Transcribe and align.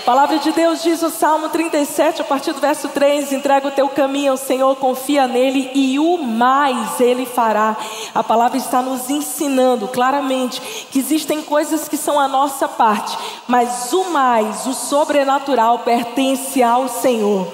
A 0.00 0.02
palavra 0.02 0.38
de 0.38 0.50
Deus 0.50 0.82
diz 0.82 1.02
no 1.02 1.10
Salmo 1.10 1.50
37, 1.50 2.22
a 2.22 2.24
partir 2.24 2.52
do 2.52 2.60
verso 2.60 2.88
3: 2.88 3.32
entrega 3.32 3.68
o 3.68 3.70
teu 3.70 3.86
caminho 3.86 4.32
ao 4.32 4.36
Senhor, 4.36 4.74
confia 4.76 5.28
nele 5.28 5.70
e 5.74 5.98
o 5.98 6.16
mais 6.16 6.98
ele 6.98 7.26
fará. 7.26 7.76
A 8.14 8.24
palavra 8.24 8.56
está 8.56 8.80
nos 8.80 9.10
ensinando 9.10 9.86
claramente 9.86 10.60
que 10.90 10.98
existem 10.98 11.42
coisas 11.42 11.86
que 11.86 11.98
são 11.98 12.18
a 12.18 12.26
nossa 12.26 12.66
parte, 12.66 13.16
mas 13.46 13.92
o 13.92 14.04
mais, 14.04 14.66
o 14.66 14.72
sobrenatural, 14.72 15.80
pertence 15.80 16.62
ao 16.62 16.88
Senhor. 16.88 17.46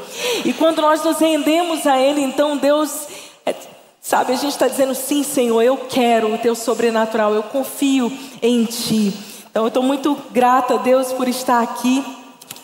E 0.44 0.52
quando 0.52 0.80
nós 0.80 1.02
nos 1.02 1.18
rendemos 1.18 1.84
a 1.84 1.98
Ele, 1.98 2.22
então 2.22 2.56
Deus. 2.56 3.08
É, 3.44 3.54
sabe, 4.00 4.32
a 4.32 4.36
gente 4.36 4.52
está 4.52 4.68
dizendo 4.68 4.94
sim, 4.94 5.24
Senhor, 5.24 5.60
eu 5.62 5.76
quero 5.76 6.32
o 6.32 6.38
teu 6.38 6.54
sobrenatural, 6.54 7.34
eu 7.34 7.42
confio 7.42 8.10
em 8.40 8.64
Ti. 8.64 9.12
Então 9.50 9.64
eu 9.64 9.68
estou 9.68 9.82
muito 9.82 10.16
grata 10.30 10.74
a 10.74 10.78
Deus 10.78 11.12
por 11.12 11.26
estar 11.26 11.60
aqui. 11.60 12.04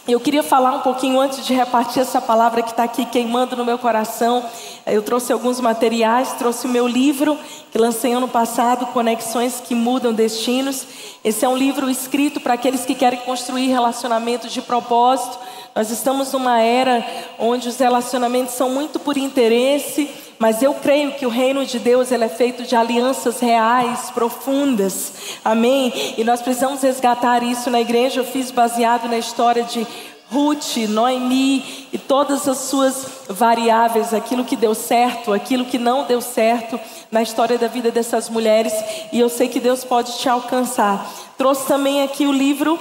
Eu 0.09 0.19
queria 0.19 0.43
falar 0.43 0.73
um 0.73 0.81
pouquinho 0.81 1.21
antes 1.21 1.47
de 1.47 1.55
repartir 1.55 2.03
essa 2.03 2.21
palavra 2.21 2.61
que 2.61 2.71
está 2.71 2.83
aqui 2.83 3.05
queimando 3.05 3.57
no 3.57 3.65
meu 3.65 3.79
coração. 3.79 4.45
Eu 4.85 5.01
trouxe 5.01 5.33
alguns 5.33 5.61
materiais, 5.61 6.33
trouxe 6.33 6.67
o 6.67 6.69
meu 6.69 6.89
livro 6.89 7.39
que 7.71 7.79
lancei 7.79 8.13
ano 8.13 8.27
passado, 8.27 8.87
Conexões 8.87 9.61
que 9.61 9.77
Mudam 9.77 10.13
Destinos. 10.13 10.85
Esse 11.23 11.45
é 11.45 11.49
um 11.49 11.57
livro 11.57 11.89
escrito 11.89 12.41
para 12.41 12.55
aqueles 12.55 12.85
que 12.85 12.97
querem 12.97 13.21
construir 13.21 13.69
relacionamentos 13.69 14.53
de 14.53 14.61
propósito. 14.61 15.39
Nós 15.73 15.89
estamos 15.91 16.33
numa 16.33 16.61
era 16.61 17.07
onde 17.39 17.69
os 17.69 17.79
relacionamentos 17.79 18.55
são 18.55 18.71
muito 18.71 18.99
por 18.99 19.17
interesse, 19.17 20.11
mas 20.43 20.61
eu 20.61 20.75
creio 20.75 21.13
que 21.13 21.25
o 21.25 21.29
reino 21.29 21.65
de 21.65 21.79
Deus 21.79 22.11
ele 22.11 22.25
é 22.25 22.29
feito 22.29 22.65
de 22.65 22.75
alianças 22.75 23.39
reais, 23.39 24.11
profundas. 24.11 25.13
Amém? 25.45 26.15
E 26.19 26.25
nós 26.25 26.43
precisamos 26.43 26.83
resgatar 26.83 27.45
isso 27.45 27.71
na 27.71 27.81
igreja. 27.81 28.19
Eu 28.19 28.25
fiz 28.25 28.51
baseado 28.51 29.09
na 29.09 29.17
história 29.17 29.63
de 29.63 29.87
Ruth, 30.29 30.79
Noemi 30.89 31.87
e 31.93 31.97
todas 31.97 32.49
as 32.49 32.59
suas 32.59 33.07
variáveis, 33.29 34.13
aquilo 34.13 34.45
que 34.45 34.57
deu 34.57 34.75
certo, 34.75 35.33
aquilo 35.33 35.65
que 35.65 35.79
não 35.79 36.07
deu 36.07 36.21
certo 36.21 36.77
na 37.09 37.23
história 37.23 37.57
da 37.57 37.69
vida 37.69 37.93
dessas 37.93 38.29
mulheres, 38.29 38.73
e 39.13 39.21
eu 39.21 39.29
sei 39.29 39.47
que 39.47 39.61
Deus 39.61 39.85
pode 39.85 40.19
te 40.19 40.29
alcançar. 40.29 41.09
Trouxe 41.39 41.69
também 41.69 42.03
aqui 42.03 42.27
o 42.27 42.33
livro 42.33 42.77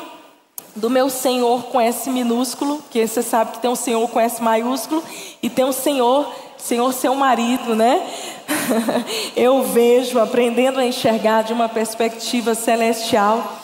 do 0.75 0.89
meu 0.89 1.11
Senhor 1.11 1.66
com 1.66 1.80
S 1.80 2.09
minúsculo, 2.09 2.81
que 2.89 3.05
você 3.05 3.22
sabe 3.22 3.52
que 3.52 3.59
tem 3.59 3.69
um 3.69 3.75
Senhor 3.75 4.09
com 4.09 4.19
S 4.19 4.41
maiúsculo 4.41 5.03
e 5.44 5.50
tem 5.50 5.63
um 5.63 5.72
Senhor 5.72 6.28
Senhor, 6.63 6.93
seu 6.93 7.15
marido, 7.15 7.75
né? 7.75 8.07
Eu 9.35 9.63
vejo, 9.63 10.19
aprendendo 10.19 10.79
a 10.79 10.85
enxergar 10.85 11.43
de 11.43 11.53
uma 11.53 11.67
perspectiva 11.67 12.53
celestial. 12.53 13.57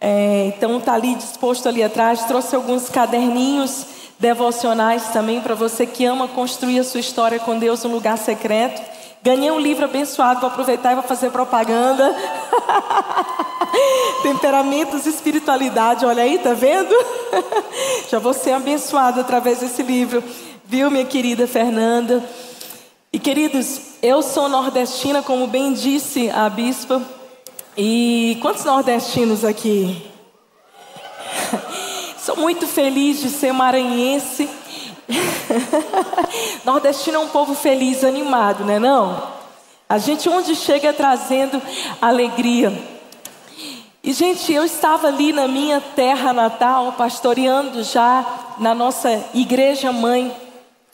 É, 0.00 0.52
então, 0.56 0.78
está 0.78 0.94
ali 0.94 1.14
disposto 1.14 1.68
ali 1.68 1.82
atrás. 1.82 2.24
Trouxe 2.24 2.56
alguns 2.56 2.88
caderninhos 2.88 3.86
devocionais 4.18 5.08
também 5.08 5.40
para 5.40 5.54
você 5.54 5.86
que 5.86 6.04
ama 6.04 6.26
construir 6.26 6.80
a 6.80 6.84
sua 6.84 7.00
história 7.00 7.38
com 7.38 7.58
Deus 7.58 7.84
no 7.84 7.90
lugar 7.90 8.18
secreto. 8.18 8.82
Ganhei 9.22 9.50
um 9.50 9.60
livro 9.60 9.84
abençoado, 9.84 10.40
vou 10.40 10.50
aproveitar 10.50 10.92
e 10.92 10.94
vou 10.94 11.04
fazer 11.04 11.30
propaganda. 11.30 12.14
Temperamentos 14.22 15.06
e 15.06 15.10
espiritualidade, 15.10 16.04
olha 16.04 16.22
aí, 16.22 16.38
tá 16.38 16.52
vendo? 16.54 16.94
Já 18.10 18.18
vou 18.18 18.32
ser 18.32 18.52
abençoado 18.52 19.20
através 19.20 19.60
desse 19.60 19.82
livro. 19.82 20.22
Viu, 20.70 20.88
minha 20.88 21.04
querida 21.04 21.48
Fernanda? 21.48 22.22
E 23.12 23.18
queridos, 23.18 23.96
eu 24.00 24.22
sou 24.22 24.48
nordestina, 24.48 25.20
como 25.20 25.48
bem 25.48 25.72
disse 25.72 26.30
a 26.30 26.48
bispa. 26.48 27.02
E 27.76 28.38
quantos 28.40 28.64
nordestinos 28.64 29.44
aqui? 29.44 30.00
Sou 32.24 32.36
muito 32.36 32.68
feliz 32.68 33.20
de 33.20 33.30
ser 33.30 33.52
maranhense. 33.52 34.48
Nordestino 36.64 37.16
é 37.16 37.18
um 37.18 37.28
povo 37.30 37.52
feliz, 37.52 38.04
animado, 38.04 38.64
né 38.64 38.78
não? 38.78 39.20
A 39.88 39.98
gente 39.98 40.28
onde 40.28 40.54
chega 40.54 40.92
trazendo 40.92 41.60
alegria. 42.00 42.72
E 44.04 44.12
gente, 44.12 44.52
eu 44.52 44.64
estava 44.64 45.08
ali 45.08 45.32
na 45.32 45.48
minha 45.48 45.80
terra 45.80 46.32
natal, 46.32 46.92
pastoreando 46.92 47.82
já 47.82 48.24
na 48.60 48.72
nossa 48.72 49.24
igreja 49.34 49.90
mãe 49.90 50.32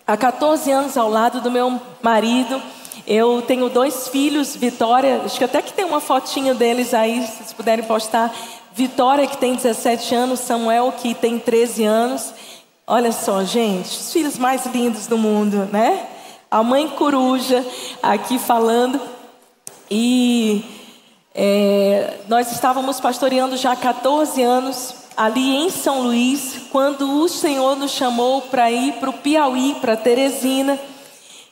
há 0.06 0.16
14 0.16 0.70
anos 0.70 0.96
ao 0.96 1.10
lado 1.10 1.40
do 1.40 1.50
meu 1.50 1.80
marido. 2.02 2.62
Eu 3.06 3.42
tenho 3.42 3.68
dois 3.68 4.08
filhos, 4.08 4.54
Vitória, 4.54 5.22
acho 5.24 5.38
que 5.38 5.44
até 5.44 5.62
que 5.62 5.72
tem 5.72 5.84
uma 5.84 6.00
fotinha 6.00 6.54
deles 6.54 6.94
aí, 6.94 7.24
se 7.26 7.36
vocês 7.36 7.52
puderem 7.52 7.84
postar. 7.84 8.34
Vitória, 8.72 9.26
que 9.26 9.38
tem 9.38 9.54
17 9.54 10.14
anos, 10.14 10.40
Samuel, 10.40 10.92
que 10.92 11.14
tem 11.14 11.38
13 11.38 11.84
anos. 11.84 12.32
Olha 12.86 13.10
só, 13.10 13.42
gente, 13.42 13.86
os 13.86 14.12
filhos 14.12 14.38
mais 14.38 14.66
lindos 14.66 15.06
do 15.06 15.16
mundo, 15.16 15.68
né? 15.72 16.06
A 16.50 16.62
mãe 16.62 16.88
coruja 16.88 17.64
aqui 18.02 18.38
falando. 18.38 19.00
E 19.90 20.64
é, 21.34 22.18
nós 22.28 22.50
estávamos 22.52 23.00
pastoreando 23.00 23.56
já 23.56 23.72
há 23.72 23.76
14 23.76 24.42
anos 24.42 25.05
ali 25.16 25.56
em 25.56 25.70
São 25.70 26.02
Luís, 26.02 26.60
quando 26.70 27.20
o 27.22 27.28
Senhor 27.28 27.74
nos 27.76 27.92
chamou 27.92 28.42
para 28.42 28.70
ir 28.70 28.94
para 28.94 29.10
o 29.10 29.14
Piauí, 29.14 29.76
para 29.80 29.96
Teresina. 29.96 30.78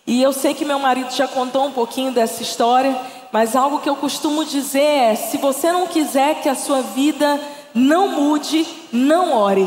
E 0.07 0.23
eu 0.23 0.33
sei 0.33 0.53
que 0.53 0.65
meu 0.65 0.79
marido 0.79 1.11
já 1.11 1.27
contou 1.27 1.65
um 1.65 1.73
pouquinho 1.73 2.13
dessa 2.13 2.43
história, 2.43 2.95
mas 3.33 3.57
algo 3.57 3.81
que 3.81 3.89
eu 3.89 3.97
costumo 3.97 4.45
dizer 4.45 4.81
é: 4.81 5.15
se 5.15 5.39
você 5.39 5.73
não 5.73 5.87
quiser 5.87 6.43
que 6.43 6.49
a 6.49 6.55
sua 6.55 6.83
vida 6.83 7.41
não 7.75 8.09
mude, 8.09 8.67
não 8.93 9.33
ore. 9.33 9.67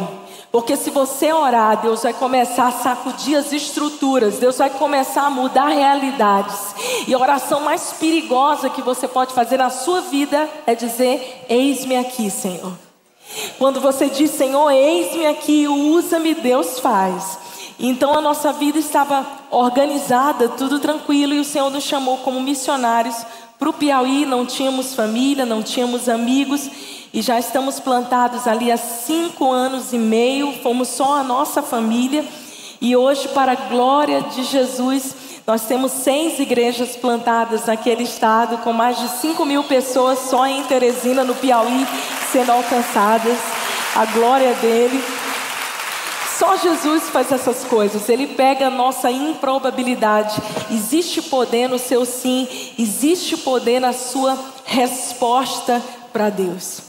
Porque 0.51 0.77
se 0.77 0.89
você 0.89 1.33
orar, 1.33 1.81
Deus 1.81 2.03
vai 2.03 2.13
começar 2.13 2.67
a 2.67 2.71
sacudir 2.71 3.35
as 3.35 3.51
estruturas, 3.51 4.37
Deus 4.37 4.57
vai 4.57 4.69
começar 4.69 5.23
a 5.23 5.29
mudar 5.29 5.67
realidades. 5.67 6.57
E 7.07 7.13
a 7.13 7.19
oração 7.19 7.59
mais 7.59 7.93
perigosa 7.93 8.69
que 8.69 8.81
você 8.81 9.07
pode 9.07 9.33
fazer 9.33 9.57
na 9.57 9.69
sua 9.69 10.01
vida 10.01 10.49
é 10.65 10.73
dizer: 10.73 11.45
Eis-me 11.49 11.97
aqui, 11.97 12.29
Senhor. 12.29 12.86
Quando 13.57 13.79
você 13.79 14.09
diz, 14.09 14.31
Senhor, 14.31 14.71
eis-me 14.71 15.25
aqui, 15.25 15.67
usa-me, 15.67 16.33
Deus 16.33 16.79
faz. 16.79 17.39
Então 17.79 18.13
a 18.13 18.21
nossa 18.21 18.51
vida 18.53 18.79
estava 18.79 19.25
organizada, 19.51 20.49
tudo 20.49 20.79
tranquilo, 20.79 21.33
e 21.33 21.39
o 21.39 21.45
Senhor 21.45 21.69
nos 21.69 21.83
chamou 21.83 22.17
como 22.19 22.41
missionários 22.41 23.15
para 23.59 23.69
o 23.69 23.73
Piauí. 23.73 24.25
Não 24.25 24.45
tínhamos 24.45 24.95
família, 24.95 25.45
não 25.45 25.61
tínhamos 25.61 26.09
amigos, 26.09 26.69
e 27.13 27.21
já 27.21 27.39
estamos 27.39 27.79
plantados 27.79 28.47
ali 28.47 28.71
há 28.71 28.77
cinco 28.77 29.51
anos 29.51 29.93
e 29.93 29.97
meio, 29.97 30.53
fomos 30.63 30.87
só 30.87 31.17
a 31.17 31.23
nossa 31.23 31.61
família. 31.61 32.25
E 32.79 32.95
hoje, 32.95 33.27
para 33.29 33.53
a 33.53 33.55
glória 33.55 34.21
de 34.21 34.43
Jesus, 34.43 35.15
nós 35.47 35.63
temos 35.63 35.93
seis 35.93 36.39
igrejas 36.39 36.95
plantadas 36.95 37.65
naquele 37.65 38.03
estado, 38.03 38.57
com 38.57 38.73
mais 38.73 38.99
de 38.99 39.07
5 39.21 39.45
mil 39.45 39.63
pessoas 39.63 40.19
só 40.29 40.45
em 40.45 40.61
Teresina, 40.63 41.23
no 41.23 41.33
Piauí, 41.33 41.87
sendo 42.37 42.51
alcançadas. 42.51 43.37
A 43.95 44.05
glória 44.05 44.53
dele. 44.55 45.03
Só 46.37 46.55
Jesus 46.55 47.09
faz 47.09 47.31
essas 47.31 47.63
coisas. 47.63 48.07
Ele 48.09 48.27
pega 48.27 48.67
a 48.67 48.69
nossa 48.69 49.09
improbabilidade. 49.09 50.39
Existe 50.69 51.19
poder 51.19 51.67
no 51.67 51.79
seu 51.79 52.05
sim, 52.05 52.47
existe 52.77 53.37
poder 53.37 53.79
na 53.79 53.91
sua 53.91 54.37
resposta 54.65 55.81
para 56.13 56.29
Deus. 56.29 56.81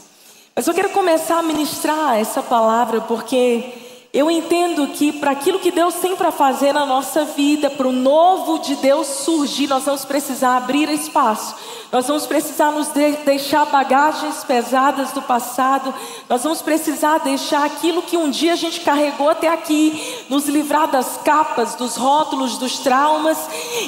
Mas 0.55 0.67
eu 0.67 0.73
quero 0.73 0.89
começar 0.89 1.39
a 1.39 1.43
ministrar 1.43 2.19
essa 2.19 2.43
palavra 2.43 3.01
porque 3.01 3.73
eu 4.11 4.29
entendo 4.29 4.87
que 4.87 5.11
para 5.13 5.31
aquilo 5.31 5.59
que 5.59 5.69
Deus 5.69 5.93
tem 5.95 6.15
para 6.15 6.31
fazer 6.31 6.73
na 6.73 6.83
nossa 6.83 7.25
vida, 7.25 7.69
para 7.69 7.87
o 7.87 7.91
novo 7.91 8.57
de 8.57 8.75
Deus 8.77 9.05
surgir, 9.05 9.67
nós 9.67 9.83
vamos 9.85 10.03
precisar 10.03 10.57
abrir 10.57 10.89
espaço. 10.89 11.55
Nós 11.91 12.07
vamos 12.07 12.25
precisar 12.27 12.71
nos 12.71 12.89
de 12.89 13.11
deixar 13.17 13.65
bagagens 13.65 14.43
pesadas 14.43 15.11
do 15.11 15.21
passado. 15.21 15.93
Nós 16.27 16.43
vamos 16.43 16.61
precisar 16.61 17.19
deixar 17.19 17.65
aquilo 17.65 18.01
que 18.01 18.17
um 18.17 18.29
dia 18.29 18.53
a 18.53 18.55
gente 18.55 18.81
carregou 18.81 19.29
até 19.29 19.47
aqui, 19.47 20.25
nos 20.29 20.47
livrar 20.47 20.87
das 20.87 21.17
capas, 21.17 21.75
dos 21.75 21.95
rótulos, 21.95 22.57
dos 22.57 22.79
traumas 22.79 23.37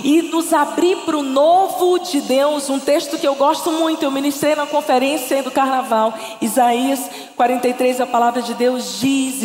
e 0.03 0.21
nos 0.23 0.51
abrir 0.51 0.97
para 0.97 1.17
o 1.17 1.23
novo 1.23 1.99
de 1.99 2.21
Deus. 2.21 2.69
Um 2.69 2.79
texto 2.79 3.17
que 3.19 3.27
eu 3.27 3.35
gosto 3.35 3.71
muito, 3.71 4.03
eu 4.03 4.11
ministrei 4.11 4.55
na 4.55 4.65
conferência 4.65 5.41
do 5.41 5.51
carnaval, 5.51 6.13
Isaías 6.39 7.07
43, 7.35 8.01
a 8.01 8.05
palavra 8.05 8.41
de 8.41 8.53
Deus 8.55 8.99
diz: 8.99 9.41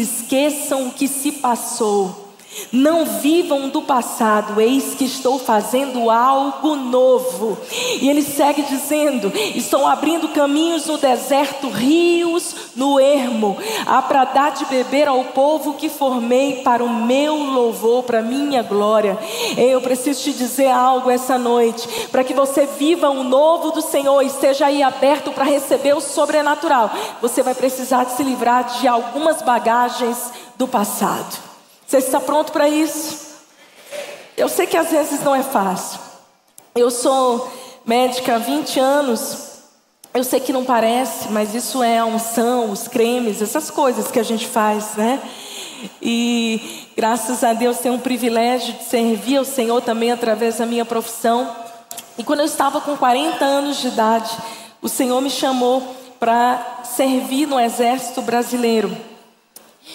esqueçam 0.67 0.89
o 0.89 0.93
que 0.93 1.07
se 1.07 1.33
passou. 1.33 2.27
Não 2.73 3.05
vivam 3.05 3.69
do 3.69 3.83
passado, 3.83 4.61
eis 4.61 4.95
que 4.95 5.05
estou 5.05 5.39
fazendo 5.39 6.11
algo 6.11 6.75
novo. 6.75 7.59
E 8.01 8.09
ele 8.09 8.23
segue 8.23 8.63
dizendo: 8.63 9.31
Estou 9.55 9.87
abrindo 9.87 10.29
caminhos 10.29 10.87
no 10.87 10.97
deserto, 10.97 11.69
rios 11.69 12.55
no 12.75 12.99
ermo, 12.99 13.57
há 13.87 14.01
para 14.01 14.25
dar 14.25 14.53
de 14.53 14.65
beber 14.67 15.09
ao 15.09 15.25
povo 15.25 15.75
que 15.75 15.89
formei 15.89 16.63
para 16.63 16.83
o 16.83 16.89
meu 16.89 17.35
louvor, 17.35 18.05
para 18.05 18.21
a 18.21 18.23
minha 18.23 18.63
glória. 18.63 19.19
Eu 19.57 19.81
preciso 19.81 20.23
te 20.23 20.33
dizer 20.33 20.69
algo 20.69 21.11
essa 21.11 21.37
noite, 21.37 21.87
para 22.11 22.25
que 22.25 22.35
você 22.35 22.67
viva 22.67 23.11
o 23.11 23.23
novo 23.23 23.71
do 23.71 23.83
Senhor 23.83 24.23
e 24.23 24.27
esteja 24.27 24.67
aí 24.67 24.83
aberto 24.83 25.31
para 25.33 25.45
receber 25.45 25.95
o 25.95 26.01
sobrenatural. 26.01 26.91
Você 27.21 27.43
vai 27.43 27.55
precisar 27.55 28.07
se 28.07 28.23
livrar 28.23 28.79
de 28.79 28.89
algumas 28.89 29.43
bagagens 29.43 30.46
do 30.57 30.67
passado. 30.67 31.37
Você 31.87 31.99
está 31.99 32.21
pronto 32.21 32.53
para 32.53 32.69
isso? 32.69 33.27
Eu 34.37 34.49
sei 34.49 34.67
que 34.67 34.77
às 34.77 34.91
vezes 34.91 35.23
não 35.23 35.35
é 35.35 35.43
fácil. 35.43 36.01
Eu 36.75 36.91
sou 36.91 37.51
médica 37.87 38.35
há 38.35 38.39
20 38.39 38.81
anos. 38.81 39.47
Eu 40.13 40.25
sei 40.25 40.41
que 40.41 40.53
não 40.53 40.65
parece, 40.65 41.29
mas 41.29 41.55
isso 41.55 41.83
é 41.83 41.99
a 41.99 42.07
unção, 42.07 42.71
os 42.71 42.89
cremes, 42.89 43.41
essas 43.41 43.71
coisas 43.71 44.11
que 44.11 44.19
a 44.19 44.23
gente 44.23 44.47
faz, 44.47 44.95
né? 44.97 45.21
E 46.01 46.89
graças 46.97 47.45
a 47.45 47.53
Deus 47.53 47.79
tenho 47.79 47.95
um 47.95 48.01
privilégio 48.01 48.75
de 48.75 48.85
servir 48.85 49.37
ao 49.37 49.45
Senhor 49.45 49.81
também 49.83 50.11
através 50.11 50.57
da 50.57 50.67
minha 50.67 50.85
profissão. 50.85 51.51
E 52.19 52.25
quando 52.25 52.41
eu 52.41 52.47
estava 52.47 52.81
com 52.81 52.97
40 52.97 53.45
anos 53.45 53.79
de 53.79 53.89
idade, 53.89 54.31
o 54.81 54.89
Senhor 54.89 55.21
me 55.21 55.31
chamou 55.31 55.83
para 56.19 56.83
servir 56.85 57.47
no 57.47 57.61
Exército 57.61 58.23
Brasileiro. 58.23 58.97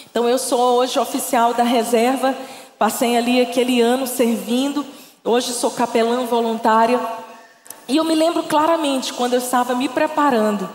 Então 0.10 0.28
eu 0.28 0.38
sou 0.38 0.78
hoje 0.78 1.00
oficial 1.00 1.54
da 1.54 1.64
reserva, 1.64 2.36
passei 2.78 3.18
ali 3.18 3.42
aquele 3.42 3.82
ano 3.82 4.08
servindo, 4.08 4.86
hoje 5.24 5.54
sou 5.54 5.72
capelã 5.72 6.26
voluntária. 6.26 7.00
E 7.88 7.98
eu 7.98 8.04
me 8.04 8.16
lembro 8.16 8.44
claramente 8.44 9.14
quando 9.14 9.34
eu 9.34 9.40
estava 9.40 9.76
me 9.76 9.90
preparando 9.90 10.70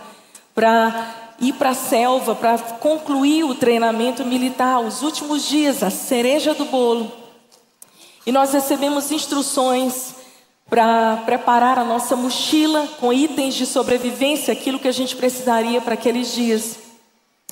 para 0.54 1.34
ir 1.40 1.52
para 1.54 1.70
a 1.70 1.74
selva, 1.74 2.34
para 2.34 2.58
concluir 2.58 3.44
o 3.44 3.54
treinamento 3.54 4.24
militar, 4.24 4.80
os 4.80 5.02
últimos 5.02 5.46
dias, 5.46 5.82
a 5.82 5.90
cereja 5.90 6.54
do 6.54 6.64
bolo. 6.64 7.10
E 8.26 8.32
nós 8.32 8.52
recebemos 8.52 9.12
instruções 9.12 10.14
para 10.68 11.18
preparar 11.24 11.78
a 11.78 11.84
nossa 11.84 12.16
mochila 12.16 12.88
com 12.98 13.12
itens 13.12 13.54
de 13.54 13.66
sobrevivência, 13.66 14.52
aquilo 14.52 14.80
que 14.80 14.88
a 14.88 14.92
gente 14.92 15.14
precisaria 15.14 15.80
para 15.80 15.94
aqueles 15.94 16.32
dias. 16.32 16.78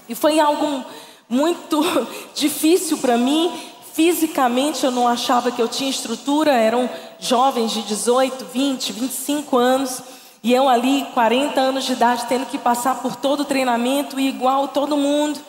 E 0.09 0.15
foi 0.15 0.41
algo 0.41 0.85
muito 1.29 1.83
difícil 2.35 2.99
para 2.99 3.17
mim. 3.17 3.53
Fisicamente 3.93 4.85
eu 4.85 4.91
não 4.91 5.07
achava 5.07 5.53
que 5.53 5.63
eu 5.63 5.69
tinha 5.69 5.89
estrutura, 5.89 6.53
eram 6.53 6.91
jovens 7.19 7.73
de 7.73 7.83
18, 7.83 8.45
20, 8.47 8.93
25 8.93 9.57
anos. 9.57 10.03
E 10.43 10.53
eu 10.53 10.69
ali, 10.69 11.07
40 11.15 11.59
anos 11.61 11.85
de 11.85 11.93
idade, 11.93 12.27
tendo 12.29 12.45
que 12.47 12.59
passar 12.59 13.01
por 13.01 13.17
todo 13.17 13.41
o 13.41 13.45
treinamento 13.45 14.21
igual 14.21 14.69
todo 14.69 14.97
mundo. 14.97 15.41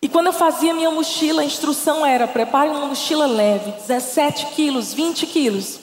E 0.00 0.08
quando 0.08 0.28
eu 0.28 0.32
fazia 0.32 0.72
minha 0.72 0.90
mochila, 0.90 1.42
a 1.42 1.44
instrução 1.44 2.06
era: 2.06 2.26
prepare 2.26 2.70
uma 2.70 2.86
mochila 2.86 3.26
leve, 3.26 3.72
17 3.72 4.46
quilos, 4.54 4.94
20 4.94 5.26
quilos. 5.26 5.80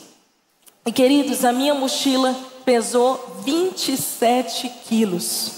E 0.85 0.91
queridos, 0.91 1.43
a 1.43 1.51
minha 1.51 1.73
mochila 1.75 2.35
pesou 2.63 3.41
27 3.43 4.69
quilos. 4.87 5.54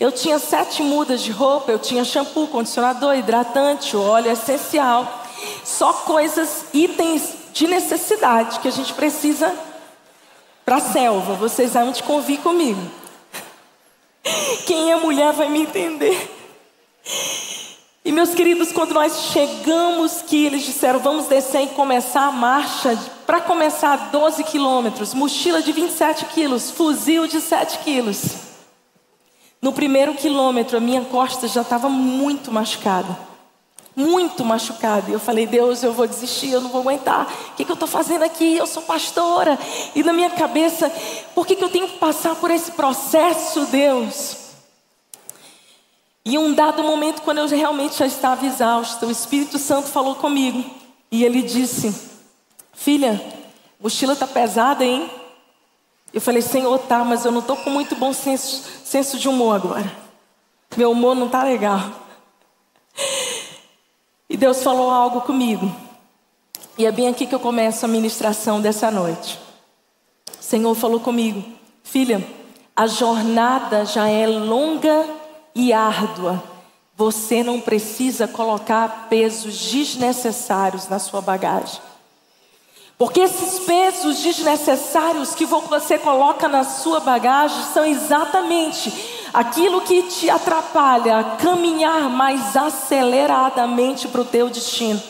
Eu 0.00 0.12
tinha 0.12 0.38
sete 0.38 0.82
mudas 0.82 1.22
de 1.22 1.32
roupa, 1.32 1.72
eu 1.72 1.78
tinha 1.78 2.04
shampoo, 2.04 2.46
condicionador, 2.46 3.16
hidratante, 3.16 3.96
óleo 3.96 4.30
essencial. 4.30 5.24
Só 5.64 5.92
coisas, 5.92 6.66
itens 6.72 7.34
de 7.52 7.66
necessidade 7.66 8.60
que 8.60 8.68
a 8.68 8.72
gente 8.72 8.92
precisa 8.94 9.52
para 10.64 10.76
a 10.76 10.80
selva. 10.80 11.34
Vocês 11.34 11.72
vão 11.72 11.92
te 11.92 12.04
convir 12.04 12.38
comigo. 12.40 12.80
Quem 14.66 14.92
é 14.92 14.96
mulher 14.96 15.32
vai 15.32 15.48
me 15.48 15.62
entender. 15.62 16.34
E 18.04 18.12
meus 18.12 18.34
queridos, 18.34 18.70
quando 18.70 18.94
nós 18.94 19.30
chegamos 19.32 20.22
que 20.22 20.46
eles 20.46 20.62
disseram, 20.62 21.00
vamos 21.00 21.26
descer 21.26 21.62
e 21.62 21.66
começar 21.68 22.28
a 22.28 22.32
marcha, 22.32 22.96
para 23.26 23.40
começar 23.40 24.10
12 24.12 24.44
quilômetros, 24.44 25.12
mochila 25.12 25.60
de 25.60 25.72
27 25.72 26.24
quilos, 26.26 26.70
fuzil 26.70 27.26
de 27.26 27.40
7 27.40 27.78
quilos. 27.80 28.47
No 29.60 29.72
primeiro 29.72 30.14
quilômetro, 30.14 30.76
a 30.76 30.80
minha 30.80 31.04
costa 31.04 31.48
já 31.48 31.62
estava 31.62 31.88
muito 31.88 32.52
machucada. 32.52 33.18
Muito 33.94 34.44
machucada. 34.44 35.10
E 35.10 35.12
eu 35.12 35.18
falei, 35.18 35.46
Deus, 35.46 35.82
eu 35.82 35.92
vou 35.92 36.06
desistir, 36.06 36.50
eu 36.52 36.60
não 36.60 36.70
vou 36.70 36.82
aguentar. 36.82 37.26
O 37.52 37.56
que, 37.56 37.64
que 37.64 37.70
eu 37.70 37.74
estou 37.74 37.88
fazendo 37.88 38.22
aqui? 38.22 38.56
Eu 38.56 38.66
sou 38.66 38.82
pastora. 38.82 39.58
E 39.94 40.04
na 40.04 40.12
minha 40.12 40.30
cabeça, 40.30 40.88
por 41.34 41.44
que, 41.44 41.56
que 41.56 41.64
eu 41.64 41.68
tenho 41.68 41.88
que 41.88 41.98
passar 41.98 42.36
por 42.36 42.50
esse 42.50 42.70
processo, 42.72 43.66
Deus? 43.66 44.36
E 46.24 46.38
um 46.38 46.52
dado 46.52 46.84
momento, 46.84 47.22
quando 47.22 47.38
eu 47.38 47.48
realmente 47.48 47.98
já 47.98 48.06
estava 48.06 48.46
exausta, 48.46 49.06
o 49.06 49.10
Espírito 49.10 49.58
Santo 49.58 49.88
falou 49.88 50.14
comigo. 50.14 50.64
E 51.10 51.24
ele 51.24 51.42
disse: 51.42 51.92
Filha, 52.72 53.20
mochila 53.80 54.12
está 54.12 54.26
pesada, 54.26 54.84
hein? 54.84 55.10
Eu 56.12 56.20
falei: 56.20 56.42
Senhor, 56.42 56.78
tá, 56.80 57.04
mas 57.04 57.24
eu 57.24 57.32
não 57.32 57.40
estou 57.40 57.56
com 57.56 57.70
muito 57.70 57.94
bom 57.96 58.12
senso, 58.12 58.64
senso 58.84 59.18
de 59.18 59.28
humor 59.28 59.56
agora. 59.56 59.92
Meu 60.76 60.92
humor 60.92 61.14
não 61.14 61.26
está 61.26 61.42
legal. 61.42 61.80
E 64.28 64.36
Deus 64.36 64.62
falou 64.62 64.90
algo 64.90 65.22
comigo. 65.22 65.74
E 66.76 66.86
é 66.86 66.92
bem 66.92 67.08
aqui 67.08 67.26
que 67.26 67.34
eu 67.34 67.40
começo 67.40 67.84
a 67.84 67.88
ministração 67.88 68.60
dessa 68.60 68.90
noite. 68.90 69.38
O 70.38 70.42
Senhor 70.42 70.74
falou 70.74 71.00
comigo: 71.00 71.42
Filha, 71.82 72.24
a 72.76 72.86
jornada 72.86 73.84
já 73.84 74.08
é 74.08 74.26
longa 74.26 75.08
e 75.54 75.72
árdua, 75.72 76.42
você 76.94 77.42
não 77.42 77.60
precisa 77.60 78.28
colocar 78.28 79.08
pesos 79.08 79.70
desnecessários 79.70 80.88
na 80.88 80.98
sua 80.98 81.20
bagagem. 81.20 81.80
Porque 82.98 83.20
esses 83.20 83.60
pesos 83.60 84.18
desnecessários 84.18 85.32
que 85.32 85.46
você 85.46 85.96
coloca 85.96 86.48
na 86.48 86.64
sua 86.64 86.98
bagagem 86.98 87.62
são 87.72 87.84
exatamente 87.84 88.92
aquilo 89.32 89.82
que 89.82 90.02
te 90.02 90.28
atrapalha 90.28 91.20
a 91.20 91.24
caminhar 91.36 92.10
mais 92.10 92.56
aceleradamente 92.56 94.08
para 94.08 94.20
o 94.20 94.24
teu 94.24 94.50
destino. 94.50 95.00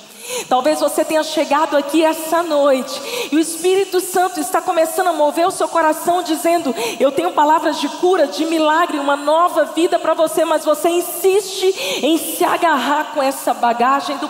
Talvez 0.48 0.80
você 0.80 1.04
tenha 1.04 1.22
chegado 1.22 1.76
aqui 1.76 2.04
essa 2.04 2.42
noite 2.42 3.28
e 3.32 3.36
o 3.36 3.40
Espírito 3.40 4.00
Santo 4.00 4.40
está 4.40 4.60
começando 4.60 5.08
a 5.08 5.12
mover 5.12 5.46
o 5.46 5.50
seu 5.50 5.68
coração, 5.68 6.22
dizendo: 6.22 6.74
Eu 7.00 7.10
tenho 7.10 7.32
palavras 7.32 7.80
de 7.80 7.88
cura, 7.88 8.26
de 8.26 8.44
milagre, 8.44 8.98
uma 8.98 9.16
nova 9.16 9.64
vida 9.66 9.98
para 9.98 10.14
você, 10.14 10.44
mas 10.44 10.64
você 10.64 10.88
insiste 10.88 11.74
em 12.02 12.18
se 12.18 12.44
agarrar 12.44 13.12
com 13.14 13.22
essa 13.22 13.54
bagagem 13.54 14.16
do, 14.18 14.28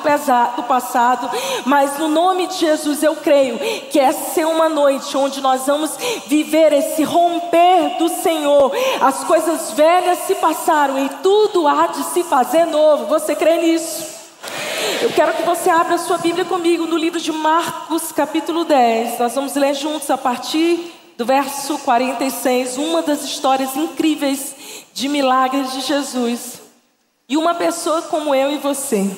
do 0.57 0.63
passado. 0.65 1.31
Mas 1.65 1.99
no 1.99 2.09
nome 2.09 2.47
de 2.47 2.59
Jesus, 2.59 3.03
eu 3.03 3.17
creio 3.17 3.59
que 3.91 3.99
essa 3.99 4.41
é 4.41 4.47
uma 4.47 4.69
noite 4.69 5.17
onde 5.17 5.41
nós 5.41 5.67
vamos 5.67 5.97
viver 6.27 6.73
esse 6.73 7.03
romper 7.03 7.99
do 7.99 8.09
Senhor. 8.09 8.73
As 9.01 9.25
coisas 9.25 9.73
velhas 9.73 10.19
se 10.21 10.35
passaram 10.37 10.99
e 10.99 11.09
tudo 11.23 11.67
há 11.67 11.89
de 11.89 12.05
se 12.05 12.23
fazer 12.23 12.67
novo. 12.67 13.07
Você 13.07 13.35
crê 13.35 13.57
nisso? 13.59 14.18
Eu 15.03 15.13
quero 15.13 15.35
que 15.35 15.43
você 15.43 15.69
abra 15.69 15.95
a 15.95 15.99
sua 15.99 16.19
Bíblia 16.19 16.45
comigo 16.45 16.87
no 16.87 16.97
livro 16.97 17.21
de 17.21 17.31
Marcos, 17.31 18.11
capítulo 18.11 18.65
10. 18.65 19.19
Nós 19.19 19.35
vamos 19.35 19.55
ler 19.55 19.75
juntos 19.75 20.11
a 20.11 20.17
partir 20.17 20.93
do 21.17 21.27
verso 21.27 21.79
46, 21.79 22.79
uma 22.79 23.03
das 23.03 23.23
histórias 23.23 23.77
incríveis 23.77 24.57
de 24.95 25.09
milagres 25.09 25.73
de 25.73 25.83
Jesus. 25.83 26.63
E 27.29 27.37
uma 27.37 27.55
pessoa 27.55 28.03
como 28.03 28.35
eu 28.35 28.51
e 28.51 28.57
você. 28.59 29.09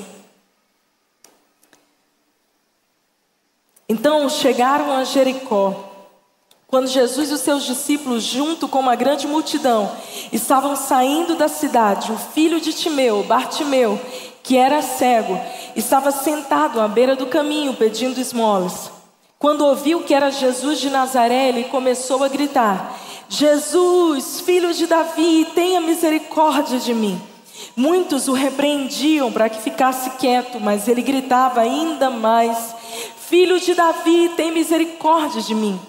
Então 3.88 4.28
chegaram 4.28 4.92
a 4.92 5.04
Jericó. 5.04 5.87
Quando 6.66 6.87
Jesus 6.87 7.30
e 7.30 7.35
os 7.35 7.40
seus 7.40 7.64
discípulos, 7.64 8.23
junto 8.23 8.68
com 8.68 8.78
uma 8.78 8.95
grande 8.95 9.26
multidão, 9.26 9.90
estavam 10.33 10.76
saindo 10.76 11.35
da 11.35 11.49
cidade, 11.49 12.12
o 12.12 12.16
filho 12.16 12.61
de 12.61 12.73
Timeu, 12.73 13.25
Bartimeu, 13.25 14.00
que 14.50 14.57
era 14.57 14.83
cego, 14.83 15.40
estava 15.76 16.11
sentado 16.11 16.80
à 16.80 16.88
beira 16.88 17.14
do 17.14 17.26
caminho 17.26 17.73
pedindo 17.75 18.21
esmolas. 18.21 18.90
Quando 19.38 19.64
ouviu 19.64 20.02
que 20.02 20.12
era 20.12 20.28
Jesus 20.28 20.80
de 20.80 20.90
Nazaré, 20.90 21.50
ele 21.50 21.64
começou 21.69 22.25
a 22.25 22.28
gritar: 22.28 22.99
Jesus, 23.28 24.40
filho 24.40 24.75
de 24.75 24.88
Davi, 24.88 25.47
tenha 25.54 25.80
misericórdia 25.80 26.80
de 26.80 26.92
mim. 26.92 27.23
Muitos 27.76 28.26
o 28.26 28.33
repreendiam 28.33 29.30
para 29.30 29.49
que 29.49 29.62
ficasse 29.62 30.11
quieto, 30.19 30.59
mas 30.59 30.88
ele 30.88 31.02
gritava 31.02 31.61
ainda 31.61 32.11
mais: 32.11 32.75
Filho 33.28 33.61
de 33.61 33.73
Davi, 33.73 34.30
tem 34.30 34.50
misericórdia 34.50 35.40
de 35.40 35.54
mim. 35.54 35.80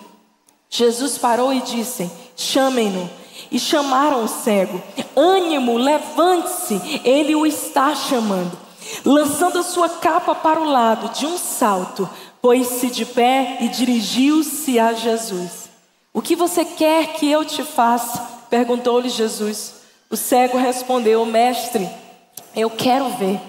Jesus 0.70 1.18
parou 1.18 1.52
e 1.52 1.62
disse: 1.62 2.12
Chamem-no. 2.36 3.21
E 3.52 3.60
chamaram 3.60 4.24
o 4.24 4.28
cego: 4.28 4.82
Ânimo, 5.16 5.78
levante-se, 5.78 7.02
ele 7.04 7.36
o 7.36 7.46
está 7.46 7.94
chamando. 7.94 8.58
Lançando 9.06 9.60
a 9.60 9.64
sua 9.64 9.90
capa 9.90 10.34
para 10.34 10.60
o 10.60 10.70
lado, 10.70 11.10
de 11.10 11.26
um 11.26 11.38
salto, 11.38 12.10
pôs-se 12.42 12.88
de 12.88 13.06
pé 13.06 13.58
e 13.62 13.68
dirigiu-se 13.68 14.80
a 14.80 14.94
Jesus. 14.94 15.70
O 16.14 16.22
que 16.22 16.36
você 16.36 16.66
quer 16.66 17.14
que 17.14 17.30
eu 17.30 17.46
te 17.46 17.64
faça? 17.64 18.30
perguntou-lhe 18.50 19.10
Jesus. 19.10 19.76
O 20.10 20.18
cego 20.18 20.58
respondeu: 20.58 21.26
Mestre, 21.26 21.90
eu 22.56 22.70
quero 22.70 23.10
ver. 23.12 23.40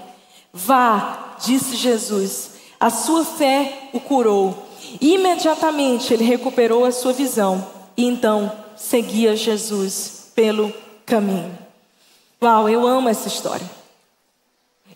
Vá, 0.53 1.37
disse 1.45 1.77
Jesus. 1.77 2.53
A 2.79 2.91
sua 2.91 3.25
fé 3.25 3.89
o 3.93 4.01
curou. 4.01 4.69
Imediatamente 5.01 6.13
ele 6.13 6.25
recuperou 6.25 6.85
a 6.85 6.93
sua 6.93 7.13
visão 7.13 7.67
e 7.97 8.05
então 8.07 8.53
seguia 8.83 9.37
Jesus 9.37 10.31
pelo 10.35 10.73
caminho. 11.07 11.57
Uau, 12.43 12.69
eu 12.69 12.87
amo 12.87 13.09
essa 13.09 13.29
história. 13.29 13.69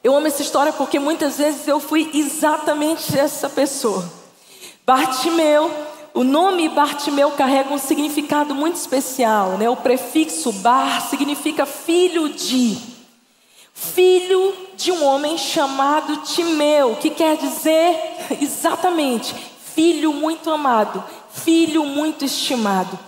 Eu 0.02 0.14
amo 0.16 0.26
essa 0.26 0.42
história 0.42 0.72
porque 0.72 0.98
muitas 0.98 1.38
vezes 1.38 1.66
eu 1.68 1.78
fui 1.78 2.10
exatamente 2.12 3.16
essa 3.16 3.48
pessoa. 3.48 4.04
Bartimeu, 4.84 5.70
o 6.12 6.24
nome 6.24 6.68
Bartimeu 6.68 7.30
carrega 7.32 7.72
um 7.72 7.78
significado 7.78 8.54
muito 8.54 8.76
especial, 8.76 9.56
né? 9.58 9.70
O 9.70 9.76
prefixo 9.76 10.52
bar 10.52 11.08
significa 11.08 11.64
filho 11.64 12.28
de. 12.28 12.76
Filho 13.72 14.54
de 14.76 14.90
um 14.90 15.04
homem 15.04 15.36
chamado 15.36 16.16
Timeu, 16.18 16.96
que 16.96 17.10
quer 17.10 17.36
dizer 17.36 18.16
exatamente 18.40 19.34
filho 19.74 20.10
muito 20.14 20.50
amado, 20.50 21.04
filho 21.30 21.84
muito 21.84 22.24
estimado. 22.24 22.98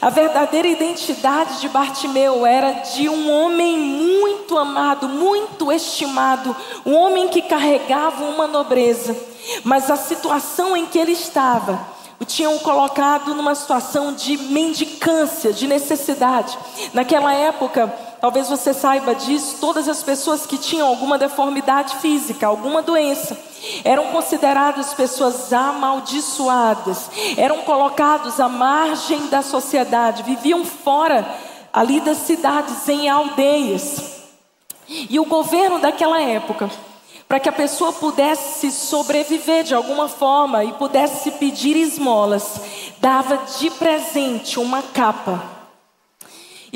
A 0.00 0.10
verdadeira 0.10 0.68
identidade 0.68 1.60
de 1.60 1.68
Bartimeu 1.68 2.44
era 2.44 2.72
de 2.72 3.08
um 3.08 3.30
homem 3.30 3.78
muito 3.78 4.58
amado, 4.58 5.08
muito 5.08 5.72
estimado, 5.72 6.54
um 6.84 6.94
homem 6.94 7.28
que 7.28 7.42
carregava 7.42 8.24
uma 8.24 8.46
nobreza, 8.46 9.16
mas 9.62 9.90
a 9.90 9.96
situação 9.96 10.76
em 10.76 10.86
que 10.86 10.98
ele 10.98 11.12
estava 11.12 11.96
o 12.18 12.24
tinham 12.24 12.58
colocado 12.58 13.34
numa 13.34 13.54
situação 13.54 14.14
de 14.14 14.36
mendicância, 14.38 15.52
de 15.52 15.66
necessidade. 15.66 16.56
Naquela 16.94 17.34
época, 17.34 17.92
talvez 18.26 18.48
você 18.48 18.74
saiba 18.74 19.14
disso, 19.14 19.58
todas 19.60 19.88
as 19.88 20.02
pessoas 20.02 20.44
que 20.44 20.58
tinham 20.58 20.88
alguma 20.88 21.16
deformidade 21.16 21.94
física, 21.98 22.44
alguma 22.44 22.82
doença, 22.82 23.38
eram 23.84 24.06
consideradas 24.06 24.92
pessoas 24.92 25.52
amaldiçoadas, 25.52 27.08
eram 27.36 27.58
colocados 27.58 28.40
à 28.40 28.48
margem 28.48 29.28
da 29.28 29.42
sociedade, 29.42 30.24
viviam 30.24 30.64
fora 30.64 31.24
ali 31.72 32.00
das 32.00 32.18
cidades, 32.18 32.88
em 32.88 33.08
aldeias. 33.08 34.16
E 34.88 35.20
o 35.20 35.24
governo 35.24 35.78
daquela 35.78 36.20
época, 36.20 36.68
para 37.28 37.38
que 37.38 37.48
a 37.48 37.52
pessoa 37.52 37.92
pudesse 37.92 38.72
sobreviver 38.72 39.62
de 39.62 39.72
alguma 39.72 40.08
forma 40.08 40.64
e 40.64 40.72
pudesse 40.72 41.30
pedir 41.30 41.76
esmolas, 41.76 42.60
dava 42.98 43.36
de 43.56 43.70
presente 43.70 44.58
uma 44.58 44.82
capa. 44.82 45.55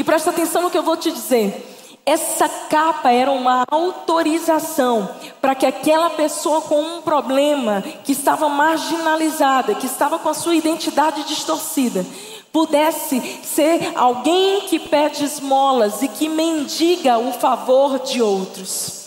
E 0.01 0.03
presta 0.03 0.31
atenção 0.31 0.63
no 0.63 0.71
que 0.71 0.79
eu 0.79 0.83
vou 0.83 0.97
te 0.97 1.13
dizer. 1.13 1.99
Essa 2.07 2.49
capa 2.49 3.11
era 3.11 3.31
uma 3.31 3.65
autorização 3.71 5.07
para 5.43 5.55
que 5.55 5.67
aquela 5.67 6.09
pessoa 6.09 6.63
com 6.63 6.81
um 6.81 7.03
problema, 7.03 7.85
que 8.03 8.13
estava 8.13 8.49
marginalizada, 8.49 9.75
que 9.75 9.85
estava 9.85 10.19
com 10.19 10.31
a 10.31 10.33
sua 10.33 10.55
identidade 10.55 11.25
distorcida, 11.25 12.07
pudesse 12.51 13.21
ser 13.43 13.93
alguém 13.95 14.63
que 14.63 14.79
pede 14.79 15.23
esmolas 15.23 16.01
e 16.01 16.09
que 16.09 16.31
mendiga 16.31 17.19
o 17.19 17.35
favor 17.35 17.99
de 17.99 18.23
outros. 18.23 19.00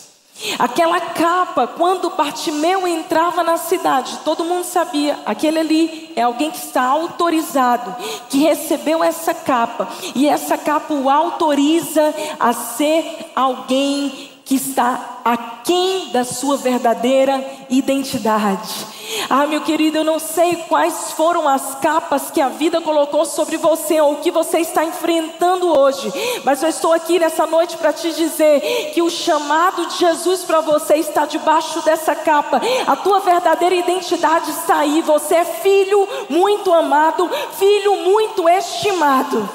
Aquela 0.58 1.00
capa, 1.00 1.66
quando 1.66 2.10
Bartimeu 2.10 2.86
entrava 2.86 3.42
na 3.42 3.56
cidade, 3.56 4.18
todo 4.24 4.44
mundo 4.44 4.64
sabia, 4.64 5.18
aquele 5.24 5.58
ali 5.58 6.12
é 6.14 6.22
alguém 6.22 6.50
que 6.50 6.58
está 6.58 6.82
autorizado, 6.82 7.94
que 8.28 8.38
recebeu 8.38 9.02
essa 9.02 9.32
capa, 9.32 9.88
e 10.14 10.28
essa 10.28 10.58
capa 10.58 10.92
o 10.94 11.08
autoriza 11.08 12.14
a 12.38 12.52
ser 12.52 13.30
alguém 13.34 14.33
que 14.44 14.56
está 14.56 15.20
aquém 15.24 16.10
da 16.10 16.22
sua 16.22 16.56
verdadeira 16.56 17.42
identidade. 17.70 18.86
Ah, 19.28 19.46
meu 19.46 19.62
querido, 19.62 19.98
eu 19.98 20.04
não 20.04 20.18
sei 20.18 20.56
quais 20.68 21.12
foram 21.12 21.48
as 21.48 21.74
capas 21.76 22.30
que 22.30 22.40
a 22.40 22.48
vida 22.48 22.80
colocou 22.80 23.24
sobre 23.24 23.56
você 23.56 24.00
ou 24.00 24.12
o 24.12 24.16
que 24.16 24.30
você 24.30 24.58
está 24.58 24.84
enfrentando 24.84 25.78
hoje, 25.78 26.12
mas 26.44 26.62
eu 26.62 26.68
estou 26.68 26.92
aqui 26.92 27.18
nessa 27.18 27.46
noite 27.46 27.76
para 27.76 27.92
te 27.92 28.12
dizer 28.12 28.60
que 28.92 29.00
o 29.00 29.10
chamado 29.10 29.86
de 29.86 29.98
Jesus 29.98 30.42
para 30.42 30.60
você 30.60 30.96
está 30.96 31.24
debaixo 31.24 31.80
dessa 31.82 32.14
capa. 32.14 32.60
A 32.86 32.96
tua 32.96 33.20
verdadeira 33.20 33.74
identidade 33.74 34.50
está 34.50 34.78
aí. 34.78 35.00
Você 35.02 35.36
é 35.36 35.44
filho 35.44 36.06
muito 36.28 36.72
amado, 36.72 37.30
filho 37.58 37.96
muito 37.96 38.48
estimado. 38.48 39.48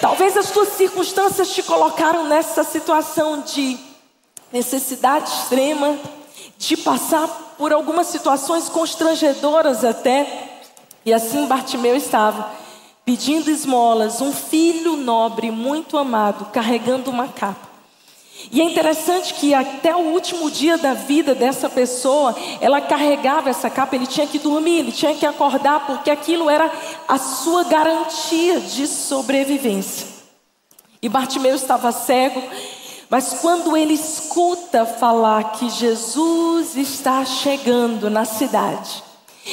Talvez 0.00 0.36
as 0.36 0.50
tuas 0.50 0.68
circunstâncias 0.70 1.50
te 1.50 1.62
colocaram 1.62 2.24
nessa 2.24 2.64
situação 2.64 3.40
de 3.42 3.87
necessidade 4.52 5.30
extrema, 5.30 5.98
de 6.56 6.76
passar 6.76 7.28
por 7.56 7.72
algumas 7.72 8.06
situações 8.08 8.68
constrangedoras 8.68 9.84
até. 9.84 10.60
E 11.04 11.12
assim 11.12 11.46
Bartimeu 11.46 11.96
estava, 11.96 12.50
pedindo 13.04 13.50
esmolas, 13.50 14.20
um 14.20 14.32
filho 14.32 14.96
nobre, 14.96 15.50
muito 15.50 15.96
amado, 15.96 16.46
carregando 16.52 17.10
uma 17.10 17.28
capa. 17.28 17.68
E 18.52 18.60
é 18.60 18.64
interessante 18.64 19.34
que 19.34 19.52
até 19.52 19.94
o 19.94 20.12
último 20.12 20.50
dia 20.50 20.78
da 20.78 20.94
vida 20.94 21.34
dessa 21.34 21.68
pessoa, 21.68 22.36
ela 22.60 22.80
carregava 22.80 23.50
essa 23.50 23.68
capa, 23.68 23.96
ele 23.96 24.06
tinha 24.06 24.26
que 24.26 24.38
dormir, 24.38 24.78
ele 24.78 24.92
tinha 24.92 25.14
que 25.14 25.26
acordar, 25.26 25.86
porque 25.86 26.10
aquilo 26.10 26.48
era 26.48 26.70
a 27.08 27.18
sua 27.18 27.64
garantia 27.64 28.60
de 28.60 28.86
sobrevivência. 28.86 30.06
E 31.02 31.08
Bartimeu 31.08 31.54
estava 31.54 31.90
cego, 31.92 32.42
mas 33.10 33.34
quando 33.40 33.76
ele 33.76 33.94
escuta 33.94 34.84
falar 34.84 35.52
que 35.52 35.70
Jesus 35.70 36.76
está 36.76 37.24
chegando 37.24 38.10
na 38.10 38.24
cidade, 38.24 39.02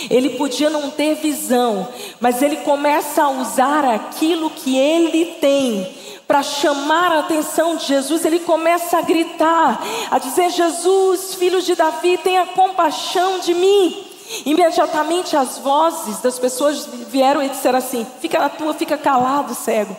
ele 0.09 0.31
podia 0.31 0.69
não 0.69 0.89
ter 0.89 1.15
visão, 1.15 1.87
mas 2.19 2.41
ele 2.41 2.57
começa 2.57 3.23
a 3.23 3.29
usar 3.29 3.85
aquilo 3.85 4.49
que 4.49 4.77
ele 4.77 5.37
tem 5.39 5.95
para 6.27 6.43
chamar 6.43 7.11
a 7.11 7.19
atenção 7.19 7.75
de 7.77 7.85
Jesus. 7.85 8.25
Ele 8.25 8.39
começa 8.39 8.97
a 8.97 9.01
gritar, 9.01 9.81
a 10.11 10.19
dizer: 10.19 10.49
Jesus, 10.49 11.35
filho 11.35 11.61
de 11.61 11.75
Davi, 11.75 12.17
tenha 12.17 12.45
compaixão 12.47 13.39
de 13.39 13.53
mim. 13.53 14.05
Imediatamente 14.45 15.37
as 15.37 15.59
vozes 15.59 16.19
das 16.19 16.39
pessoas 16.39 16.87
vieram 17.09 17.41
e 17.41 17.49
disseram 17.49 17.77
assim: 17.77 18.05
Fica 18.19 18.39
na 18.39 18.49
tua, 18.49 18.73
fica 18.73 18.97
calado, 18.97 19.55
cego. 19.55 19.95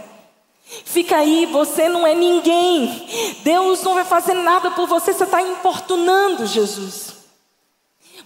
Fica 0.85 1.17
aí, 1.17 1.47
você 1.47 1.89
não 1.89 2.07
é 2.07 2.15
ninguém. 2.15 3.07
Deus 3.45 3.83
não 3.83 3.95
vai 3.95 4.05
fazer 4.05 4.35
nada 4.35 4.71
por 4.73 4.87
você, 4.89 5.13
você 5.13 5.25
está 5.25 5.41
importunando 5.41 6.47
Jesus. 6.47 7.15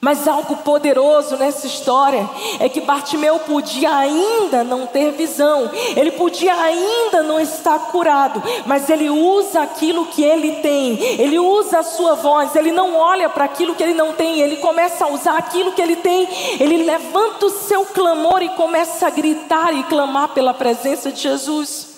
Mas 0.01 0.27
algo 0.27 0.57
poderoso 0.59 1.37
nessa 1.37 1.67
história 1.67 2.29
é 2.59 2.71
que 2.71 2.81
Bartimeu 2.81 3.39
podia 3.41 3.95
ainda 3.95 4.65
não 4.65 4.87
ter 4.87 5.13
visão, 5.13 5.71
ele 5.95 6.13
podia 6.13 6.55
ainda 6.55 7.23
não 7.23 7.39
estar 7.39 7.79
curado, 7.91 8.43
mas 8.65 8.89
ele 8.89 9.11
usa 9.11 9.61
aquilo 9.61 10.07
que 10.07 10.23
ele 10.23 10.53
tem, 10.63 10.99
ele 11.19 11.39
usa 11.39 11.81
a 11.81 11.83
sua 11.83 12.15
voz, 12.15 12.57
ele 12.57 12.73
não 12.73 12.97
olha 12.97 13.29
para 13.29 13.45
aquilo 13.45 13.75
que 13.75 13.83
ele 13.83 13.93
não 13.93 14.15
tem, 14.15 14.41
ele 14.41 14.57
começa 14.57 15.05
a 15.05 15.09
usar 15.09 15.37
aquilo 15.37 15.73
que 15.73 15.83
ele 15.83 15.97
tem, 15.97 16.27
ele 16.59 16.79
levanta 16.85 17.45
o 17.45 17.51
seu 17.51 17.85
clamor 17.85 18.43
e 18.43 18.49
começa 18.51 19.07
a 19.07 19.11
gritar 19.11 19.75
e 19.75 19.83
clamar 19.85 20.29
pela 20.29 20.55
presença 20.55 21.13
de 21.13 21.21
Jesus. 21.21 21.90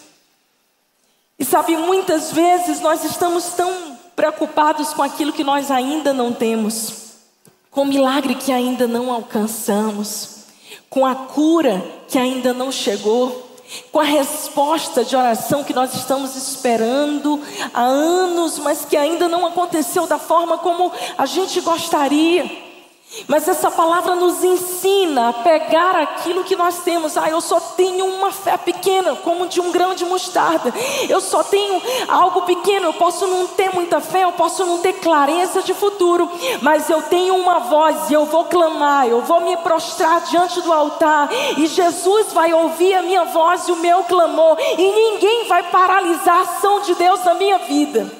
E 1.42 1.44
sabe, 1.44 1.76
muitas 1.76 2.30
vezes 2.30 2.78
nós 2.80 3.02
estamos 3.02 3.46
tão 3.56 3.98
preocupados 4.14 4.94
com 4.94 5.02
aquilo 5.02 5.32
que 5.32 5.42
nós 5.42 5.72
ainda 5.72 6.12
não 6.12 6.32
temos, 6.32 7.14
com 7.68 7.82
o 7.82 7.84
milagre 7.84 8.36
que 8.36 8.52
ainda 8.52 8.86
não 8.86 9.12
alcançamos, 9.12 10.44
com 10.88 11.04
a 11.04 11.16
cura 11.16 11.84
que 12.06 12.16
ainda 12.16 12.52
não 12.52 12.70
chegou, 12.70 13.56
com 13.90 13.98
a 13.98 14.04
resposta 14.04 15.04
de 15.04 15.16
oração 15.16 15.64
que 15.64 15.74
nós 15.74 15.92
estamos 15.96 16.36
esperando 16.36 17.40
há 17.74 17.82
anos, 17.82 18.60
mas 18.60 18.84
que 18.84 18.96
ainda 18.96 19.26
não 19.26 19.44
aconteceu 19.44 20.06
da 20.06 20.20
forma 20.20 20.58
como 20.58 20.92
a 21.18 21.26
gente 21.26 21.60
gostaria. 21.60 22.71
Mas 23.28 23.46
essa 23.46 23.70
palavra 23.70 24.14
nos 24.14 24.42
ensina 24.42 25.28
a 25.28 25.32
pegar 25.32 25.96
aquilo 25.96 26.44
que 26.44 26.56
nós 26.56 26.78
temos. 26.78 27.16
Ah, 27.16 27.28
eu 27.28 27.40
só 27.40 27.60
tenho 27.60 28.06
uma 28.06 28.32
fé 28.32 28.56
pequena, 28.56 29.14
como 29.16 29.46
de 29.46 29.60
um 29.60 29.70
grão 29.70 29.94
de 29.94 30.04
mostarda. 30.04 30.72
Eu 31.08 31.20
só 31.20 31.42
tenho 31.42 31.80
algo 32.08 32.42
pequeno. 32.42 32.86
Eu 32.86 32.94
posso 32.94 33.26
não 33.26 33.46
ter 33.46 33.72
muita 33.72 34.00
fé, 34.00 34.24
eu 34.24 34.32
posso 34.32 34.64
não 34.64 34.78
ter 34.78 34.94
clareza 34.94 35.62
de 35.62 35.74
futuro. 35.74 36.30
Mas 36.62 36.88
eu 36.88 37.02
tenho 37.02 37.36
uma 37.36 37.60
voz 37.60 38.10
e 38.10 38.14
eu 38.14 38.24
vou 38.24 38.44
clamar, 38.46 39.06
eu 39.06 39.20
vou 39.20 39.42
me 39.42 39.56
prostrar 39.58 40.22
diante 40.22 40.60
do 40.62 40.72
altar. 40.72 41.28
E 41.58 41.66
Jesus 41.66 42.32
vai 42.32 42.52
ouvir 42.52 42.94
a 42.94 43.02
minha 43.02 43.24
voz 43.24 43.68
e 43.68 43.72
o 43.72 43.76
meu 43.76 44.04
clamor. 44.04 44.56
E 44.58 44.92
ninguém 44.92 45.46
vai 45.46 45.62
paralisar 45.64 46.38
a 46.38 46.42
ação 46.42 46.80
de 46.80 46.94
Deus 46.94 47.22
na 47.24 47.34
minha 47.34 47.58
vida. 47.58 48.10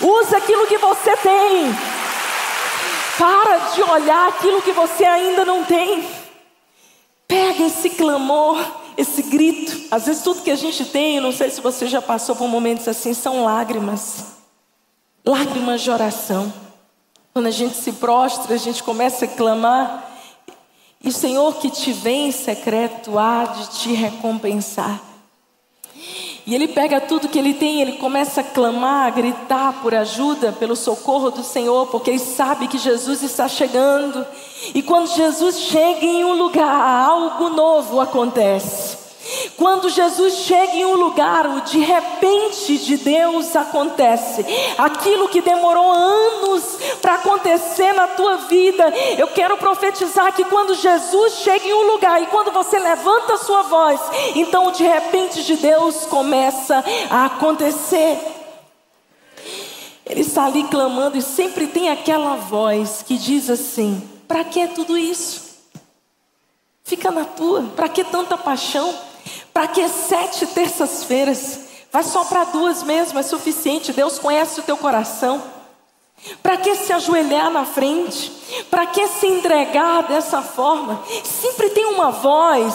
Use 0.00 0.34
aquilo 0.34 0.66
que 0.66 0.78
você 0.78 1.16
tem. 1.18 1.91
Para 3.18 3.58
de 3.74 3.82
olhar 3.82 4.28
aquilo 4.28 4.62
que 4.62 4.72
você 4.72 5.04
ainda 5.04 5.44
não 5.44 5.64
tem. 5.64 6.08
Pega 7.28 7.64
esse 7.64 7.90
clamor, 7.90 8.58
esse 8.96 9.22
grito. 9.22 9.88
Às 9.90 10.06
vezes 10.06 10.22
tudo 10.22 10.42
que 10.42 10.50
a 10.50 10.56
gente 10.56 10.84
tem, 10.86 11.20
não 11.20 11.32
sei 11.32 11.50
se 11.50 11.60
você 11.60 11.86
já 11.86 12.00
passou 12.00 12.34
por 12.36 12.48
momentos 12.48 12.88
assim, 12.88 13.14
são 13.14 13.44
lágrimas. 13.44 14.24
Lágrimas 15.24 15.82
de 15.82 15.90
oração. 15.90 16.52
Quando 17.32 17.46
a 17.46 17.50
gente 17.50 17.76
se 17.76 17.92
prostra, 17.92 18.54
a 18.54 18.58
gente 18.58 18.82
começa 18.82 19.24
a 19.24 19.28
clamar. 19.28 20.10
E 21.02 21.08
o 21.08 21.12
Senhor 21.12 21.54
que 21.56 21.70
te 21.70 21.92
vê 21.92 22.12
em 22.12 22.32
secreto 22.32 23.18
há 23.18 23.44
de 23.44 23.78
te 23.78 23.92
recompensar. 23.92 25.11
E 26.44 26.54
ele 26.54 26.66
pega 26.66 27.00
tudo 27.00 27.28
que 27.28 27.38
ele 27.38 27.54
tem, 27.54 27.80
ele 27.80 27.92
começa 27.92 28.40
a 28.40 28.44
clamar, 28.44 29.06
a 29.06 29.10
gritar 29.10 29.80
por 29.80 29.94
ajuda, 29.94 30.52
pelo 30.52 30.74
socorro 30.74 31.30
do 31.30 31.44
Senhor, 31.44 31.86
porque 31.86 32.10
ele 32.10 32.18
sabe 32.18 32.66
que 32.66 32.78
Jesus 32.78 33.22
está 33.22 33.46
chegando. 33.46 34.26
E 34.74 34.82
quando 34.82 35.06
Jesus 35.06 35.60
chega 35.60 36.04
em 36.04 36.24
um 36.24 36.34
lugar, 36.34 37.06
algo 37.06 37.48
novo 37.50 38.00
acontece. 38.00 39.01
Quando 39.56 39.88
Jesus 39.88 40.34
chega 40.38 40.72
em 40.74 40.84
um 40.84 40.96
lugar, 40.96 41.46
o 41.46 41.60
de 41.60 41.78
repente 41.78 42.78
de 42.78 42.96
Deus 42.96 43.54
acontece. 43.54 44.44
Aquilo 44.76 45.28
que 45.28 45.40
demorou 45.40 45.92
anos 45.92 46.78
para 47.00 47.14
acontecer 47.14 47.92
na 47.92 48.08
tua 48.08 48.38
vida, 48.38 48.92
eu 49.16 49.28
quero 49.28 49.56
profetizar 49.56 50.32
que 50.32 50.44
quando 50.44 50.74
Jesus 50.74 51.34
chega 51.34 51.66
em 51.66 51.72
um 51.72 51.92
lugar 51.92 52.20
e 52.22 52.26
quando 52.26 52.50
você 52.50 52.78
levanta 52.78 53.34
a 53.34 53.38
sua 53.38 53.62
voz, 53.62 54.00
então 54.34 54.66
o 54.66 54.72
de 54.72 54.84
repente 54.84 55.44
de 55.44 55.56
Deus 55.56 56.04
começa 56.06 56.82
a 57.10 57.26
acontecer. 57.26 58.18
Ele 60.04 60.22
está 60.22 60.46
ali 60.46 60.64
clamando 60.64 61.16
e 61.16 61.22
sempre 61.22 61.68
tem 61.68 61.88
aquela 61.88 62.34
voz 62.34 63.04
que 63.06 63.16
diz 63.16 63.48
assim: 63.48 64.02
para 64.26 64.42
que 64.42 64.66
tudo 64.68 64.98
isso? 64.98 65.52
Fica 66.82 67.10
na 67.10 67.24
tua, 67.24 67.62
para 67.76 67.88
que 67.88 68.02
tanta 68.02 68.36
paixão? 68.36 69.11
Para 69.52 69.68
que 69.68 69.86
sete 69.88 70.46
terças-feiras? 70.46 71.60
Vai 71.92 72.02
só 72.02 72.24
para 72.24 72.44
duas 72.44 72.82
mesmo, 72.82 73.18
é 73.18 73.22
suficiente. 73.22 73.92
Deus 73.92 74.18
conhece 74.18 74.60
o 74.60 74.62
teu 74.62 74.76
coração. 74.76 75.42
Para 76.42 76.56
que 76.56 76.74
se 76.76 76.92
ajoelhar 76.92 77.50
na 77.50 77.64
frente? 77.64 78.32
Para 78.70 78.86
que 78.86 79.06
se 79.08 79.26
entregar 79.26 80.04
dessa 80.04 80.40
forma? 80.40 81.02
Sempre 81.24 81.70
tem 81.70 81.84
uma 81.84 82.10
voz, 82.10 82.74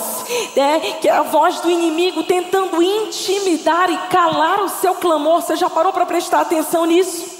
né, 0.55 0.79
que 1.01 1.07
é 1.07 1.13
a 1.13 1.23
voz 1.23 1.61
do 1.61 1.71
inimigo 1.71 2.23
tentando 2.23 2.83
intimidar 2.83 3.89
e 3.89 3.97
calar 4.09 4.61
o 4.61 4.69
seu 4.69 4.95
clamor. 4.95 5.41
Você 5.41 5.55
já 5.55 5.69
parou 5.69 5.93
para 5.93 6.05
prestar 6.05 6.41
atenção 6.41 6.85
nisso? 6.85 7.37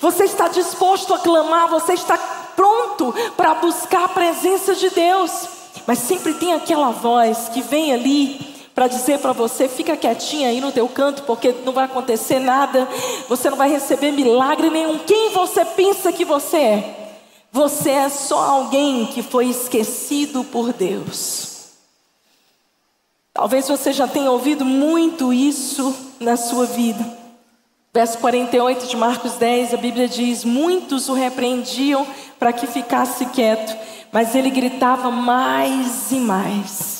Você 0.00 0.24
está 0.24 0.48
disposto 0.48 1.12
a 1.12 1.18
clamar, 1.18 1.68
você 1.68 1.94
está 1.94 2.16
pronto 2.54 3.12
para 3.36 3.54
buscar 3.54 4.04
a 4.04 4.08
presença 4.08 4.74
de 4.74 4.90
Deus, 4.90 5.48
mas 5.86 5.98
sempre 5.98 6.34
tem 6.34 6.52
aquela 6.52 6.90
voz 6.90 7.48
que 7.48 7.62
vem 7.62 7.92
ali 7.92 8.57
para 8.78 8.86
dizer 8.86 9.18
para 9.18 9.32
você: 9.32 9.68
fica 9.68 9.96
quietinha 9.96 10.50
aí 10.50 10.60
no 10.60 10.70
teu 10.70 10.88
canto, 10.88 11.24
porque 11.24 11.52
não 11.64 11.72
vai 11.72 11.86
acontecer 11.86 12.38
nada, 12.38 12.88
você 13.28 13.50
não 13.50 13.56
vai 13.56 13.68
receber 13.68 14.12
milagre 14.12 14.70
nenhum. 14.70 15.00
Quem 15.00 15.30
você 15.30 15.64
pensa 15.64 16.12
que 16.12 16.24
você 16.24 16.56
é? 16.56 17.10
Você 17.50 17.90
é 17.90 18.08
só 18.08 18.38
alguém 18.38 19.06
que 19.06 19.20
foi 19.20 19.46
esquecido 19.46 20.44
por 20.44 20.72
Deus. 20.72 21.70
Talvez 23.34 23.66
você 23.66 23.92
já 23.92 24.06
tenha 24.06 24.30
ouvido 24.30 24.64
muito 24.64 25.32
isso 25.32 25.92
na 26.20 26.36
sua 26.36 26.64
vida. 26.64 27.04
Verso 27.92 28.18
48 28.18 28.86
de 28.86 28.96
Marcos 28.96 29.32
10, 29.32 29.74
a 29.74 29.76
Bíblia 29.76 30.06
diz: 30.06 30.44
Muitos 30.44 31.08
o 31.08 31.14
repreendiam 31.14 32.06
para 32.38 32.52
que 32.52 32.68
ficasse 32.68 33.26
quieto, 33.26 33.76
mas 34.12 34.36
ele 34.36 34.50
gritava 34.50 35.10
mais 35.10 36.12
e 36.12 36.20
mais. 36.20 36.97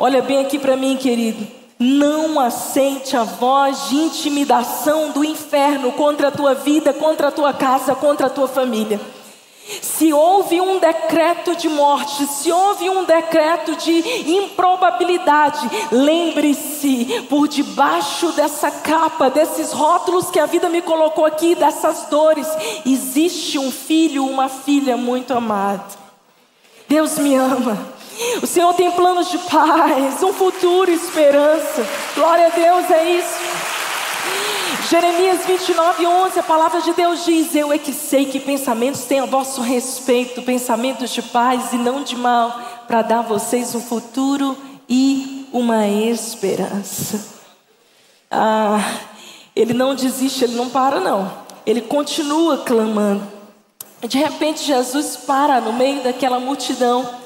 Olha 0.00 0.22
bem 0.22 0.38
aqui 0.38 0.60
para 0.60 0.76
mim, 0.76 0.96
querido. 0.96 1.44
Não 1.76 2.38
aceite 2.38 3.16
a 3.16 3.24
voz 3.24 3.88
de 3.88 3.96
intimidação 3.96 5.10
do 5.10 5.24
inferno 5.24 5.90
contra 5.90 6.28
a 6.28 6.30
tua 6.30 6.54
vida, 6.54 6.92
contra 6.92 7.26
a 7.26 7.32
tua 7.32 7.52
casa, 7.52 7.96
contra 7.96 8.28
a 8.28 8.30
tua 8.30 8.46
família. 8.46 9.00
Se 9.82 10.12
houve 10.12 10.60
um 10.60 10.78
decreto 10.78 11.56
de 11.56 11.68
morte, 11.68 12.24
se 12.26 12.52
houve 12.52 12.88
um 12.88 13.04
decreto 13.04 13.74
de 13.74 14.30
improbabilidade, 14.30 15.68
lembre-se, 15.90 17.26
por 17.28 17.48
debaixo 17.48 18.30
dessa 18.32 18.70
capa, 18.70 19.28
desses 19.28 19.72
rótulos 19.72 20.30
que 20.30 20.38
a 20.38 20.46
vida 20.46 20.68
me 20.68 20.80
colocou 20.80 21.26
aqui, 21.26 21.56
dessas 21.56 22.06
dores, 22.08 22.46
existe 22.86 23.58
um 23.58 23.72
filho, 23.72 24.24
uma 24.24 24.48
filha 24.48 24.96
muito 24.96 25.34
amado. 25.34 25.98
Deus 26.88 27.18
me 27.18 27.34
ama. 27.34 27.97
O 28.42 28.46
Senhor 28.46 28.74
tem 28.74 28.90
planos 28.90 29.30
de 29.30 29.38
paz, 29.38 30.22
um 30.22 30.32
futuro, 30.32 30.90
esperança. 30.90 31.86
Glória 32.14 32.46
a 32.46 32.50
Deus, 32.50 32.90
é 32.90 33.10
isso. 33.10 33.38
Jeremias 34.90 35.44
29, 35.44 36.06
11, 36.06 36.40
a 36.40 36.42
palavra 36.42 36.80
de 36.80 36.92
Deus 36.94 37.24
diz: 37.24 37.54
Eu 37.54 37.72
é 37.72 37.78
que 37.78 37.92
sei 37.92 38.24
que 38.24 38.40
pensamentos 38.40 39.02
têm 39.02 39.20
a 39.20 39.26
vosso 39.26 39.60
respeito, 39.60 40.42
pensamentos 40.42 41.10
de 41.10 41.22
paz 41.22 41.72
e 41.72 41.76
não 41.76 42.02
de 42.02 42.16
mal, 42.16 42.58
para 42.86 43.02
dar 43.02 43.18
a 43.18 43.22
vocês 43.22 43.74
um 43.74 43.80
futuro 43.80 44.56
e 44.88 45.46
uma 45.52 45.86
esperança. 45.86 47.38
Ah, 48.30 48.80
ele 49.54 49.74
não 49.74 49.94
desiste, 49.94 50.44
ele 50.44 50.56
não 50.56 50.70
para, 50.70 51.00
não. 51.00 51.30
Ele 51.66 51.82
continua 51.82 52.58
clamando. 52.58 53.26
De 54.08 54.16
repente, 54.16 54.64
Jesus 54.64 55.16
para 55.16 55.60
no 55.60 55.72
meio 55.72 56.02
daquela 56.02 56.40
multidão 56.40 57.17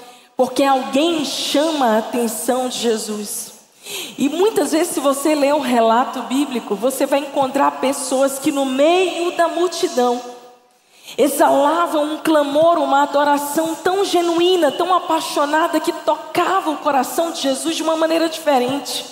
porque 0.42 0.64
alguém 0.64 1.24
chama 1.24 1.87
a 1.87 1.98
atenção 1.98 2.68
de 2.68 2.76
Jesus. 2.76 3.52
E 4.18 4.28
muitas 4.28 4.72
vezes, 4.72 4.92
se 4.92 4.98
você 4.98 5.37
ler 5.37 5.55
o 5.55 5.61
relato 5.61 6.20
bíblico, 6.22 6.74
você 6.74 7.07
vai 7.07 7.20
encontrar 7.20 7.70
pessoas 7.81 8.40
que 8.40 8.50
no 8.50 8.64
meio 8.66 9.37
da 9.37 9.46
multidão 9.46 10.20
exalavam 11.16 12.14
um 12.14 12.18
clamor, 12.18 12.78
uma 12.78 13.05
adoração 13.05 13.76
tão 13.76 14.05
genuína, 14.05 14.72
tão 14.72 14.92
apaixonada, 14.92 15.78
que 15.78 15.92
tocava 15.92 16.70
o 16.70 16.78
coração 16.78 17.31
de 17.31 17.40
Jesus 17.40 17.76
de 17.76 17.85
uma 17.85 17.94
maneira 17.94 18.28
diferente. 18.28 19.07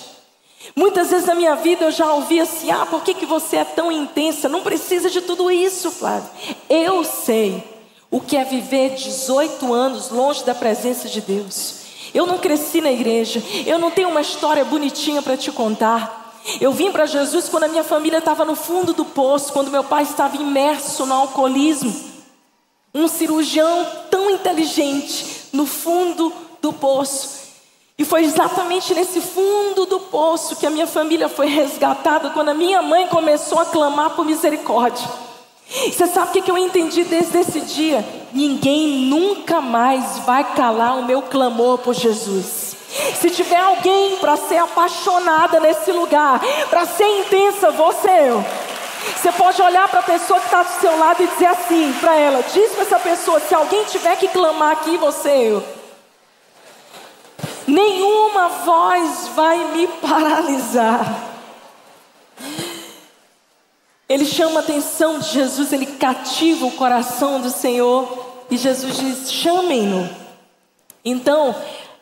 Muitas 0.75 1.11
vezes 1.11 1.27
na 1.27 1.33
minha 1.33 1.55
vida 1.55 1.85
eu 1.85 1.91
já 1.91 2.11
ouvi 2.11 2.41
assim: 2.41 2.69
ah, 2.71 2.85
por 2.85 3.03
que, 3.03 3.13
que 3.13 3.25
você 3.25 3.55
é 3.55 3.63
tão 3.63 3.89
intensa? 3.89 4.49
Não 4.49 4.63
precisa 4.63 5.09
de 5.09 5.21
tudo 5.21 5.49
isso, 5.49 5.91
Flávio. 5.91 6.29
Eu 6.69 7.05
sei 7.05 7.80
o 8.11 8.19
que 8.19 8.35
é 8.35 8.43
viver 8.43 8.95
18 8.95 9.73
anos 9.73 10.09
longe 10.09 10.43
da 10.43 10.53
presença 10.53 11.07
de 11.07 11.21
Deus. 11.21 11.75
Eu 12.13 12.27
não 12.27 12.37
cresci 12.37 12.81
na 12.81 12.91
igreja, 12.91 13.41
eu 13.65 13.79
não 13.79 13.89
tenho 13.89 14.09
uma 14.09 14.19
história 14.19 14.65
bonitinha 14.65 15.21
para 15.21 15.37
te 15.37 15.49
contar. 15.49 16.35
Eu 16.59 16.73
vim 16.73 16.91
para 16.91 17.05
Jesus 17.05 17.47
quando 17.47 17.63
a 17.63 17.67
minha 17.69 17.85
família 17.85 18.17
estava 18.17 18.43
no 18.43 18.55
fundo 18.55 18.93
do 18.93 19.05
poço, 19.05 19.53
quando 19.53 19.71
meu 19.71 19.83
pai 19.83 20.03
estava 20.03 20.35
imerso 20.35 21.05
no 21.05 21.13
alcoolismo. 21.13 22.11
Um 22.93 23.07
cirurgião 23.07 23.87
tão 24.09 24.29
inteligente 24.29 25.47
no 25.53 25.65
fundo 25.65 26.33
do 26.61 26.73
poço. 26.73 27.39
E 27.97 28.03
foi 28.03 28.23
exatamente 28.23 28.93
nesse 28.93 29.21
fundo 29.21 29.85
do 29.85 29.99
poço 29.99 30.57
que 30.57 30.65
a 30.65 30.69
minha 30.69 30.87
família 30.87 31.29
foi 31.29 31.47
resgatada 31.47 32.31
quando 32.31 32.49
a 32.49 32.53
minha 32.53 32.81
mãe 32.81 33.07
começou 33.07 33.59
a 33.59 33.65
clamar 33.65 34.09
por 34.09 34.25
misericórdia. 34.25 35.07
Você 35.71 36.05
sabe 36.07 36.37
o 36.37 36.43
que 36.43 36.51
eu 36.51 36.57
entendi 36.57 37.05
desde 37.05 37.39
esse 37.39 37.61
dia? 37.61 38.05
Ninguém 38.33 39.05
nunca 39.07 39.61
mais 39.61 40.19
vai 40.19 40.43
calar 40.53 40.99
o 40.99 41.05
meu 41.05 41.21
clamor 41.21 41.77
por 41.77 41.93
Jesus. 41.93 42.75
Se 43.19 43.29
tiver 43.29 43.59
alguém 43.59 44.17
para 44.17 44.35
ser 44.35 44.57
apaixonada 44.57 45.61
nesse 45.61 45.93
lugar, 45.93 46.41
para 46.69 46.85
ser 46.85 47.07
intensa, 47.19 47.71
você 47.71 48.09
eu. 48.09 48.43
Você 49.15 49.31
pode 49.31 49.61
olhar 49.61 49.87
para 49.87 50.01
a 50.01 50.03
pessoa 50.03 50.39
que 50.39 50.45
está 50.45 50.61
do 50.61 50.81
seu 50.81 50.97
lado 50.99 51.23
e 51.23 51.27
dizer 51.27 51.45
assim 51.45 51.93
para 52.01 52.15
ela: 52.15 52.43
diz 52.53 52.71
para 52.71 52.83
essa 52.83 52.99
pessoa, 52.99 53.39
se 53.39 53.55
alguém 53.55 53.85
tiver 53.85 54.17
que 54.17 54.27
clamar 54.27 54.73
aqui, 54.73 54.97
você 54.97 55.29
eu. 55.29 55.63
Nenhuma 57.65 58.49
voz 58.49 59.29
vai 59.35 59.57
me 59.71 59.87
paralisar. 59.87 61.30
Ele 64.11 64.25
chama 64.25 64.59
a 64.59 64.63
atenção 64.63 65.19
de 65.19 65.29
Jesus, 65.29 65.71
ele 65.71 65.85
cativa 65.85 66.65
o 66.65 66.71
coração 66.73 67.39
do 67.39 67.49
Senhor. 67.49 68.43
E 68.49 68.57
Jesus 68.57 68.97
diz: 68.97 69.31
chamem-no. 69.31 70.09
Então, 71.03 71.55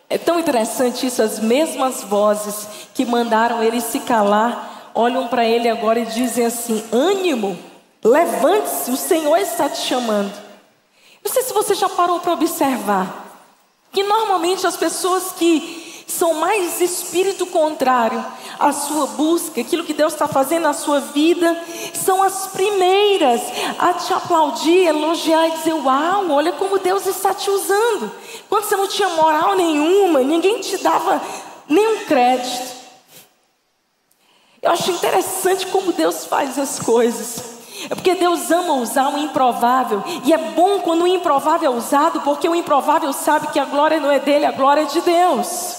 é 0.10 0.18
tão 0.18 0.40
interessante 0.40 1.06
isso, 1.06 1.22
as 1.22 1.38
mesmas 1.38 2.02
vozes 2.02 2.68
que 2.96 3.06
mandaram 3.06 3.64
ele 3.64 3.80
se 3.80 4.00
calar, 4.00 4.92
olham 4.96 5.28
para 5.28 5.46
ele 5.46 5.70
agora 5.70 6.00
e 6.00 6.08
dizem 6.08 6.48
assim: 6.48 6.84
ânimo, 6.92 7.56
levante-se, 8.04 8.90
o 8.90 8.98
Senhor 8.98 9.38
está 9.38 9.70
te 9.70 9.82
chamando. 9.82 10.34
Não 11.24 11.32
sei 11.32 11.44
se 11.44 11.54
você 11.54 11.76
já 11.76 11.90
parou 11.90 12.20
para 12.20 12.34
observar 12.34 13.40
que 13.92 14.02
normalmente 14.02 14.66
as 14.66 14.76
pessoas 14.76 15.32
que 15.34 15.89
são 16.12 16.34
mais 16.34 16.82
espírito 16.82 17.46
contrário 17.46 18.24
à 18.60 18.72
sua 18.72 19.08
busca, 19.08 19.62
aquilo 19.62 19.84
que 19.84 19.94
Deus 19.94 20.14
está 20.14 20.28
fazendo 20.28 20.64
na 20.64 20.74
sua 20.74 21.00
vida, 21.00 21.56
são 21.94 22.24
as 22.24 22.48
primeiras 22.48 23.42
a 23.78 23.94
te 23.94 24.14
aplaudir, 24.14 24.88
elogiar 24.88 25.48
e 25.48 25.52
dizer: 25.52 25.74
Uau, 25.74 26.32
olha 26.32 26.52
como 26.54 26.80
Deus 26.80 27.06
está 27.06 27.34
te 27.34 27.50
usando. 27.50 28.12
Quando 28.50 28.64
você 28.64 28.76
não 28.76 28.88
tinha 28.88 29.10
moral 29.10 29.56
nenhuma, 29.56 30.22
ninguém 30.22 30.60
te 30.60 30.78
dava 30.78 31.22
nenhum 31.68 32.06
crédito. 32.06 32.80
Eu 34.62 34.72
acho 34.72 34.92
interessante 34.92 35.68
como 35.68 35.94
Deus 35.94 36.26
faz 36.26 36.60
as 36.60 36.80
coisas. 36.80 37.60
É 37.90 37.96
porque 37.96 38.16
Deus 38.16 38.52
ama 38.52 38.74
usar 38.74 39.08
o 39.10 39.18
improvável. 39.18 40.04
E 40.26 40.34
é 40.34 40.38
bom 40.38 40.80
quando 40.80 41.04
o 41.04 41.08
improvável 41.08 41.72
é 41.72 41.76
usado, 41.76 42.22
porque 42.22 42.50
o 42.50 42.56
improvável 42.56 43.14
sabe 43.14 43.48
que 43.48 43.60
a 43.60 43.66
glória 43.66 44.00
não 44.00 44.12
é 44.12 44.20
dele, 44.20 44.46
a 44.46 44.52
glória 44.52 44.82
é 44.82 44.86
de 44.86 45.00
Deus. 45.00 45.79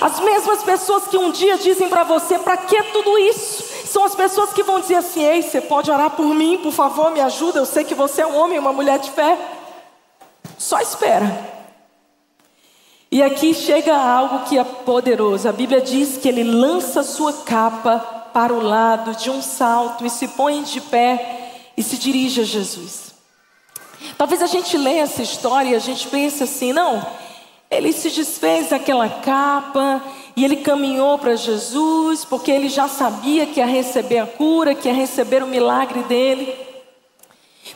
As 0.00 0.20
mesmas 0.20 0.62
pessoas 0.62 1.06
que 1.08 1.16
um 1.16 1.30
dia 1.30 1.58
dizem 1.58 1.88
para 1.88 2.04
você: 2.04 2.38
para 2.38 2.56
que 2.56 2.82
tudo 2.84 3.18
isso? 3.18 3.64
São 3.86 4.04
as 4.04 4.14
pessoas 4.14 4.52
que 4.52 4.62
vão 4.62 4.80
dizer 4.80 4.96
assim: 4.96 5.24
ei, 5.24 5.42
você 5.42 5.60
pode 5.60 5.90
orar 5.90 6.10
por 6.10 6.26
mim, 6.26 6.58
por 6.62 6.72
favor, 6.72 7.10
me 7.10 7.20
ajuda. 7.20 7.58
Eu 7.58 7.66
sei 7.66 7.84
que 7.84 7.94
você 7.94 8.22
é 8.22 8.26
um 8.26 8.36
homem, 8.36 8.58
uma 8.58 8.72
mulher 8.72 8.98
de 8.98 9.10
fé. 9.10 9.38
Só 10.58 10.80
espera. 10.80 11.56
E 13.10 13.22
aqui 13.22 13.54
chega 13.54 13.96
algo 13.96 14.44
que 14.46 14.58
é 14.58 14.64
poderoso. 14.64 15.48
A 15.48 15.52
Bíblia 15.52 15.80
diz 15.80 16.16
que 16.16 16.28
ele 16.28 16.42
lança 16.42 17.02
sua 17.02 17.32
capa 17.32 17.98
para 18.32 18.52
o 18.52 18.60
lado 18.60 19.14
de 19.14 19.30
um 19.30 19.40
salto 19.40 20.04
e 20.04 20.10
se 20.10 20.28
põe 20.28 20.62
de 20.62 20.80
pé 20.80 21.70
e 21.76 21.82
se 21.82 21.96
dirige 21.96 22.40
a 22.40 22.44
Jesus. 22.44 23.14
Talvez 24.18 24.42
a 24.42 24.46
gente 24.46 24.76
leia 24.76 25.02
essa 25.02 25.22
história 25.22 25.70
e 25.70 25.74
a 25.74 25.78
gente 25.78 26.08
pense 26.08 26.42
assim: 26.42 26.72
não, 26.72 27.06
ele 27.70 27.92
se 27.92 28.10
desfez 28.10 28.70
daquela 28.70 29.08
capa 29.08 30.02
e 30.36 30.44
ele 30.44 30.56
caminhou 30.56 31.18
para 31.18 31.34
Jesus 31.34 32.24
porque 32.24 32.50
ele 32.50 32.68
já 32.68 32.88
sabia 32.88 33.46
que 33.46 33.60
ia 33.60 33.66
receber 33.66 34.18
a 34.18 34.26
cura, 34.26 34.74
que 34.74 34.88
ia 34.88 34.94
receber 34.94 35.42
o 35.42 35.46
milagre 35.48 36.02
dele. 36.04 36.54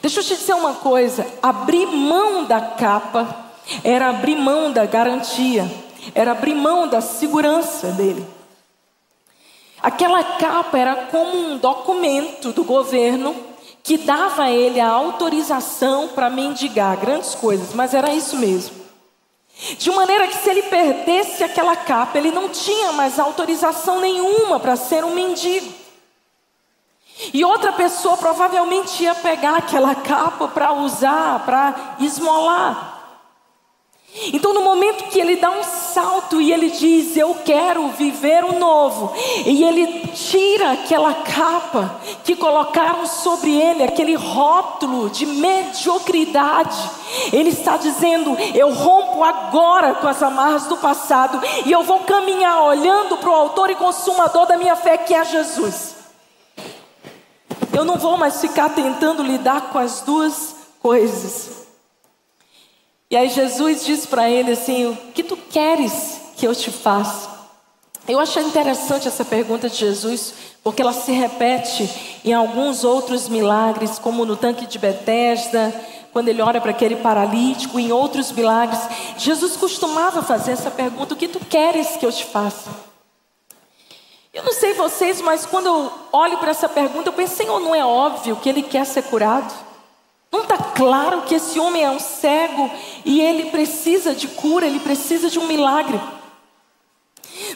Deixa 0.01 0.21
eu 0.21 0.25
te 0.25 0.37
dizer 0.37 0.55
uma 0.55 0.75
coisa: 0.75 1.27
abrir 1.43 1.87
mão 1.87 2.45
da 2.45 2.61
capa 2.61 3.51
era 3.83 4.09
abrir 4.11 4.37
mão 4.37 4.73
da 4.73 4.87
garantia, 4.87 5.71
era 6.15 6.33
abrir 6.33 6.55
mão 6.55 6.87
da 6.87 7.01
segurança 7.01 7.89
dele. 7.89 8.25
Aquela 9.83 10.23
capa 10.23 10.79
era 10.79 10.95
como 11.07 11.37
um 11.37 11.57
documento 11.57 12.53
do 12.53 12.63
governo 12.63 13.35
que 13.83 13.97
dava 13.97 14.45
a 14.45 14.51
ele 14.51 14.79
a 14.79 14.89
autorização 14.89 16.09
para 16.09 16.29
mendigar 16.29 16.99
grandes 16.99 17.35
coisas, 17.35 17.75
mas 17.75 17.95
era 17.95 18.13
isso 18.13 18.37
mesmo. 18.37 18.80
De 19.79 19.91
maneira 19.91 20.27
que 20.27 20.37
se 20.37 20.49
ele 20.49 20.63
perdesse 20.63 21.45
aquela 21.45 21.77
capa, 21.77 22.17
ele 22.17 22.31
não 22.31 22.49
tinha 22.49 22.93
mais 22.93 23.19
autorização 23.19 24.01
nenhuma 24.01 24.59
para 24.59 24.77
ser 24.77 25.05
um 25.05 25.15
mendigo. 25.15 25.73
E 27.35 27.45
outra 27.45 27.73
pessoa 27.73 28.17
provavelmente 28.17 29.03
ia 29.03 29.15
pegar 29.15 29.57
aquela 29.57 29.95
capa 29.95 30.49
para 30.49 30.73
usar, 30.73 31.45
para 31.45 31.97
esmolar. 32.01 33.00
Então, 34.33 34.53
no 34.53 34.63
momento 34.63 35.05
que 35.05 35.21
ele 35.21 35.37
dá 35.37 35.51
um 35.51 35.63
salto 35.63 36.41
e 36.41 36.53
ele 36.53 36.71
diz: 36.71 37.17
Eu 37.17 37.37
quero 37.45 37.89
viver 37.91 38.45
o 38.45 38.59
novo, 38.59 39.13
e 39.47 39.63
ele 39.65 40.09
tira 40.09 40.73
aquela 40.73 41.15
capa 41.15 41.97
que 42.25 42.35
colocaram 42.35 43.07
sobre 43.07 43.55
ele, 43.55 43.85
aquele 43.85 44.17
rótulo 44.17 45.09
de 45.11 45.25
mediocridade, 45.25 46.91
ele 47.33 47.51
está 47.51 47.77
dizendo: 47.77 48.37
Eu 48.53 48.73
rompo 48.75 49.23
agora 49.23 49.95
com 49.95 50.09
as 50.09 50.21
amarras 50.23 50.67
do 50.67 50.77
passado 50.77 51.41
e 51.65 51.71
eu 51.71 51.85
vou 51.85 52.01
caminhar 52.01 52.65
olhando 52.65 53.17
para 53.17 53.31
o 53.31 53.35
Autor 53.35 53.71
e 53.71 53.77
Consumador 53.77 54.45
da 54.45 54.59
minha 54.59 54.75
fé, 54.75 54.99
que 54.99 55.15
é 55.15 55.25
Jesus. 55.25 55.95
Eu 57.73 57.85
não 57.85 57.97
vou 57.97 58.17
mais 58.17 58.41
ficar 58.41 58.71
tentando 58.71 59.23
lidar 59.23 59.71
com 59.71 59.79
as 59.79 60.01
duas 60.01 60.57
coisas. 60.83 61.60
E 63.11 63.17
aí 63.17 63.29
Jesus 63.29 63.85
diz 63.85 64.07
para 64.07 64.31
ele 64.31 64.53
assim: 64.53 64.87
O 64.87 64.97
que 65.13 65.25
tu 65.25 65.37
queres 65.37 66.21
que 66.37 66.47
eu 66.47 66.55
te 66.55 66.71
faça? 66.71 67.29
Eu 68.07 68.21
achei 68.21 68.43
interessante 68.43 69.09
essa 69.09 69.25
pergunta 69.25 69.69
de 69.69 69.77
Jesus, 69.77 70.35
porque 70.63 70.81
ela 70.81 70.93
se 70.93 71.11
repete 71.11 71.91
em 72.25 72.33
alguns 72.33 72.85
outros 72.85 73.29
milagres, 73.29 73.99
como 73.99 74.25
no 74.25 74.37
tanque 74.37 74.65
de 74.65 74.79
Betesda, 74.79 75.75
quando 76.13 76.29
ele 76.29 76.41
olha 76.41 76.61
para 76.61 76.71
aquele 76.71 76.97
paralítico, 76.97 77.79
em 77.81 77.91
outros 77.93 78.31
milagres. 78.31 78.81
Jesus 79.19 79.57
costumava 79.57 80.23
fazer 80.23 80.53
essa 80.53 80.71
pergunta: 80.71 81.15
O 81.15 81.17
que 81.17 81.27
tu 81.27 81.41
queres 81.41 81.97
que 81.97 82.07
eu 82.07 82.13
te 82.13 82.25
faça? 82.25 82.71
Eu 84.33 84.45
não 84.45 84.53
sei 84.53 84.73
vocês, 84.75 85.21
mas 85.21 85.45
quando 85.45 85.67
eu 85.67 85.93
olho 86.13 86.39
para 86.39 86.53
essa 86.53 86.69
pergunta, 86.69 87.09
eu 87.09 87.13
penso: 87.13 87.35
Senhor, 87.35 87.59
não 87.59 87.75
é 87.75 87.85
óbvio 87.85 88.37
que 88.37 88.49
ele 88.49 88.63
quer 88.63 88.87
ser 88.87 89.03
curado? 89.03 89.53
Não 90.33 90.43
está 90.43 90.57
claro 90.57 91.23
que 91.23 91.35
esse 91.35 91.59
homem 91.59 91.83
é 91.83 91.91
um 91.91 91.99
cego 91.99 92.71
e 93.05 93.21
ele 93.21 93.51
precisa 93.51 94.15
de 94.15 94.29
cura, 94.29 94.67
ele 94.67 94.81
precisa 94.81 95.29
de 95.29 95.39
um 95.39 95.47
milagre. 95.47 96.01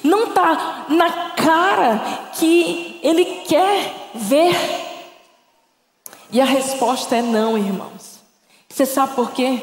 Não 0.03 0.25
está 0.25 0.87
na 0.89 1.31
cara 1.31 2.31
que 2.35 2.99
ele 3.03 3.25
quer 3.47 4.11
ver. 4.15 4.57
E 6.33 6.41
a 6.41 6.45
resposta 6.45 7.17
é 7.17 7.23
não, 7.23 7.57
irmãos. 7.57 8.21
Você 8.69 8.85
sabe 8.85 9.15
por 9.15 9.31
quê? 9.31 9.63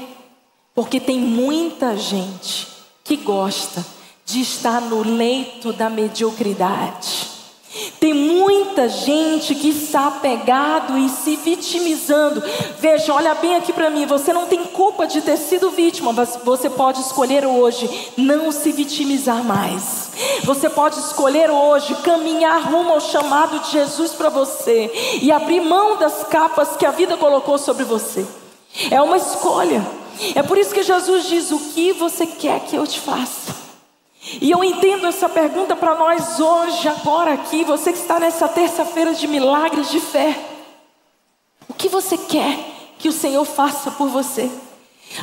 Porque 0.74 1.00
tem 1.00 1.19
muita 1.19 1.97
gente 1.97 2.67
que 3.04 3.17
gosta 3.17 3.86
de 4.26 4.39
estar 4.39 4.80
no 4.80 5.04
leito 5.04 5.74
da 5.74 5.89
mediocridade. 5.89 7.31
Tem 7.99 8.13
muita 8.13 8.89
gente 8.89 9.55
que 9.55 9.69
está 9.69 10.07
apegado 10.07 10.97
e 10.97 11.07
se 11.07 11.38
vitimizando. 11.38 12.43
Veja, 12.79 13.13
olha 13.13 13.34
bem 13.36 13.55
aqui 13.55 13.71
para 13.71 13.89
mim. 13.89 14.05
Você 14.05 14.34
não 14.34 14.45
tem 14.45 14.65
culpa 14.65 15.07
de 15.07 15.21
ter 15.21 15.38
sido 15.38 15.71
vítima, 15.71 16.12
mas 16.12 16.38
você 16.43 16.69
pode 16.69 16.99
escolher 16.99 17.45
hoje 17.45 17.89
não 18.17 18.51
se 18.51 18.71
vitimizar 18.73 19.41
mais. 19.43 20.12
Você 20.43 20.69
pode 20.69 20.99
escolher 20.99 21.49
hoje 21.49 21.95
caminhar 22.03 22.62
rumo 22.69 22.91
ao 22.91 22.99
chamado 22.99 23.60
de 23.60 23.71
Jesus 23.71 24.12
para 24.12 24.29
você 24.29 25.19
e 25.21 25.31
abrir 25.31 25.62
mão 25.62 25.95
das 25.97 26.23
capas 26.23 26.75
que 26.75 26.86
a 26.86 26.91
vida 26.91 27.15
colocou 27.15 27.57
sobre 27.57 27.86
você. 27.86 28.25
É 28.89 29.01
uma 29.01 29.15
escolha. 29.15 29.86
É 30.36 30.43
por 30.43 30.57
isso 30.57 30.73
que 30.73 30.84
Jesus 30.84 31.25
diz: 31.27 31.51
O 31.51 31.60
que 31.73 31.93
você 31.93 32.25
quer 32.25 32.60
que 32.62 32.75
eu 32.75 32.86
te 32.86 32.99
faça? 32.99 33.61
E 34.39 34.51
eu 34.51 34.63
entendo 34.63 35.07
essa 35.07 35.27
pergunta 35.27 35.75
para 35.75 35.95
nós 35.95 36.39
hoje, 36.39 36.88
agora 36.88 37.34
aqui, 37.34 37.63
você 37.63 37.91
que 37.91 37.97
está 37.97 38.19
nessa 38.19 38.47
terça-feira 38.47 39.13
de 39.15 39.27
milagres 39.27 39.89
de 39.89 39.99
fé. 39.99 40.38
O 41.67 41.73
que 41.73 41.89
você 41.89 42.17
quer 42.17 42.60
que 42.99 43.10
o 43.10 43.12
Senhor 43.12 43.43
faça 43.45 43.89
por 43.89 44.10
você? 44.10 44.49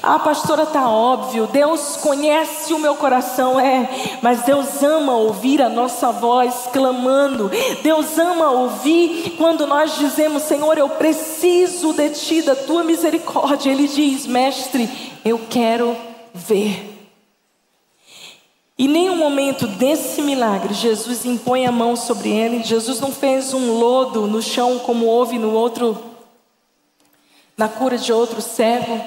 Ah, 0.03 0.19
pastora, 0.19 0.67
tá 0.67 0.89
óbvio. 0.89 1.47
Deus 1.47 1.97
conhece 1.97 2.75
o 2.75 2.79
meu 2.79 2.97
coração, 2.97 3.59
é, 3.59 3.89
mas 4.21 4.43
Deus 4.43 4.83
ama 4.83 5.15
ouvir 5.15 5.63
a 5.63 5.69
nossa 5.69 6.11
voz 6.11 6.69
clamando. 6.73 7.51
Deus 7.83 8.19
ama 8.19 8.51
ouvir 8.51 9.37
quando 9.39 9.67
nós 9.67 9.97
dizemos, 9.97 10.43
Senhor, 10.43 10.77
eu 10.77 10.89
preciso 10.91 11.93
de 11.93 12.11
ti, 12.11 12.43
da 12.43 12.55
tua 12.55 12.83
misericórdia. 12.83 13.71
Ele 13.71 13.89
diz, 13.89 14.27
mestre, 14.27 14.91
eu 15.25 15.41
quero 15.49 15.97
ver. 16.35 16.98
E 18.79 18.87
nenhum 18.87 19.17
momento 19.17 19.67
desse 19.67 20.23
milagre 20.23 20.73
Jesus 20.73 21.25
impõe 21.25 21.67
a 21.67 21.73
mão 21.73 21.97
sobre 21.97 22.31
ele. 22.31 22.63
Jesus 22.63 23.01
não 23.01 23.11
fez 23.11 23.53
um 23.53 23.73
lodo 23.73 24.29
no 24.29 24.41
chão 24.41 24.79
como 24.79 25.07
houve 25.07 25.37
no 25.37 25.53
outro 25.53 26.01
na 27.57 27.69
cura 27.69 27.99
de 27.99 28.13
outro 28.13 28.41
cego. 28.41 29.01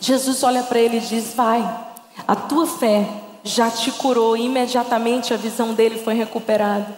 Jesus 0.00 0.44
olha 0.44 0.62
para 0.62 0.78
ele 0.78 0.98
e 0.98 1.00
diz: 1.00 1.34
"Vai, 1.34 1.60
a 2.26 2.36
tua 2.36 2.68
fé 2.68 3.04
já 3.42 3.68
te 3.68 3.90
curou". 3.90 4.36
E 4.36 4.44
imediatamente 4.44 5.34
a 5.34 5.36
visão 5.36 5.74
dele 5.74 5.98
foi 5.98 6.14
recuperada. 6.14 6.96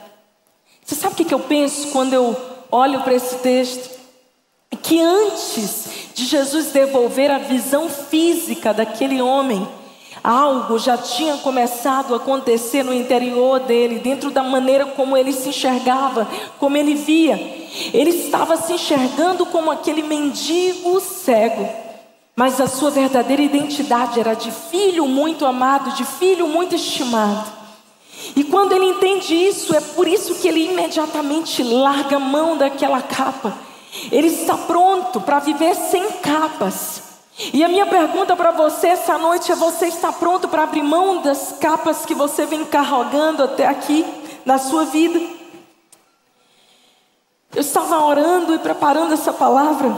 Você 0.85 0.95
sabe 0.95 1.23
o 1.23 1.25
que 1.25 1.33
eu 1.33 1.41
penso 1.41 1.93
quando 1.93 2.13
eu 2.13 2.37
olho 2.71 3.01
para 3.01 3.15
esse 3.15 3.37
texto? 3.37 3.99
Que 4.83 5.01
antes 5.01 5.89
de 6.15 6.27
Jesus 6.27 6.73
devolver 6.73 7.31
a 7.31 7.39
visão 7.39 7.89
física 7.89 8.75
daquele 8.75 9.23
homem, 9.23 9.67
Algo 10.23 10.79
já 10.79 10.99
tinha 10.99 11.39
começado 11.39 12.13
a 12.13 12.19
acontecer 12.19 12.83
no 12.83 12.93
interior 12.93 13.61
dele, 13.61 13.99
dentro 13.99 14.31
da 14.31 14.43
maneira 14.43 14.85
como 14.87 15.17
ele 15.17 15.33
se 15.33 15.49
enxergava, 15.49 16.29
como 16.59 16.77
ele 16.77 16.95
via. 16.95 17.37
Ele 17.95 18.11
estava 18.11 18.57
se 18.57 18.75
enxergando 18.75 19.47
como 19.47 19.71
aquele 19.71 20.03
mendigo 20.03 21.01
cego, 21.01 21.67
mas 22.37 22.61
a 22.61 22.67
sua 22.67 22.91
verdadeira 22.91 23.43
identidade 23.43 24.21
era 24.21 24.35
de 24.35 24.51
filho 24.51 25.07
muito 25.07 25.47
amado, 25.47 25.95
de 25.95 26.05
filho 26.05 26.47
muito 26.47 26.75
estimado. 26.75 27.61
E 28.37 28.45
quando 28.45 28.73
ele 28.73 28.87
entende 28.87 29.35
isso, 29.35 29.75
é 29.75 29.81
por 29.81 30.07
isso 30.07 30.35
que 30.35 30.49
ele 30.49 30.67
imediatamente 30.67 31.63
larga 31.63 32.17
a 32.17 32.21
mão 32.21 32.57
daquela 32.57 33.01
capa. 33.01 33.55
Ele 34.13 34.29
está 34.29 34.57
pronto 34.57 35.21
para 35.21 35.39
viver 35.39 35.75
sem 35.75 36.11
capas. 36.13 37.10
E 37.55 37.65
a 37.65 37.69
minha 37.69 37.87
pergunta 37.87 38.37
para 38.37 38.51
você 38.51 38.89
essa 38.89 39.17
noite 39.17 39.51
é: 39.51 39.55
você 39.55 39.87
está 39.87 40.13
pronto 40.13 40.47
para 40.47 40.65
abrir 40.65 40.83
mão 40.83 41.23
das 41.23 41.55
capas 41.59 42.05
que 42.05 42.15
você 42.15 42.45
vem 42.45 42.67
carregando 42.67 43.43
até 43.43 43.67
aqui 43.67 44.05
na 44.45 44.59
sua 44.59 44.85
vida? 44.85 45.19
Eu 47.55 47.63
estava 47.63 48.05
orando 48.05 48.55
e 48.55 48.59
preparando 48.59 49.15
essa 49.15 49.33
palavra, 49.33 49.93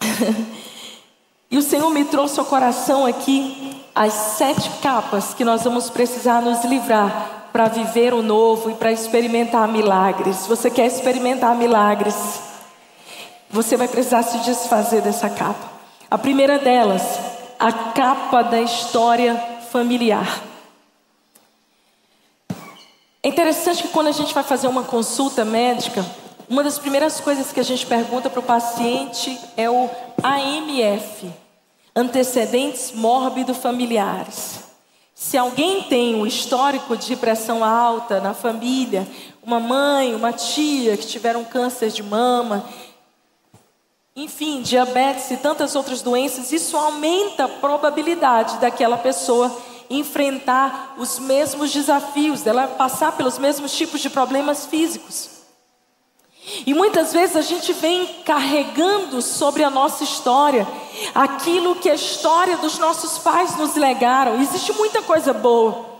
e 1.50 1.58
o 1.58 1.62
Senhor 1.62 1.90
me 1.90 2.04
trouxe 2.04 2.38
ao 2.38 2.46
coração 2.46 3.04
aqui 3.04 3.82
as 3.94 4.12
sete 4.12 4.70
capas 4.80 5.34
que 5.34 5.44
nós 5.44 5.62
vamos 5.64 5.90
precisar 5.90 6.40
nos 6.40 6.64
livrar 6.64 7.48
para 7.52 7.68
viver 7.68 8.14
o 8.14 8.22
novo 8.22 8.70
e 8.70 8.74
para 8.74 8.92
experimentar 8.92 9.68
milagres. 9.68 10.46
Você 10.46 10.70
quer 10.70 10.86
experimentar 10.86 11.54
milagres? 11.54 12.40
Você 13.50 13.76
vai 13.76 13.86
precisar 13.86 14.22
se 14.22 14.38
desfazer 14.38 15.02
dessa 15.02 15.28
capa. 15.28 15.73
A 16.14 16.18
primeira 16.18 16.60
delas, 16.60 17.02
a 17.58 17.72
capa 17.72 18.42
da 18.42 18.62
história 18.62 19.34
familiar. 19.72 20.44
É 23.20 23.26
interessante 23.26 23.82
que 23.82 23.88
quando 23.88 24.06
a 24.06 24.12
gente 24.12 24.32
vai 24.32 24.44
fazer 24.44 24.68
uma 24.68 24.84
consulta 24.84 25.44
médica, 25.44 26.06
uma 26.48 26.62
das 26.62 26.78
primeiras 26.78 27.18
coisas 27.18 27.50
que 27.50 27.58
a 27.58 27.64
gente 27.64 27.84
pergunta 27.84 28.30
para 28.30 28.38
o 28.38 28.44
paciente 28.44 29.36
é 29.56 29.68
o 29.68 29.90
AMF, 30.22 31.32
antecedentes 31.96 32.92
mórbido 32.92 33.52
familiares. 33.52 34.60
Se 35.16 35.36
alguém 35.36 35.82
tem 35.82 36.14
um 36.14 36.24
histórico 36.24 36.96
de 36.96 37.16
pressão 37.16 37.64
alta 37.64 38.20
na 38.20 38.34
família, 38.34 39.04
uma 39.42 39.58
mãe, 39.58 40.14
uma 40.14 40.32
tia 40.32 40.96
que 40.96 41.08
tiveram 41.08 41.42
câncer 41.42 41.90
de 41.90 42.04
mama, 42.04 42.64
enfim, 44.16 44.62
diabetes 44.62 45.30
e 45.32 45.36
tantas 45.36 45.74
outras 45.74 46.00
doenças, 46.00 46.52
isso 46.52 46.76
aumenta 46.76 47.44
a 47.44 47.48
probabilidade 47.48 48.58
daquela 48.58 48.96
pessoa 48.96 49.54
enfrentar 49.90 50.94
os 50.96 51.18
mesmos 51.18 51.72
desafios, 51.72 52.42
dela 52.42 52.68
passar 52.68 53.12
pelos 53.12 53.38
mesmos 53.38 53.76
tipos 53.76 54.00
de 54.00 54.08
problemas 54.08 54.66
físicos. 54.66 55.30
E 56.66 56.74
muitas 56.74 57.12
vezes 57.12 57.36
a 57.36 57.42
gente 57.42 57.72
vem 57.72 58.06
carregando 58.24 59.20
sobre 59.22 59.64
a 59.64 59.70
nossa 59.70 60.04
história 60.04 60.66
aquilo 61.14 61.74
que 61.76 61.88
a 61.88 61.94
história 61.94 62.56
dos 62.58 62.78
nossos 62.78 63.18
pais 63.18 63.56
nos 63.56 63.74
legaram. 63.74 64.40
Existe 64.40 64.72
muita 64.74 65.02
coisa 65.02 65.32
boa. 65.32 65.93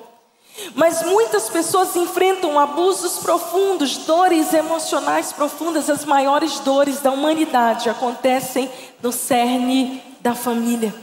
Mas 0.75 1.03
muitas 1.03 1.49
pessoas 1.49 1.97
enfrentam 1.97 2.59
abusos 2.59 3.19
profundos, 3.19 3.97
dores 3.99 4.53
emocionais 4.53 5.33
profundas, 5.33 5.91
as 5.91 6.05
maiores 6.05 6.61
dores 6.61 7.01
da 7.01 7.11
humanidade 7.11 7.91
acontecem 7.91 8.71
no 9.03 9.11
cerne 9.11 10.01
da 10.21 10.35
família. 10.35 10.95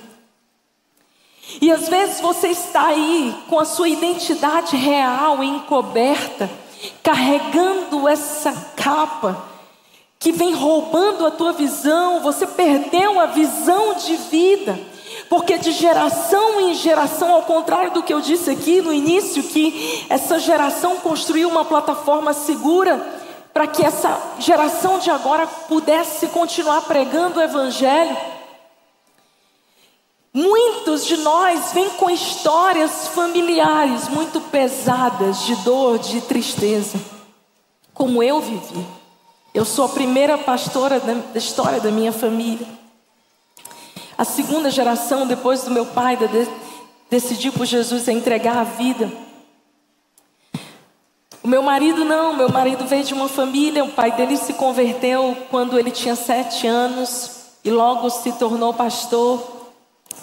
E 1.60 1.70
às 1.72 1.90
vezes 1.90 2.22
você 2.22 2.48
está 2.48 2.88
aí 2.88 3.36
com 3.50 3.60
a 3.60 3.66
sua 3.66 3.90
identidade 3.90 4.78
real 4.78 5.44
encoberta, 5.44 6.50
carregando 7.04 8.08
essa 8.08 8.54
capa 8.76 9.52
que 10.18 10.32
vem 10.32 10.54
roubando 10.54 11.26
a 11.26 11.32
tua 11.32 11.52
visão, 11.52 12.22
você 12.22 12.46
perdeu 12.46 13.20
a 13.20 13.26
visão 13.26 13.96
de 13.96 14.16
vida. 14.16 14.80
Porque 15.32 15.58
de 15.58 15.72
geração 15.72 16.60
em 16.60 16.74
geração, 16.74 17.32
ao 17.32 17.44
contrário 17.44 17.91
do 17.91 18.04
que 18.04 18.13
eu 18.13 18.20
disse 18.20 18.50
aqui 18.50 18.82
no 18.82 18.91
início, 18.91 19.41
que 19.41 20.06
essa 20.10 20.38
geração 20.38 20.98
construiu 20.98 21.48
uma 21.48 21.63
plataforma 21.63 22.34
segura 22.34 22.98
para 23.54 23.65
que 23.65 23.82
essa 23.82 24.22
geração 24.39 25.00
de 25.00 25.10
agora 25.10 25.48
pudesse 25.48 26.28
continuar 26.28 26.82
pregando 26.82 27.39
o 27.39 27.41
Evangelho. 27.41 28.17
Muitos 30.34 31.06
de 31.06 31.15
nós 31.15 31.72
vêm 31.72 31.89
com 31.91 32.10
histórias 32.10 33.08
familiares 33.08 34.10
muito 34.10 34.41
pesadas 34.41 35.46
de 35.46 35.56
dor, 35.63 35.98
de 35.98 36.20
tristeza, 36.20 37.00
como 37.94 38.22
eu 38.22 38.41
vivi. 38.41 38.86
Eu 39.54 39.63
sou 39.63 39.86
a 39.86 39.89
primeira 39.89 40.38
pastora 40.38 41.00
da, 41.00 41.39
história 41.39 41.80
da 41.80 41.89
minha 41.89 42.12
família. 42.12 42.81
A 44.22 44.24
segunda 44.24 44.70
geração, 44.70 45.26
depois 45.26 45.64
do 45.64 45.72
meu 45.72 45.84
pai 45.84 46.16
de, 46.16 46.28
decidir 47.10 47.52
por 47.52 47.66
Jesus 47.66 48.08
entregar 48.08 48.56
a 48.56 48.64
vida. 48.64 49.12
O 51.42 51.48
meu 51.48 51.64
marido 51.64 52.06
não, 52.06 52.36
meu 52.36 52.48
marido 52.48 52.86
veio 52.86 53.04
de 53.04 53.16
uma 53.16 53.28
família, 53.28 53.84
o 53.84 53.90
pai 53.94 54.12
dele 54.12 54.38
se 54.38 54.54
converteu 54.54 55.36
quando 55.50 55.80
ele 55.80 55.90
tinha 55.90 56.16
sete 56.16 56.68
anos 56.68 57.48
e 57.66 57.72
logo 57.72 58.12
se 58.12 58.32
tornou 58.34 58.76
pastor. 58.76 59.72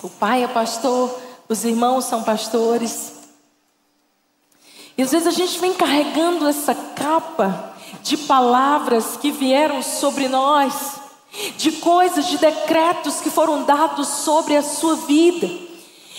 O 0.01 0.09
pai 0.09 0.45
é 0.45 0.47
pastor, 0.47 1.13
os 1.49 1.65
irmãos 1.65 2.05
são 2.05 2.23
pastores. 2.23 3.15
E 4.97 5.03
às 5.03 5.11
vezes 5.11 5.27
a 5.27 5.33
gente 5.33 5.59
vem 5.59 5.75
carregando 5.75 6.47
essa 6.47 6.73
capa 6.73 7.75
de 8.05 8.17
palavras 8.17 9.17
que 9.17 9.33
vieram 9.33 9.83
sobre 9.83 10.29
nós, 10.29 11.08
de 11.57 11.73
coisas, 11.73 12.27
de 12.27 12.39
decretos 12.39 13.21
que 13.21 13.31
foram 13.31 13.63
dados 13.63 14.09
sobre 14.09 14.57
a 14.57 14.63
sua 14.63 14.97
vida. 14.97 15.49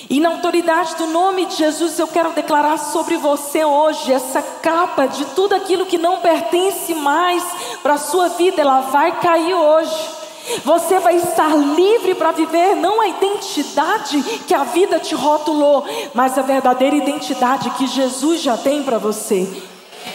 E 0.09 0.19
na 0.19 0.29
autoridade 0.29 0.95
do 0.95 1.07
nome 1.07 1.45
de 1.45 1.55
Jesus, 1.55 1.99
eu 1.99 2.07
quero 2.07 2.31
declarar 2.31 2.77
sobre 2.77 3.17
você 3.17 3.65
hoje 3.65 4.13
essa 4.13 4.41
capa 4.41 5.07
de 5.07 5.25
tudo 5.27 5.55
aquilo 5.55 5.85
que 5.85 5.97
não 5.97 6.19
pertence 6.19 6.93
mais 6.93 7.43
para 7.83 7.95
a 7.95 7.97
sua 7.97 8.29
vida, 8.29 8.61
ela 8.61 8.81
vai 8.81 9.19
cair 9.19 9.53
hoje. 9.53 10.19
Você 10.63 10.99
vai 10.99 11.17
estar 11.17 11.55
livre 11.55 12.15
para 12.15 12.31
viver 12.31 12.75
não 12.75 13.01
a 13.01 13.07
identidade 13.07 14.21
que 14.47 14.53
a 14.53 14.63
vida 14.63 14.99
te 14.99 15.13
rotulou, 15.13 15.85
mas 16.13 16.37
a 16.37 16.41
verdadeira 16.41 16.95
identidade 16.95 17.69
que 17.71 17.85
Jesus 17.85 18.41
já 18.41 18.57
tem 18.57 18.81
para 18.81 18.97
você. 18.97 19.47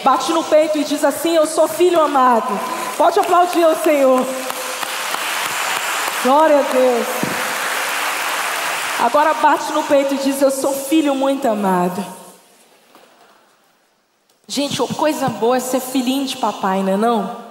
Bate 0.03 0.33
no 0.33 0.43
peito 0.43 0.77
e 0.77 0.83
diz 0.83 1.03
assim: 1.03 1.35
Eu 1.35 1.45
sou 1.45 1.67
filho 1.67 2.01
amado. 2.01 2.59
Pode 2.97 3.19
aplaudir 3.19 3.63
ao 3.63 3.75
Senhor. 3.75 4.25
Glória 6.25 6.57
a 6.57 6.63
Deus. 6.63 7.07
Agora 8.99 9.31
bate 9.35 9.71
no 9.73 9.83
peito 9.83 10.15
e 10.15 10.17
diz: 10.17 10.41
Eu 10.41 10.49
sou 10.49 10.73
filho 10.73 11.13
muito 11.13 11.47
amado. 11.47 12.03
Gente, 14.47 14.75
coisa 14.95 15.29
boa 15.29 15.57
é 15.57 15.59
ser 15.59 15.79
filhinho 15.79 16.25
de 16.25 16.37
papai, 16.37 16.81
não 16.81 16.93
é 16.93 16.97
não? 16.97 17.45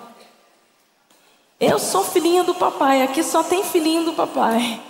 Eu 1.60 1.78
sou 1.78 2.02
filhinha 2.02 2.42
do 2.42 2.52
papai, 2.52 3.02
aqui 3.02 3.22
só 3.22 3.44
tem 3.44 3.62
filhinho 3.62 4.06
do 4.06 4.12
papai. 4.12 4.80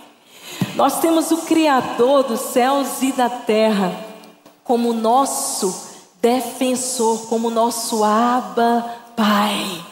Nós 0.77 1.01
temos 1.01 1.31
o 1.31 1.42
Criador 1.42 2.23
dos 2.23 2.40
céus 2.40 3.03
e 3.03 3.12
da 3.12 3.29
terra 3.29 4.03
como 4.64 4.94
nosso 4.94 5.92
defensor, 6.23 7.27
como 7.29 7.51
nosso 7.51 8.03
Abba 8.03 8.83
Pai. 9.14 9.85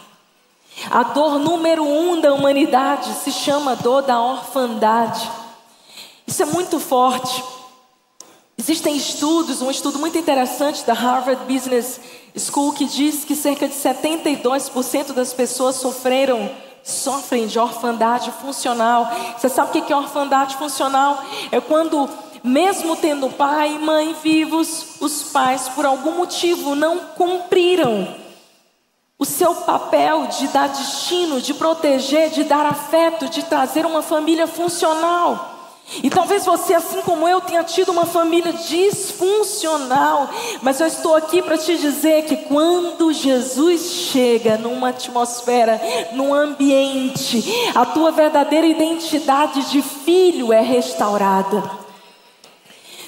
A 0.91 1.03
dor 1.03 1.39
número 1.39 1.85
um 1.85 2.21
da 2.21 2.33
humanidade 2.33 3.13
se 3.15 3.31
chama 3.31 3.77
dor 3.77 4.03
da 4.03 4.21
orfandade. 4.21 5.31
Isso 6.27 6.43
é 6.43 6.47
muito 6.47 6.81
forte. 6.81 7.43
Existem 8.59 8.97
estudos, 8.97 9.61
um 9.61 9.71
estudo 9.71 9.99
muito 9.99 10.17
interessante 10.19 10.85
da 10.85 10.93
Harvard 10.93 11.43
Business 11.53 12.01
School 12.37 12.73
que 12.73 12.85
diz 12.85 13.25
que 13.25 13.35
cerca 13.35 13.67
de 13.67 13.75
72% 13.75 15.13
das 15.13 15.33
pessoas 15.33 15.77
sofreram 15.77 16.51
sofrem 16.83 17.47
de 17.47 17.59
orfandade 17.59 18.31
funcional. 18.33 19.09
Você 19.39 19.49
sabe 19.49 19.79
o 19.79 19.83
que 19.83 19.93
é 19.93 19.97
orfandade 19.97 20.57
funcional? 20.57 21.23
É 21.51 21.61
quando, 21.61 22.09
mesmo 22.43 22.97
tendo 22.97 23.31
pai 23.31 23.75
e 23.75 23.79
mãe 23.79 24.15
vivos, 24.21 24.97
os 25.01 25.25
pais, 25.25 25.69
por 25.69 25.87
algum 25.87 26.13
motivo, 26.13 26.75
não 26.75 26.99
cumpriram 26.99 28.22
o 29.23 29.25
seu 29.25 29.55
papel 29.55 30.27
de 30.27 30.49
dar 30.49 30.69
destino, 30.69 31.41
de 31.41 31.55
proteger, 31.55 32.31
de 32.31 32.43
dar 32.43 32.67
afeto, 32.67 33.29
de 33.29 33.45
trazer 33.45 33.87
uma 33.87 34.03
família 34.03 34.49
funcional. 34.49 35.79
E 36.03 36.11
talvez 36.11 36.45
você, 36.45 36.75
assim 36.75 37.01
como 37.03 37.29
eu, 37.29 37.41
tenha 37.41 37.63
tido 37.63 37.93
uma 37.93 38.05
família 38.05 38.53
disfuncional, 38.53 40.29
mas 40.61 40.81
eu 40.81 40.89
estou 40.89 41.15
aqui 41.15 41.41
para 41.41 41.57
te 41.57 41.79
dizer 41.79 42.25
que 42.25 42.35
quando 42.35 43.13
Jesus 43.13 43.93
chega 44.11 44.59
numa 44.59 44.89
atmosfera, 44.89 45.81
num 46.15 46.35
ambiente, 46.35 47.45
a 47.77 47.87
tua 47.87 48.11
verdadeira 48.11 48.67
identidade 48.67 49.71
de 49.71 49.83
filho 49.83 50.53
é 50.53 50.61
restaurada. 50.61 51.63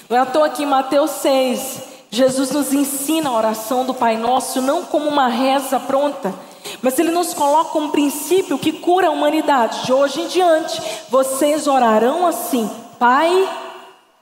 Não 0.08 0.16
é 0.16 0.20
à 0.20 0.26
toa 0.26 0.48
que 0.48 0.62
em 0.62 0.66
Mateus 0.66 1.10
6, 1.10 1.93
Jesus 2.14 2.50
nos 2.50 2.72
ensina 2.72 3.28
a 3.28 3.32
oração 3.32 3.84
do 3.84 3.92
Pai 3.92 4.16
Nosso 4.16 4.62
não 4.62 4.84
como 4.84 5.08
uma 5.08 5.26
reza 5.26 5.80
pronta, 5.80 6.34
mas 6.80 6.98
ele 6.98 7.10
nos 7.10 7.34
coloca 7.34 7.78
um 7.78 7.90
princípio 7.90 8.58
que 8.58 8.72
cura 8.72 9.08
a 9.08 9.10
humanidade. 9.10 9.84
De 9.84 9.92
hoje 9.92 10.20
em 10.20 10.28
diante, 10.28 10.80
vocês 11.10 11.66
orarão 11.66 12.26
assim: 12.26 12.70
Pai 12.98 13.48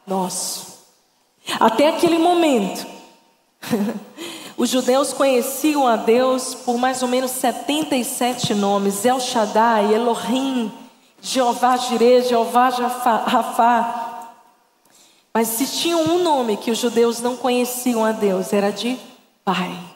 Nosso. 0.07 0.73
Até 1.61 1.89
aquele 1.89 2.19
momento, 2.19 2.87
os 4.57 4.71
judeus 4.71 5.13
conheciam 5.13 5.87
a 5.87 5.97
Deus 5.97 6.55
por 6.55 6.79
mais 6.79 7.03
ou 7.03 7.09
menos 7.09 7.31
77 7.33 8.55
nomes: 8.55 9.05
El 9.05 9.21
Shaddai, 9.21 9.93
Elohim, 9.93 10.73
Jeová 11.21 11.77
Jireh, 11.77 12.23
Jeová 12.23 12.69
Rafá. 12.69 14.12
Mas 15.35 15.49
se 15.49 15.67
tinham 15.67 16.03
um 16.03 16.23
nome 16.23 16.59
que 16.59 16.71
os 16.71 16.79
judeus 16.79 17.21
não 17.21 17.37
conheciam 17.37 18.05
a 18.05 18.13
Deus, 18.13 18.53
era 18.53 18.71
de 18.71 18.99
Pai. 19.45 19.93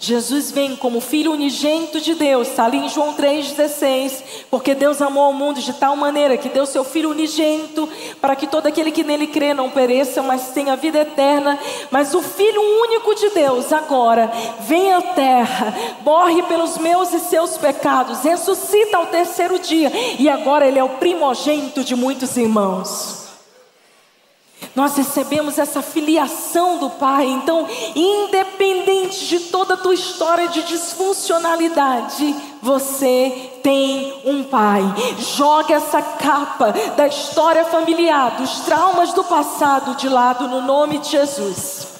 Jesus 0.00 0.50
vem 0.50 0.74
como 0.74 1.00
filho 1.00 1.32
unigênito 1.32 2.00
de 2.00 2.14
Deus, 2.14 2.48
está 2.48 2.64
ali 2.64 2.78
em 2.78 2.88
João 2.88 3.14
3,16, 3.14 4.22
porque 4.50 4.74
Deus 4.74 5.00
amou 5.02 5.24
ao 5.24 5.32
mundo 5.32 5.60
de 5.60 5.72
tal 5.74 5.94
maneira 5.94 6.36
que 6.36 6.48
deu 6.48 6.64
seu 6.64 6.82
filho 6.82 7.10
unigênito 7.10 7.88
para 8.20 8.34
que 8.34 8.46
todo 8.46 8.66
aquele 8.66 8.90
que 8.90 9.04
nele 9.04 9.26
crê 9.26 9.52
não 9.52 9.70
pereça, 9.70 10.22
mas 10.22 10.48
tenha 10.48 10.74
vida 10.76 11.00
eterna. 11.00 11.58
Mas 11.90 12.14
o 12.14 12.22
Filho 12.22 12.60
único 12.60 13.14
de 13.14 13.30
Deus 13.30 13.72
agora 13.72 14.30
vem 14.60 14.92
à 14.92 15.02
terra, 15.02 15.74
morre 16.02 16.42
pelos 16.44 16.78
meus 16.78 17.12
e 17.12 17.20
seus 17.20 17.58
pecados, 17.58 18.22
ressuscita 18.22 18.96
ao 18.96 19.06
terceiro 19.06 19.58
dia 19.58 19.92
e 20.18 20.28
agora 20.28 20.66
ele 20.66 20.78
é 20.78 20.84
o 20.84 20.96
primogênito 20.96 21.84
de 21.84 21.94
muitos 21.94 22.36
irmãos. 22.36 23.25
Nós 24.74 24.94
recebemos 24.96 25.58
essa 25.58 25.80
filiação 25.80 26.78
do 26.78 26.90
Pai. 26.90 27.26
Então, 27.26 27.66
independente 27.94 29.26
de 29.26 29.40
toda 29.40 29.74
a 29.74 29.76
tua 29.76 29.94
história 29.94 30.48
de 30.48 30.62
disfuncionalidade, 30.64 32.34
você 32.62 33.52
tem 33.62 34.20
um 34.24 34.44
Pai. 34.44 34.82
Joga 35.18 35.74
essa 35.74 36.02
capa 36.02 36.74
da 36.94 37.06
história 37.06 37.64
familiar, 37.64 38.36
dos 38.36 38.60
traumas 38.60 39.12
do 39.14 39.24
passado 39.24 39.94
de 39.96 40.08
lado 40.08 40.46
no 40.46 40.60
nome 40.60 40.98
de 40.98 41.08
Jesus. 41.10 41.96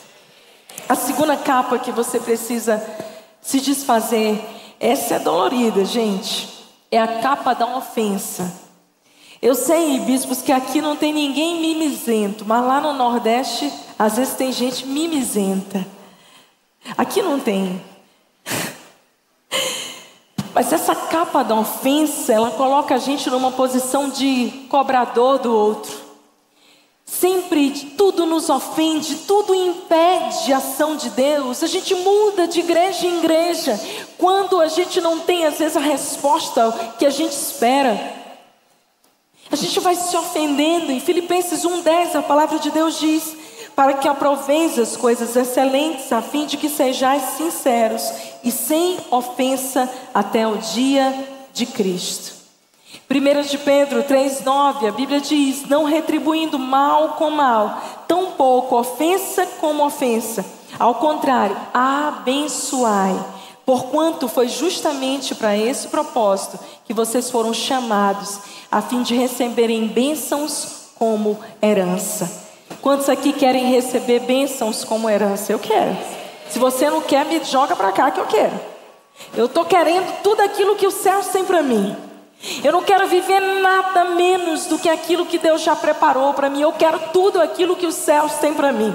A 0.89 0.95
segunda 0.95 1.37
capa 1.37 1.79
que 1.79 1.91
você 1.91 2.21
precisa 2.21 2.83
se 3.41 3.61
desfazer, 3.61 4.45
essa 4.79 5.15
é 5.15 5.19
dolorida, 5.19 5.85
gente. 5.85 6.55
É 6.91 6.99
a 6.99 7.21
capa 7.21 7.55
da 7.55 7.77
ofensa. 7.77 8.66
Eu 9.41 9.55
sei, 9.55 10.01
bispos, 10.01 10.41
que 10.41 10.51
aqui 10.51 10.81
não 10.81 10.97
tem 10.97 11.13
ninguém 11.13 11.61
mimizento, 11.61 12.45
mas 12.47 12.65
lá 12.65 12.81
no 12.81 12.93
Nordeste, 12.93 13.71
às 13.99 14.17
vezes 14.17 14.35
tem 14.35 14.53
gente 14.53 14.87
mimizenta. 14.87 15.87
Aqui 16.97 17.21
não 17.21 17.39
tem. 17.39 17.83
Mas 20.55 20.73
essa 20.73 20.95
capa 20.95 21.43
da 21.43 21.55
ofensa, 21.55 22.33
ela 22.33 22.51
coloca 22.51 22.95
a 22.95 22.99
gente 22.99 23.29
numa 23.29 23.53
posição 23.53 24.09
de 24.09 24.67
cobrador 24.71 25.39
do 25.39 25.55
outro. 25.55 25.93
Sempre 27.05 27.71
tudo 27.97 28.25
nos 28.25 28.49
ofende, 28.49 29.17
tudo 29.27 29.55
impede 29.55 30.53
a 30.53 30.57
ação 30.57 30.97
de 30.97 31.11
Deus. 31.11 31.63
A 31.63 31.67
gente 31.67 31.95
muda 31.95 32.49
de 32.49 32.61
igreja 32.61 33.07
em 33.07 33.19
igreja 33.19 33.79
quando 34.17 34.59
a 34.59 34.67
gente 34.67 35.01
não 35.01 35.21
tem, 35.21 35.45
às 35.45 35.59
vezes, 35.59 35.77
a 35.77 35.81
resposta 35.81 36.95
que 36.99 37.05
a 37.05 37.11
gente 37.11 37.33
espera. 37.33 38.16
A 39.51 39.57
gente 39.57 39.79
vai 39.81 39.95
se 39.95 40.17
ofendendo. 40.17 40.91
Em 40.91 41.01
Filipenses 41.01 41.63
1,10 41.63 42.17
a 42.17 42.23
palavra 42.23 42.59
de 42.59 42.71
Deus 42.71 42.99
diz: 42.99 43.37
Para 43.75 43.95
que 43.95 44.09
aproveis 44.09 44.79
as 44.79 44.97
coisas 44.97 45.37
excelentes, 45.37 46.13
a 46.13 46.21
fim 46.21 46.47
de 46.47 46.57
que 46.57 46.69
sejais 46.69 47.23
sinceros 47.37 48.13
e 48.43 48.51
sem 48.51 48.99
ofensa 49.11 49.89
até 50.13 50.47
o 50.47 50.57
dia 50.57 51.29
de 51.53 51.67
Cristo. 51.67 52.35
1 53.09 53.43
de 53.49 53.59
Pedro 53.59 54.03
3,9, 54.03 54.89
a 54.89 54.93
Bíblia 54.93 55.21
diz: 55.21 55.69
Não 55.69 55.85
retribuindo 55.85 56.59
mal 56.59 57.11
com 57.11 57.31
mal, 57.31 57.81
tampouco 58.09 58.77
ofensa 58.77 59.47
como 59.61 59.85
ofensa. 59.85 60.45
Ao 60.79 60.97
contrário, 60.97 61.57
abençoai 61.73 63.36
Porquanto 63.67 64.29
foi 64.29 64.47
justamente 64.47 65.35
para 65.35 65.57
esse 65.57 65.89
propósito 65.89 66.57
que 66.85 66.95
vocês 66.95 67.29
foram 67.29 67.53
chamados, 67.53 68.39
a 68.71 68.81
fim 68.81 69.03
de 69.03 69.17
receberem 69.17 69.89
bênçãos 69.89 70.93
como 70.95 71.37
herança. 71.61 72.47
Quantos 72.81 73.09
aqui 73.09 73.33
querem 73.33 73.67
receber 73.67 74.21
bênçãos 74.21 74.85
como 74.85 75.11
herança? 75.11 75.53
Eu 75.53 75.59
quero. 75.59 75.97
Se 76.49 76.61
você 76.61 76.89
não 76.89 77.01
quer, 77.01 77.27
me 77.27 77.43
joga 77.43 77.75
para 77.75 77.91
cá 77.91 78.09
que 78.13 78.21
eu 78.21 78.27
quero. 78.27 78.59
Eu 79.37 79.47
estou 79.47 79.65
querendo 79.65 80.23
tudo 80.23 80.43
aquilo 80.43 80.77
que 80.77 80.87
o 80.87 80.93
céu 80.93 81.21
tem 81.33 81.45
para 81.45 81.61
mim. 81.61 81.97
Eu 82.63 82.71
não 82.71 82.83
quero 82.83 83.09
viver 83.09 83.41
nada 83.41 84.05
menos 84.05 84.67
do 84.67 84.79
que 84.79 84.89
aquilo 84.89 85.27
que 85.27 85.39
Deus 85.39 85.63
já 85.63 85.75
preparou 85.75 86.33
para 86.35 86.49
mim. 86.49 86.61
Eu 86.61 86.73
quero 86.73 87.01
tudo 87.13 87.41
aquilo 87.41 87.75
que 87.75 87.87
os 87.87 87.97
céus 87.97 88.35
têm 88.35 88.55
para 88.55 88.73
mim. 88.73 88.95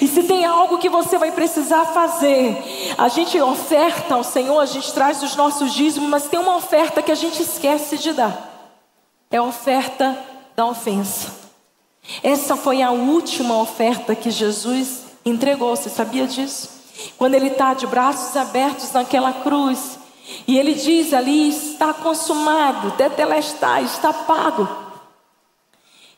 E 0.00 0.08
se 0.08 0.24
tem 0.24 0.44
algo 0.44 0.78
que 0.78 0.88
você 0.88 1.16
vai 1.16 1.30
precisar 1.30 1.86
fazer, 1.86 2.94
a 2.98 3.08
gente 3.08 3.40
oferta 3.40 4.16
ao 4.16 4.24
Senhor, 4.24 4.58
a 4.58 4.66
gente 4.66 4.92
traz 4.92 5.22
os 5.22 5.36
nossos 5.36 5.72
dízimos, 5.72 6.08
mas 6.08 6.26
tem 6.26 6.38
uma 6.38 6.56
oferta 6.56 7.00
que 7.00 7.12
a 7.12 7.14
gente 7.14 7.40
esquece 7.40 7.96
de 7.96 8.12
dar. 8.12 8.74
É 9.30 9.36
a 9.36 9.42
oferta 9.42 10.18
da 10.56 10.66
ofensa. 10.66 11.32
Essa 12.22 12.56
foi 12.56 12.82
a 12.82 12.90
última 12.90 13.56
oferta 13.60 14.16
que 14.16 14.30
Jesus 14.30 15.04
entregou, 15.24 15.76
você 15.76 15.88
sabia 15.88 16.26
disso? 16.26 16.70
Quando 17.16 17.34
ele 17.34 17.48
está 17.48 17.72
de 17.74 17.86
braços 17.86 18.36
abertos 18.36 18.90
naquela 18.90 19.32
cruz, 19.32 19.98
e 20.46 20.58
ele 20.58 20.74
diz 20.74 21.12
ali: 21.12 21.50
está 21.50 21.94
consumado, 21.94 22.90
tetelestai, 22.92 23.84
está 23.84 24.12
pago. 24.12 24.68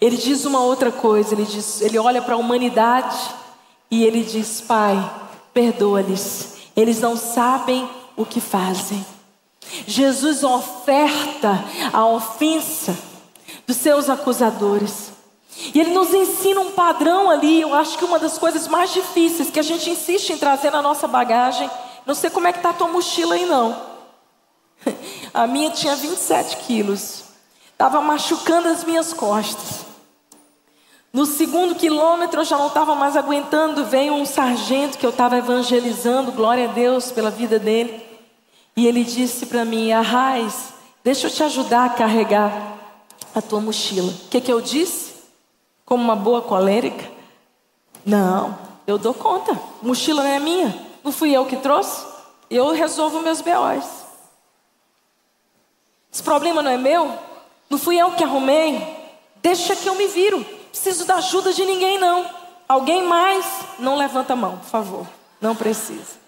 Ele 0.01 0.16
diz 0.16 0.46
uma 0.46 0.61
outra 0.61 0.90
coisa, 0.90 1.35
ele, 1.35 1.44
diz, 1.44 1.83
ele 1.83 1.99
olha 1.99 2.23
para 2.23 2.35
a 2.35 2.38
humanidade 2.38 3.18
e 3.90 4.05
ele 4.05 4.22
diz: 4.22 4.61
Pai, 4.61 5.11
perdoa-lhes, 5.53 6.57
eles 6.76 7.00
não 7.00 7.16
sabem 7.16 7.88
o 8.16 8.24
que 8.24 8.40
fazem. 8.40 9.05
Jesus 9.87 10.42
oferta 10.42 11.64
a 11.92 12.07
ofensa 12.07 12.96
dos 13.66 13.76
seus 13.76 14.09
acusadores. 14.09 15.11
E 15.74 15.81
ele 15.81 15.90
nos 15.90 16.14
ensina 16.14 16.61
um 16.61 16.72
padrão 16.72 17.29
ali, 17.29 17.61
eu 17.61 17.74
acho 17.74 17.98
que 17.98 18.05
uma 18.05 18.18
das 18.18 18.38
coisas 18.38 18.66
mais 18.66 18.92
difíceis 18.92 19.50
que 19.50 19.61
a 19.61 19.62
gente 19.62 19.90
insiste 19.90 20.31
em 20.31 20.38
trazer 20.38 20.70
na 20.70 20.81
nossa 20.81 21.07
bagagem. 21.07 21.70
Não 22.07 22.14
sei 22.14 22.31
como 22.31 22.46
é 22.46 22.53
que 22.53 22.59
está 22.59 22.70
a 22.70 22.74
tua 22.74 22.88
mochila 22.88 23.35
aí, 23.35 23.44
não. 23.44 23.90
A 25.35 25.46
minha 25.46 25.70
tinha 25.70 25.94
27 25.94 26.57
quilos. 26.59 27.24
Estava 27.72 28.00
machucando 28.00 28.68
as 28.68 28.85
minhas 28.85 29.12
costas. 29.12 29.89
No 31.12 31.27
segundo 31.27 31.75
quilômetro 31.75 32.40
eu 32.40 32.44
já 32.44 32.57
não 32.57 32.68
estava 32.68 32.94
mais 32.94 33.16
aguentando. 33.16 33.85
Veio 33.85 34.14
um 34.14 34.25
sargento 34.25 34.96
que 34.96 35.05
eu 35.05 35.11
estava 35.11 35.37
evangelizando, 35.37 36.31
glória 36.31 36.68
a 36.68 36.73
Deus 36.73 37.11
pela 37.11 37.31
vida 37.31 37.59
dele. 37.59 38.01
E 38.77 38.87
ele 38.87 39.03
disse 39.03 39.46
para 39.46 39.64
mim: 39.64 39.90
Arraiz, 39.90 40.73
deixa 41.03 41.27
eu 41.27 41.31
te 41.31 41.42
ajudar 41.42 41.87
a 41.87 41.90
carregar 41.90 42.79
a 43.35 43.42
tua 43.42 43.61
mochila. 43.61 44.12
O 44.12 44.29
que, 44.29 44.40
que 44.40 44.53
eu 44.53 44.61
disse? 44.61 45.14
Como 45.85 46.03
uma 46.03 46.14
boa 46.14 46.42
colérica? 46.42 47.11
Não, 48.07 48.57
eu 48.87 48.96
dou 48.96 49.12
conta. 49.12 49.61
Mochila 49.83 50.23
não 50.23 50.31
é 50.31 50.38
minha. 50.38 50.87
Não 51.03 51.11
fui 51.11 51.33
eu 51.33 51.44
que 51.44 51.57
trouxe. 51.57 52.07
Eu 52.49 52.70
resolvo 52.70 53.20
meus 53.20 53.40
B.O.s. 53.40 53.88
Esse 56.12 56.23
problema 56.23 56.62
não 56.62 56.70
é 56.70 56.77
meu. 56.77 57.12
Não 57.68 57.79
fui 57.79 57.99
eu 57.99 58.12
que 58.12 58.23
arrumei. 58.23 58.96
Deixa 59.42 59.75
que 59.75 59.88
eu 59.88 59.96
me 59.96 60.07
viro 60.07 60.60
preciso 60.70 61.04
da 61.04 61.16
ajuda 61.16 61.52
de 61.52 61.64
ninguém, 61.64 61.98
não. 61.98 62.28
Alguém 62.68 63.02
mais? 63.04 63.44
Não 63.78 63.96
levanta 63.96 64.33
a 64.33 64.37
mão, 64.37 64.59
por 64.59 64.68
favor. 64.68 65.06
Não 65.40 65.56
precisa. 65.56 66.20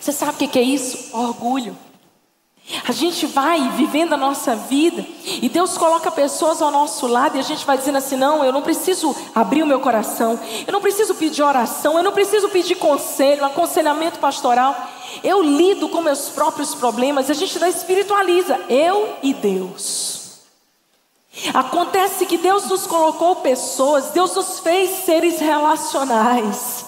Você 0.00 0.12
sabe 0.12 0.44
o 0.44 0.48
que 0.48 0.58
é 0.58 0.62
isso? 0.62 1.14
Orgulho. 1.14 1.76
A 2.86 2.92
gente 2.92 3.26
vai 3.26 3.68
vivendo 3.70 4.12
a 4.12 4.16
nossa 4.16 4.54
vida 4.54 5.04
e 5.24 5.48
Deus 5.48 5.76
coloca 5.76 6.10
pessoas 6.10 6.62
ao 6.62 6.70
nosso 6.70 7.06
lado 7.06 7.36
e 7.36 7.40
a 7.40 7.42
gente 7.42 7.66
vai 7.66 7.76
dizendo 7.76 7.98
assim: 7.98 8.16
não, 8.16 8.44
eu 8.44 8.52
não 8.52 8.62
preciso 8.62 9.14
abrir 9.34 9.62
o 9.62 9.66
meu 9.66 9.80
coração, 9.80 10.38
eu 10.66 10.72
não 10.72 10.80
preciso 10.80 11.14
pedir 11.16 11.42
oração, 11.42 11.96
eu 11.96 12.02
não 12.02 12.12
preciso 12.12 12.48
pedir 12.48 12.76
conselho, 12.76 13.44
aconselhamento 13.44 14.18
pastoral. 14.18 14.88
Eu 15.24 15.42
lido 15.42 15.88
com 15.88 16.00
meus 16.00 16.28
próprios 16.28 16.74
problemas, 16.74 17.28
a 17.28 17.34
gente 17.34 17.58
espiritualiza, 17.64 18.60
eu 18.68 19.16
e 19.22 19.34
Deus. 19.34 20.19
Acontece 21.54 22.26
que 22.26 22.36
Deus 22.36 22.66
nos 22.66 22.86
colocou 22.86 23.36
pessoas, 23.36 24.10
Deus 24.10 24.34
nos 24.34 24.58
fez 24.60 25.04
seres 25.04 25.38
relacionais. 25.38 26.84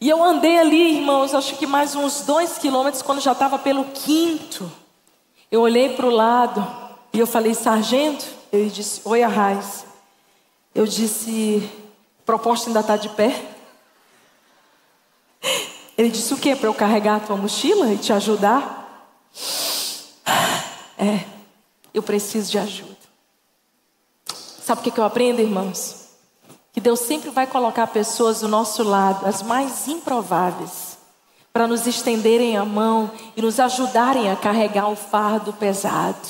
E 0.00 0.10
eu 0.10 0.22
andei 0.22 0.58
ali, 0.58 0.96
irmãos, 0.96 1.34
acho 1.34 1.56
que 1.56 1.66
mais 1.66 1.94
uns 1.94 2.22
dois 2.22 2.58
quilômetros, 2.58 3.02
quando 3.02 3.20
já 3.20 3.32
estava 3.32 3.58
pelo 3.58 3.84
quinto. 3.84 4.70
Eu 5.50 5.60
olhei 5.60 5.94
para 5.94 6.06
o 6.06 6.10
lado 6.10 6.66
e 7.12 7.18
eu 7.18 7.26
falei, 7.26 7.54
sargento, 7.54 8.26
ele 8.52 8.68
disse, 8.70 9.00
oi, 9.04 9.22
Arraiz. 9.22 9.86
Eu 10.74 10.86
disse, 10.86 11.70
proposta 12.26 12.68
ainda 12.68 12.80
está 12.80 12.96
de 12.96 13.08
pé? 13.10 13.40
Ele 15.96 16.10
disse, 16.10 16.34
o 16.34 16.36
quê? 16.36 16.54
Para 16.54 16.68
eu 16.68 16.74
carregar 16.74 17.16
a 17.16 17.20
tua 17.20 17.36
mochila 17.36 17.90
e 17.92 17.96
te 17.96 18.12
ajudar? 18.12 19.14
É 20.98 21.35
eu 21.96 22.02
preciso 22.02 22.50
de 22.50 22.58
ajuda. 22.58 22.94
Sabe 24.62 24.80
o 24.80 24.92
que 24.92 25.00
eu 25.00 25.04
aprendo, 25.04 25.40
irmãos? 25.40 26.08
Que 26.70 26.78
Deus 26.78 27.00
sempre 27.00 27.30
vai 27.30 27.46
colocar 27.46 27.86
pessoas 27.86 28.40
do 28.40 28.48
nosso 28.48 28.82
lado, 28.82 29.24
as 29.24 29.42
mais 29.42 29.88
improváveis, 29.88 30.98
para 31.54 31.66
nos 31.66 31.86
estenderem 31.86 32.54
a 32.54 32.66
mão 32.66 33.10
e 33.34 33.40
nos 33.40 33.58
ajudarem 33.58 34.30
a 34.30 34.36
carregar 34.36 34.90
o 34.90 34.96
fardo 34.96 35.54
pesado. 35.54 36.28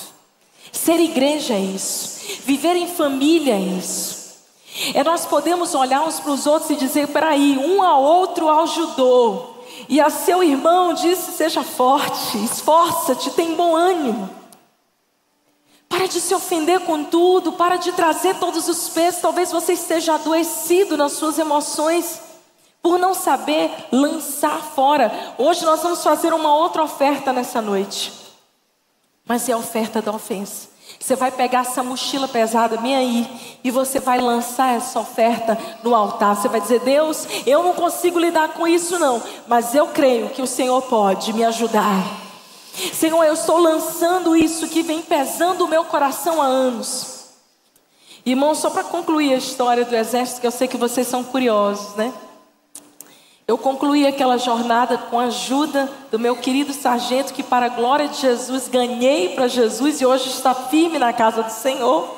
Ser 0.70 1.00
igreja 1.00 1.54
é 1.54 1.60
isso, 1.60 2.20
viver 2.44 2.76
em 2.76 2.86
família 2.86 3.54
é 3.54 3.60
isso. 3.60 4.36
É 4.94 5.02
nós 5.02 5.26
podemos 5.26 5.74
olhar 5.74 6.02
uns 6.02 6.20
para 6.20 6.30
os 6.30 6.46
outros 6.46 6.70
e 6.70 6.76
dizer: 6.76 7.08
peraí, 7.08 7.58
um 7.58 7.82
ao 7.82 8.00
outro 8.02 8.48
ajudou. 8.48 9.64
E 9.88 10.00
a 10.00 10.10
seu 10.10 10.44
irmão 10.44 10.94
disse: 10.94 11.32
seja 11.32 11.64
forte, 11.64 12.38
esforça-te, 12.44 13.30
tem 13.30 13.54
bom 13.54 13.74
ânimo. 13.74 14.45
Para 15.96 16.08
de 16.08 16.20
se 16.20 16.34
ofender 16.34 16.80
com 16.80 17.04
tudo, 17.04 17.52
para 17.52 17.76
de 17.76 17.90
trazer 17.90 18.34
todos 18.34 18.68
os 18.68 18.86
pesos. 18.86 19.22
Talvez 19.22 19.50
você 19.50 19.72
esteja 19.72 20.16
adoecido 20.16 20.94
nas 20.94 21.12
suas 21.12 21.38
emoções 21.38 22.20
por 22.82 22.98
não 22.98 23.14
saber 23.14 23.70
lançar 23.90 24.60
fora. 24.74 25.10
Hoje 25.38 25.64
nós 25.64 25.82
vamos 25.82 26.04
fazer 26.04 26.34
uma 26.34 26.54
outra 26.54 26.82
oferta 26.82 27.32
nessa 27.32 27.62
noite. 27.62 28.12
Mas 29.24 29.48
é 29.48 29.54
a 29.54 29.56
oferta 29.56 30.02
da 30.02 30.12
ofensa. 30.12 30.68
Você 31.00 31.16
vai 31.16 31.30
pegar 31.30 31.60
essa 31.60 31.82
mochila 31.82 32.28
pesada 32.28 32.78
minha 32.78 32.98
aí 32.98 33.58
e 33.64 33.70
você 33.70 33.98
vai 33.98 34.20
lançar 34.20 34.76
essa 34.76 35.00
oferta 35.00 35.56
no 35.82 35.94
altar. 35.94 36.36
Você 36.36 36.46
vai 36.46 36.60
dizer: 36.60 36.80
Deus, 36.80 37.26
eu 37.46 37.62
não 37.62 37.72
consigo 37.72 38.18
lidar 38.18 38.50
com 38.50 38.68
isso 38.68 38.98
não, 38.98 39.22
mas 39.46 39.74
eu 39.74 39.86
creio 39.86 40.28
que 40.28 40.42
o 40.42 40.46
Senhor 40.46 40.82
pode 40.82 41.32
me 41.32 41.42
ajudar. 41.42 42.25
Senhor, 42.92 43.24
eu 43.24 43.34
estou 43.34 43.58
lançando 43.58 44.36
isso 44.36 44.68
que 44.68 44.82
vem 44.82 45.00
pesando 45.00 45.64
o 45.64 45.68
meu 45.68 45.84
coração 45.84 46.42
há 46.42 46.46
anos. 46.46 47.24
Irmão, 48.24 48.54
só 48.54 48.68
para 48.70 48.84
concluir 48.84 49.32
a 49.32 49.38
história 49.38 49.84
do 49.84 49.94
exército, 49.94 50.40
que 50.40 50.46
eu 50.46 50.50
sei 50.50 50.68
que 50.68 50.76
vocês 50.76 51.06
são 51.06 51.24
curiosos, 51.24 51.94
né? 51.94 52.12
Eu 53.48 53.56
concluí 53.56 54.04
aquela 54.04 54.36
jornada 54.36 54.98
com 54.98 55.20
a 55.20 55.26
ajuda 55.26 55.88
do 56.10 56.18
meu 56.18 56.36
querido 56.36 56.72
sargento, 56.72 57.32
que, 57.32 57.44
para 57.44 57.66
a 57.66 57.68
glória 57.68 58.08
de 58.08 58.20
Jesus, 58.20 58.66
ganhei 58.66 59.30
para 59.36 59.46
Jesus 59.46 60.00
e 60.00 60.06
hoje 60.06 60.28
está 60.28 60.52
firme 60.52 60.98
na 60.98 61.12
casa 61.12 61.44
do 61.44 61.52
Senhor. 61.52 62.12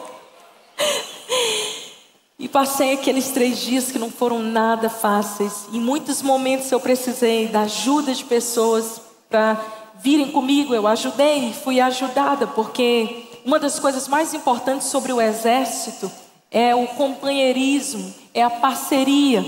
E 2.39 2.49
passei 2.49 2.95
aqueles 2.95 3.31
três 3.31 3.59
dias 3.59 3.93
que 3.93 3.99
não 3.99 4.11
foram 4.11 4.39
nada 4.39 4.89
fáceis. 4.89 5.67
Em 5.73 5.81
muitos 5.81 6.23
momentos 6.23 6.73
eu 6.73 6.81
precisei 6.81 7.49
da 7.49 7.63
ajuda 7.63 8.15
de 8.15 8.25
pessoas 8.25 9.01
para 9.29 9.61
virem 10.01 10.31
comigo. 10.31 10.75
Eu 10.75 10.87
ajudei, 10.87 11.53
fui 11.53 11.81
ajudada, 11.81 12.47
porque 12.47 13.25
uma 13.45 13.59
das 13.59 13.79
coisas 13.79 14.09
mais 14.09 14.35
importantes 14.35 14.89
sobre 14.89 15.13
o 15.13 15.21
exército 15.21 16.11
é 16.51 16.75
o 16.75 16.87
companheirismo, 16.87 18.15
é 18.35 18.43
a 18.43 18.51
parceria. 18.51 19.45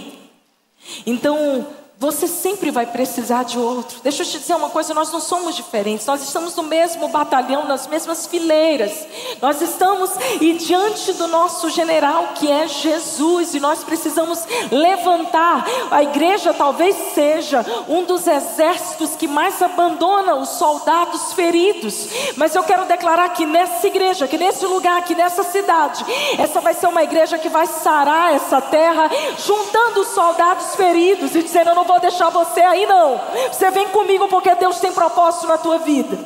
Então, 1.07 1.67
você 2.01 2.27
sempre 2.27 2.71
vai 2.71 2.87
precisar 2.87 3.43
de 3.43 3.59
outro. 3.59 3.99
Deixa 4.03 4.23
eu 4.23 4.27
te 4.27 4.39
dizer 4.39 4.55
uma 4.55 4.71
coisa: 4.71 4.95
nós 4.95 5.13
não 5.13 5.21
somos 5.21 5.55
diferentes, 5.55 6.07
nós 6.07 6.23
estamos 6.23 6.57
no 6.57 6.63
mesmo 6.63 7.09
batalhão, 7.09 7.69
nas 7.69 7.87
mesmas 7.87 8.27
fileiras. 8.27 9.07
Nós 9.43 9.61
estamos 9.61 10.11
e 10.41 10.55
diante 10.55 11.13
do 11.13 11.29
nosso 11.29 11.69
general, 11.69 12.31
que 12.37 12.51
é 12.51 12.67
Jesus, 12.67 13.53
e 13.55 13.61
nós 13.61 13.85
precisamos 13.85 14.43
levantar. 14.73 15.67
A 15.91 16.03
igreja 16.03 16.55
talvez 16.55 16.97
seja 17.13 17.67
um 17.87 18.05
dos 18.05 18.27
exércitos 18.27 19.15
que 19.15 19.29
mais 19.29 19.61
abandona 19.61 20.37
os 20.37 20.49
soldados 20.49 21.35
feridos, 21.35 22.09
mas 22.35 22.55
eu 22.55 22.63
quero 22.63 22.87
declarar 22.87 23.29
que 23.35 23.45
nessa 23.45 23.87
igreja, 23.87 24.27
que 24.27 24.39
nesse 24.39 24.65
lugar, 24.65 25.05
que 25.05 25.15
nessa 25.15 25.43
cidade, 25.43 26.03
essa 26.39 26.63
vai 26.63 26.73
ser 26.73 26.87
uma 26.87 27.03
igreja 27.03 27.37
que 27.37 27.51
vai 27.51 27.67
sarar 27.67 28.35
essa 28.35 28.59
terra, 28.59 29.11
juntando 29.45 30.01
os 30.01 30.09
soldados 30.09 30.75
feridos 30.75 31.35
e 31.35 31.43
dizendo: 31.43 31.69
Eu 31.69 31.75
não 31.75 31.90
vou 31.91 31.99
deixar 31.99 32.31
você 32.31 32.61
aí, 32.61 32.87
não. 32.87 33.21
Você 33.51 33.69
vem 33.73 33.89
comigo 33.89 34.29
porque 34.29 34.55
Deus 34.55 34.79
tem 34.79 34.93
propósito 34.93 35.49
na 35.49 35.59
tua 35.59 35.79
vida. 35.79 36.17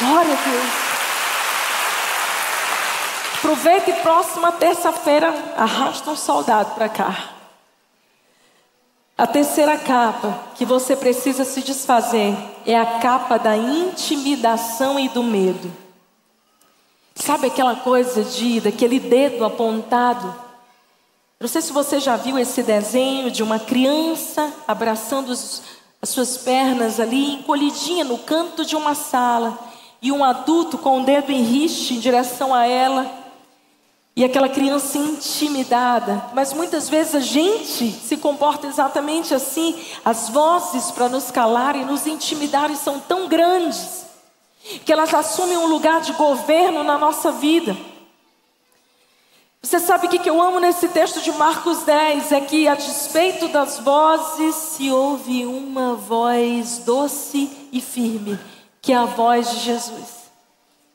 Glória 0.00 0.32
a 0.32 0.48
Deus. 0.48 0.88
Aproveita 3.36 3.90
e 3.90 3.92
próxima 4.00 4.52
terça-feira 4.52 5.32
arrasta 5.56 6.10
um 6.10 6.16
soldado 6.16 6.74
para 6.74 6.88
cá. 6.88 7.30
A 9.16 9.26
terceira 9.26 9.76
capa 9.76 10.38
que 10.54 10.64
você 10.64 10.96
precisa 10.96 11.44
se 11.44 11.60
desfazer 11.60 12.34
é 12.64 12.78
a 12.78 12.98
capa 12.98 13.38
da 13.38 13.56
intimidação 13.56 14.98
e 14.98 15.08
do 15.08 15.22
medo. 15.22 15.70
Sabe 17.14 17.48
aquela 17.48 17.76
coisa 17.76 18.22
de 18.22 18.60
daquele 18.60 19.00
dedo 19.00 19.44
apontado 19.44 20.47
não 21.40 21.48
sei 21.48 21.62
se 21.62 21.72
você 21.72 22.00
já 22.00 22.16
viu 22.16 22.36
esse 22.36 22.64
desenho 22.64 23.30
de 23.30 23.44
uma 23.44 23.60
criança 23.60 24.52
abraçando 24.66 25.28
os, 25.28 25.62
as 26.02 26.08
suas 26.08 26.36
pernas 26.38 26.98
ali, 26.98 27.34
encolhidinha 27.34 28.04
no 28.04 28.18
canto 28.18 28.64
de 28.64 28.74
uma 28.74 28.94
sala, 28.94 29.56
e 30.02 30.10
um 30.10 30.24
adulto 30.24 30.78
com 30.78 31.00
o 31.00 31.04
dedo 31.04 31.30
em 31.30 31.42
riste 31.42 31.94
em 31.94 32.00
direção 32.00 32.52
a 32.52 32.66
ela, 32.66 33.08
e 34.16 34.24
aquela 34.24 34.48
criança 34.48 34.98
intimidada. 34.98 36.24
Mas 36.34 36.52
muitas 36.52 36.88
vezes 36.88 37.14
a 37.14 37.20
gente 37.20 37.88
se 37.88 38.16
comporta 38.16 38.66
exatamente 38.66 39.32
assim, 39.32 39.80
as 40.04 40.28
vozes 40.28 40.90
para 40.90 41.08
nos 41.08 41.30
calar 41.30 41.76
e 41.76 41.84
nos 41.84 42.04
intimidarem 42.04 42.74
são 42.74 42.98
tão 42.98 43.28
grandes, 43.28 44.06
que 44.84 44.92
elas 44.92 45.14
assumem 45.14 45.56
um 45.56 45.66
lugar 45.66 46.00
de 46.00 46.12
governo 46.14 46.82
na 46.82 46.98
nossa 46.98 47.30
vida. 47.30 47.76
Você 49.60 49.80
sabe 49.80 50.06
o 50.06 50.10
que 50.10 50.28
eu 50.28 50.40
amo 50.40 50.60
nesse 50.60 50.88
texto 50.88 51.20
de 51.20 51.32
Marcos 51.32 51.82
10? 51.82 52.32
É 52.32 52.40
que, 52.40 52.68
a 52.68 52.74
despeito 52.74 53.48
das 53.48 53.78
vozes, 53.78 54.54
se 54.54 54.90
ouve 54.90 55.44
uma 55.46 55.94
voz 55.94 56.78
doce 56.78 57.50
e 57.72 57.80
firme, 57.80 58.38
que 58.80 58.92
é 58.92 58.96
a 58.96 59.04
voz 59.04 59.50
de 59.50 59.58
Jesus. 59.58 60.30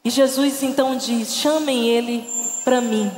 E 0.03 0.09
Jesus 0.09 0.63
então 0.63 0.95
diz: 0.95 1.35
chamem 1.35 1.87
ele 1.87 2.25
para 2.63 2.79
mim. 2.79 3.11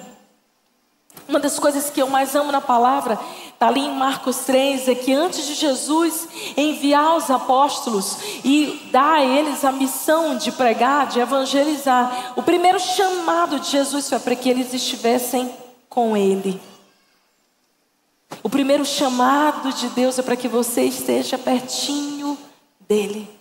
Uma 1.27 1.39
das 1.39 1.59
coisas 1.59 1.89
que 1.89 2.01
eu 2.01 2.07
mais 2.07 2.35
amo 2.35 2.51
na 2.51 2.61
palavra, 2.61 3.19
está 3.65 3.67
ali 3.67 3.81
em 3.81 3.95
Marcos 3.95 4.37
3, 4.39 4.87
é 4.87 4.95
que 4.95 5.13
antes 5.13 5.45
de 5.47 5.55
Jesus 5.55 6.27
enviar 6.55 7.17
os 7.17 7.29
apóstolos 7.29 8.17
e 8.43 8.89
dar 8.91 9.15
a 9.15 9.25
eles 9.25 9.65
a 9.65 9.71
missão 9.71 10.37
de 10.37 10.51
pregar, 10.51 11.07
de 11.07 11.19
evangelizar, 11.19 12.33
o 12.35 12.43
primeiro 12.43 12.79
chamado 12.79 13.59
de 13.59 13.71
Jesus 13.71 14.09
foi 14.09 14.19
para 14.19 14.35
que 14.35 14.49
eles 14.49 14.73
estivessem 14.73 15.51
com 15.89 16.15
Ele. 16.15 16.59
O 18.43 18.49
primeiro 18.49 18.85
chamado 18.85 19.71
de 19.73 19.87
Deus 19.89 20.19
é 20.19 20.21
para 20.21 20.35
que 20.35 20.47
você 20.47 20.83
esteja 20.83 21.37
pertinho 21.37 22.37
dEle. 22.87 23.34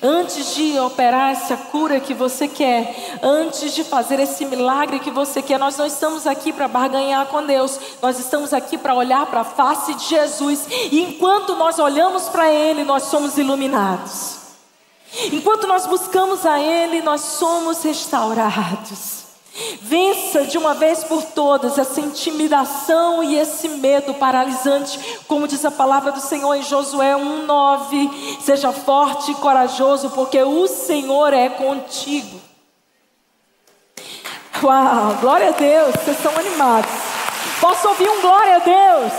Antes 0.00 0.54
de 0.54 0.78
operar 0.78 1.32
essa 1.32 1.56
cura 1.56 2.00
que 2.00 2.14
você 2.14 2.48
quer, 2.48 3.18
antes 3.22 3.74
de 3.74 3.84
fazer 3.84 4.18
esse 4.20 4.44
milagre 4.46 4.98
que 4.98 5.10
você 5.10 5.42
quer, 5.42 5.58
nós 5.58 5.76
não 5.76 5.84
estamos 5.84 6.26
aqui 6.26 6.52
para 6.52 6.66
barganhar 6.66 7.26
com 7.26 7.44
Deus, 7.44 7.78
nós 8.00 8.18
estamos 8.18 8.54
aqui 8.54 8.78
para 8.78 8.94
olhar 8.94 9.26
para 9.26 9.40
a 9.42 9.44
face 9.44 9.92
de 9.94 10.08
Jesus, 10.08 10.66
e 10.90 11.00
enquanto 11.00 11.54
nós 11.56 11.78
olhamos 11.78 12.28
para 12.28 12.50
Ele, 12.50 12.84
nós 12.84 13.04
somos 13.04 13.36
iluminados. 13.36 14.36
Enquanto 15.30 15.66
nós 15.66 15.86
buscamos 15.86 16.46
a 16.46 16.58
Ele, 16.58 17.02
nós 17.02 17.20
somos 17.20 17.82
restaurados. 17.82 19.21
Vença 19.82 20.44
de 20.44 20.56
uma 20.56 20.72
vez 20.72 21.04
por 21.04 21.22
todas 21.22 21.76
essa 21.76 22.00
intimidação 22.00 23.22
e 23.22 23.38
esse 23.38 23.68
medo 23.68 24.14
paralisante, 24.14 24.98
como 25.28 25.46
diz 25.46 25.62
a 25.64 25.70
palavra 25.70 26.10
do 26.10 26.20
Senhor 26.20 26.54
em 26.54 26.62
Josué 26.62 27.14
1:9. 27.14 28.38
Seja 28.40 28.72
forte 28.72 29.32
e 29.32 29.34
corajoso, 29.34 30.10
porque 30.10 30.42
o 30.42 30.66
Senhor 30.66 31.34
é 31.34 31.50
contigo. 31.50 32.40
Uau, 34.62 35.16
glória 35.20 35.48
a 35.48 35.52
Deus, 35.52 35.94
vocês 35.96 36.16
estão 36.16 36.36
animados. 36.38 36.90
Posso 37.60 37.88
ouvir 37.88 38.08
um 38.08 38.20
glória 38.20 38.56
a 38.56 38.58
Deus? 38.58 39.12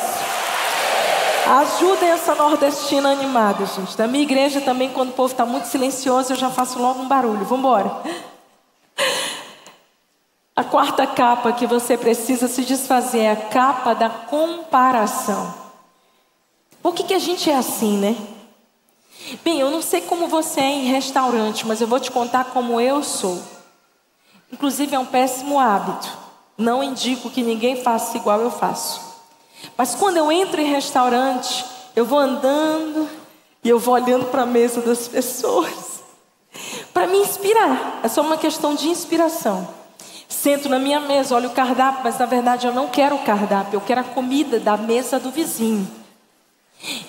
Ajudem 1.46 2.10
essa 2.10 2.34
nordestina 2.34 3.12
animada, 3.12 3.66
gente. 3.66 3.98
Da 3.98 4.08
minha 4.08 4.24
igreja 4.24 4.62
também, 4.62 4.90
quando 4.90 5.10
o 5.10 5.14
povo 5.14 5.32
está 5.32 5.46
muito 5.46 5.66
silencioso, 5.66 6.34
eu 6.34 6.38
já 6.38 6.50
faço 6.50 6.80
logo 6.80 7.02
um 7.02 7.08
barulho. 7.08 7.46
Vamos 7.46 7.60
embora. 7.60 7.92
A 10.56 10.64
quarta 10.64 11.08
capa 11.08 11.52
que 11.52 11.66
você 11.66 11.98
precisa 11.98 12.48
se 12.48 12.64
desfazer 12.64 13.22
é 13.22 13.32
a 13.32 13.36
capa 13.36 13.96
da 13.96 14.08
comparação. 14.08 15.52
Por 16.82 16.94
que, 16.94 17.04
que 17.04 17.14
a 17.14 17.20
gente 17.20 17.50
é 17.50 17.56
assim, 17.56 17.98
né? 17.98 18.16
Bem, 19.44 19.60
eu 19.60 19.72
não 19.72 19.82
sei 19.82 20.02
como 20.02 20.28
você 20.28 20.60
é 20.60 20.70
em 20.70 20.92
restaurante, 20.92 21.66
mas 21.66 21.82
eu 21.82 21.88
vou 21.88 22.00
te 22.00 22.12
contar 22.12 22.46
como 22.46 22.80
eu 22.80 23.04
sou. 23.04 23.42
Inclusive 24.52 24.96
é 24.96 25.00
um 25.00 25.08
péssimo 25.08 25.60
hábito. 25.60 26.08
Não 26.56 26.84
indico 26.84 27.32
que 27.32 27.42
ninguém 27.42 27.82
faça 27.82 28.18
igual 28.18 28.40
eu 28.40 28.52
faço. 28.52 29.02
Mas 29.76 29.96
quando 29.96 30.18
eu 30.18 30.32
entro 30.32 30.62
em 30.62 30.72
restaurante, 30.72 31.66
eu 31.96 32.06
vou 32.06 32.20
andando 32.20 33.10
e 33.64 33.70
eu 33.70 33.80
vou 33.80 33.96
olhando 33.96 34.26
para 34.26 34.44
a 34.44 34.46
mesa 34.46 34.82
das 34.82 35.08
pessoas 35.08 36.04
para 36.94 37.08
me 37.08 37.18
inspirar. 37.18 38.02
É 38.04 38.08
só 38.08 38.22
uma 38.22 38.38
questão 38.38 38.76
de 38.76 38.88
inspiração. 38.88 39.83
Sento 40.34 40.68
na 40.68 40.80
minha 40.80 41.00
mesa, 41.00 41.36
olho 41.36 41.50
o 41.50 41.54
cardápio, 41.54 42.02
mas 42.04 42.18
na 42.18 42.26
verdade 42.26 42.66
eu 42.66 42.74
não 42.74 42.88
quero 42.88 43.16
o 43.16 43.24
cardápio, 43.24 43.78
eu 43.78 43.82
quero 43.82 44.02
a 44.02 44.04
comida 44.04 44.60
da 44.60 44.76
mesa 44.76 45.20
do 45.20 45.30
vizinho. 45.30 45.88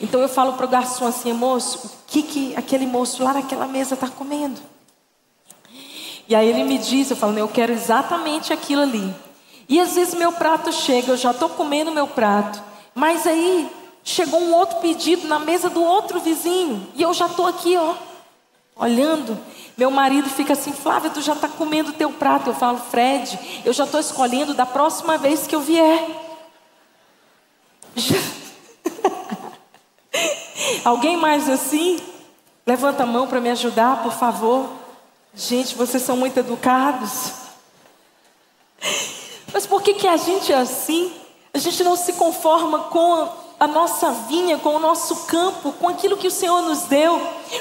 Então 0.01 0.20
eu 0.20 0.29
falo 0.29 0.53
para 0.53 0.66
o 0.66 0.68
garçom 0.68 1.07
assim, 1.07 1.33
moço, 1.33 1.87
o 1.87 1.91
que, 2.07 2.22
que 2.22 2.55
aquele 2.55 2.87
moço 2.87 3.25
lá 3.25 3.33
naquela 3.33 3.66
mesa 3.66 3.95
está 3.95 4.09
comendo? 4.09 4.61
E 6.29 6.35
aí 6.35 6.49
ele 6.49 6.64
me 6.64 6.77
diz, 6.77 7.11
eu 7.11 7.16
falo, 7.16 7.37
eu 7.39 7.49
quero 7.49 7.72
exatamente 7.72 8.53
aquilo 8.53 8.83
ali. 8.83 9.14
E 9.70 9.81
às 9.81 9.95
vezes 9.95 10.14
meu 10.14 10.31
prato 10.31 10.70
chega, 10.70 11.12
eu 11.12 11.16
já 11.16 11.31
estou 11.31 11.49
comendo 11.49 11.91
meu 11.91 12.07
prato, 12.07 12.62
mas 12.95 13.27
aí 13.27 13.68
chegou 14.05 14.39
um 14.39 14.55
outro 14.55 14.77
pedido 14.77 15.27
na 15.27 15.39
mesa 15.39 15.70
do 15.70 15.83
outro 15.83 16.20
vizinho, 16.20 16.87
e 16.95 17.03
eu 17.03 17.14
já 17.14 17.27
estou 17.27 17.47
aqui, 17.47 17.75
ó, 17.75 17.95
olhando. 18.77 19.39
Meu 19.77 19.91
marido 19.91 20.29
fica 20.29 20.53
assim, 20.53 20.72
Flávia, 20.72 21.11
tu 21.11 21.20
já 21.20 21.33
está 21.33 21.49
comendo 21.49 21.91
o 21.91 21.95
teu 21.95 22.12
prato. 22.12 22.51
Eu 22.51 22.55
falo, 22.55 22.79
Fred, 22.79 23.62
eu 23.64 23.72
já 23.72 23.85
estou 23.85 24.01
escolhendo 24.01 24.55
da 24.55 24.66
próxima 24.66 25.18
vez 25.18 25.47
que 25.47 25.55
eu 25.55 25.61
vier. 25.61 26.07
Alguém 30.85 31.16
mais 31.16 31.49
assim? 31.49 31.99
Levanta 32.66 33.03
a 33.03 33.07
mão 33.07 33.27
para 33.27 33.41
me 33.41 33.51
ajudar, 33.51 34.03
por 34.03 34.12
favor. 34.12 34.68
Gente, 35.35 35.75
vocês 35.75 36.03
são 36.03 36.16
muito 36.16 36.39
educados. 36.39 37.33
Mas 39.53 39.66
por 39.66 39.83
que, 39.83 39.95
que 39.95 40.07
a 40.07 40.16
gente 40.16 40.53
é 40.53 40.57
assim? 40.57 41.12
A 41.53 41.59
gente 41.59 41.83
não 41.85 41.97
se 41.97 42.14
conforma 42.14 42.85
com 42.85 43.43
a 43.65 43.67
nossa 43.67 44.11
vinha, 44.11 44.59
com 44.59 44.77
o 44.77 44.79
nosso 44.79 45.25
campo, 45.25 45.73
com 45.73 45.89
aquilo 45.89 46.19
que 46.19 46.29
o 46.29 46.31
Senhor 46.31 46.61
nos 46.62 46.83
deu, 46.83 47.21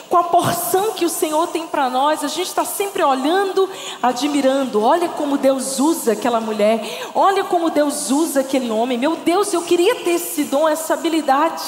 com 0.10 0.18
a 0.18 0.24
porção 0.24 0.92
que 0.92 1.06
o 1.06 1.10
Senhor 1.10 1.48
tem 1.48 1.66
para 1.66 1.90
nós. 1.90 2.24
A 2.24 2.28
gente 2.28 2.48
está 2.48 2.66
sempre 2.66 3.02
olhando, 3.02 3.70
admirando. 4.02 4.84
Olha 4.84 5.08
como 5.08 5.38
Deus 5.38 5.80
usa 5.80 6.12
aquela 6.12 6.42
mulher, 6.42 7.10
olha 7.16 7.46
como 7.46 7.70
Deus 7.70 8.12
usa 8.12 8.42
aquele 8.42 8.70
homem. 8.70 8.98
Meu 8.98 9.16
Deus, 9.16 9.54
eu 9.54 9.62
queria 9.62 9.96
ter 10.04 10.12
esse 10.12 10.44
dom, 10.44 10.68
essa 10.68 10.94
habilidade. 10.94 11.64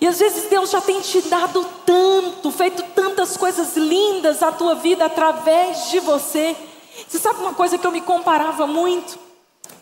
E 0.00 0.06
às 0.06 0.18
vezes 0.18 0.50
Deus 0.50 0.70
já 0.70 0.82
tem 0.82 1.00
te 1.00 1.22
dado 1.22 1.66
tanto, 1.86 2.50
feito 2.50 2.82
tantas 2.94 3.38
coisas 3.38 3.74
lindas 3.74 4.42
à 4.42 4.52
tua 4.52 4.74
vida 4.74 5.06
através 5.06 5.88
de 5.90 5.98
você. 5.98 6.54
Você 7.08 7.18
sabe 7.18 7.40
uma 7.40 7.54
coisa 7.54 7.78
que 7.78 7.86
eu 7.86 7.90
me 7.90 8.02
comparava 8.02 8.66
muito? 8.66 9.18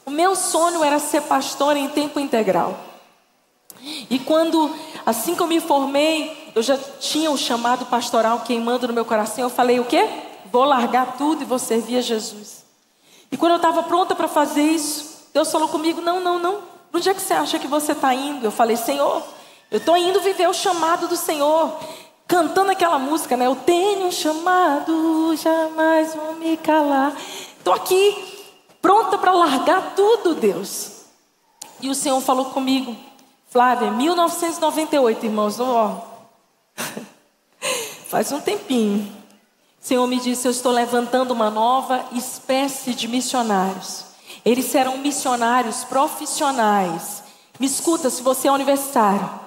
O 0.04 0.10
meu 0.12 0.36
sonho 0.36 0.84
era 0.84 1.00
ser 1.00 1.22
pastor 1.22 1.76
em 1.76 1.88
tempo 1.88 2.20
integral. 2.20 2.85
E 4.10 4.18
quando, 4.18 4.70
assim 5.04 5.34
que 5.34 5.42
eu 5.42 5.46
me 5.46 5.60
formei, 5.60 6.52
eu 6.54 6.62
já 6.62 6.76
tinha 7.00 7.30
o 7.30 7.36
chamado 7.36 7.86
pastoral 7.86 8.40
queimando 8.40 8.88
no 8.88 8.94
meu 8.94 9.04
coração, 9.04 9.44
eu 9.44 9.50
falei: 9.50 9.78
o 9.80 9.84
quê? 9.84 10.08
Vou 10.50 10.64
largar 10.64 11.16
tudo 11.16 11.42
e 11.42 11.44
vou 11.44 11.58
servir 11.58 11.98
a 11.98 12.00
Jesus. 12.00 12.64
E 13.30 13.36
quando 13.36 13.52
eu 13.52 13.56
estava 13.56 13.82
pronta 13.82 14.14
para 14.14 14.28
fazer 14.28 14.62
isso, 14.62 15.28
Deus 15.32 15.50
falou 15.50 15.68
comigo: 15.68 16.00
não, 16.00 16.20
não, 16.20 16.38
não. 16.38 16.62
Onde 16.92 17.08
é 17.08 17.14
que 17.14 17.20
você 17.20 17.34
acha 17.34 17.58
que 17.58 17.66
você 17.66 17.92
está 17.92 18.14
indo? 18.14 18.44
Eu 18.44 18.50
falei: 18.50 18.76
Senhor, 18.76 19.22
eu 19.70 19.78
estou 19.78 19.96
indo 19.96 20.20
viver 20.20 20.48
o 20.48 20.54
chamado 20.54 21.08
do 21.08 21.16
Senhor. 21.16 21.78
Cantando 22.28 22.72
aquela 22.72 22.98
música, 22.98 23.36
né? 23.36 23.46
Eu 23.46 23.54
tenho 23.54 24.06
um 24.06 24.10
chamado, 24.10 25.36
jamais 25.36 26.12
vou 26.14 26.34
me 26.34 26.56
calar. 26.56 27.14
Estou 27.56 27.72
aqui, 27.72 28.46
pronta 28.82 29.16
para 29.16 29.30
largar 29.30 29.94
tudo, 29.94 30.34
Deus. 30.34 31.02
E 31.80 31.88
o 31.88 31.94
Senhor 31.94 32.20
falou 32.20 32.46
comigo: 32.46 32.96
Flávia, 33.48 33.90
1998, 33.90 35.26
irmãos, 35.26 35.60
ó. 35.60 36.04
Faz 38.08 38.32
um 38.32 38.40
tempinho. 38.40 39.04
O 39.80 39.86
Senhor 39.86 40.06
me 40.06 40.18
disse: 40.18 40.46
Eu 40.46 40.50
estou 40.50 40.72
levantando 40.72 41.32
uma 41.32 41.48
nova 41.48 42.04
espécie 42.12 42.92
de 42.92 43.06
missionários. 43.06 44.04
Eles 44.44 44.66
serão 44.66 44.98
missionários 44.98 45.84
profissionais. 45.84 47.22
Me 47.58 47.66
escuta, 47.66 48.10
se 48.10 48.22
você 48.22 48.48
é 48.48 48.52
universitário. 48.52 49.46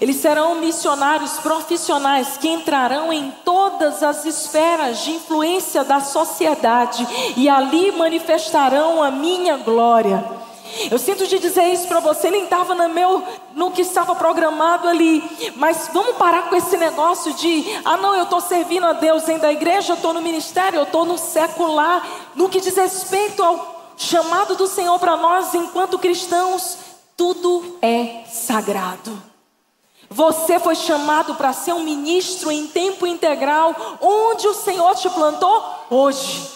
Eles 0.00 0.16
serão 0.16 0.56
missionários 0.56 1.38
profissionais 1.38 2.36
que 2.36 2.48
entrarão 2.48 3.12
em 3.12 3.30
todas 3.44 4.02
as 4.02 4.24
esferas 4.24 4.98
de 5.00 5.12
influência 5.12 5.82
da 5.82 6.00
sociedade 6.00 7.06
e 7.36 7.48
ali 7.48 7.90
manifestarão 7.92 9.02
a 9.02 9.10
minha 9.10 9.56
glória. 9.56 10.22
Eu 10.90 10.98
sinto 10.98 11.26
de 11.26 11.38
dizer 11.38 11.72
isso 11.72 11.86
para 11.88 12.00
você, 12.00 12.30
nem 12.30 12.44
estava 12.44 12.74
no 12.74 12.88
meu, 12.88 13.22
no 13.54 13.70
que 13.70 13.82
estava 13.82 14.14
programado 14.14 14.88
ali. 14.88 15.52
Mas 15.56 15.90
vamos 15.92 16.16
parar 16.16 16.48
com 16.48 16.56
esse 16.56 16.76
negócio 16.76 17.32
de, 17.34 17.64
ah 17.84 17.96
não, 17.96 18.14
eu 18.14 18.24
estou 18.24 18.40
servindo 18.40 18.86
a 18.86 18.92
Deus 18.92 19.24
dentro 19.24 19.42
da 19.42 19.52
igreja, 19.52 19.92
eu 19.92 19.96
estou 19.96 20.12
no 20.12 20.22
ministério, 20.22 20.78
eu 20.78 20.84
estou 20.84 21.04
no 21.04 21.18
secular. 21.18 22.06
No 22.34 22.48
que 22.48 22.60
diz 22.60 22.76
respeito 22.76 23.42
ao 23.42 23.92
chamado 23.96 24.54
do 24.54 24.66
Senhor 24.66 24.98
para 24.98 25.16
nós 25.16 25.54
enquanto 25.54 25.98
cristãos, 25.98 26.78
tudo 27.16 27.78
é 27.82 28.24
sagrado. 28.30 29.20
Você 30.10 30.58
foi 30.58 30.74
chamado 30.74 31.34
para 31.34 31.52
ser 31.52 31.74
um 31.74 31.82
ministro 31.82 32.50
em 32.50 32.66
tempo 32.66 33.06
integral, 33.06 33.98
onde 34.00 34.48
o 34.48 34.54
Senhor 34.54 34.94
te 34.94 35.10
plantou 35.10 35.62
hoje. 35.90 36.50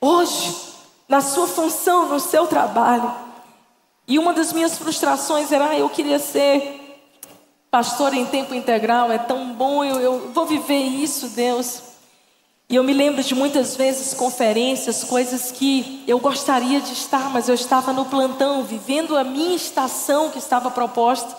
Hoje 0.00 0.75
na 1.08 1.20
sua 1.20 1.46
função, 1.46 2.08
no 2.08 2.20
seu 2.20 2.46
trabalho. 2.46 3.12
E 4.08 4.18
uma 4.18 4.32
das 4.32 4.52
minhas 4.52 4.78
frustrações 4.78 5.50
era: 5.50 5.70
ah, 5.70 5.78
eu 5.78 5.88
queria 5.88 6.18
ser 6.18 6.82
pastor 7.70 8.14
em 8.14 8.24
tempo 8.24 8.54
integral, 8.54 9.12
é 9.12 9.18
tão 9.18 9.52
bom, 9.52 9.84
eu, 9.84 10.00
eu 10.00 10.30
vou 10.32 10.46
viver 10.46 10.82
isso, 10.82 11.28
Deus. 11.28 11.82
E 12.68 12.74
eu 12.74 12.82
me 12.82 12.92
lembro 12.92 13.22
de 13.22 13.34
muitas 13.34 13.76
vezes 13.76 14.12
conferências, 14.12 15.04
coisas 15.04 15.52
que 15.52 16.02
eu 16.06 16.18
gostaria 16.18 16.80
de 16.80 16.92
estar, 16.92 17.30
mas 17.30 17.48
eu 17.48 17.54
estava 17.54 17.92
no 17.92 18.06
plantão, 18.06 18.64
vivendo 18.64 19.16
a 19.16 19.22
minha 19.22 19.54
estação 19.54 20.30
que 20.30 20.38
estava 20.38 20.70
proposta, 20.70 21.36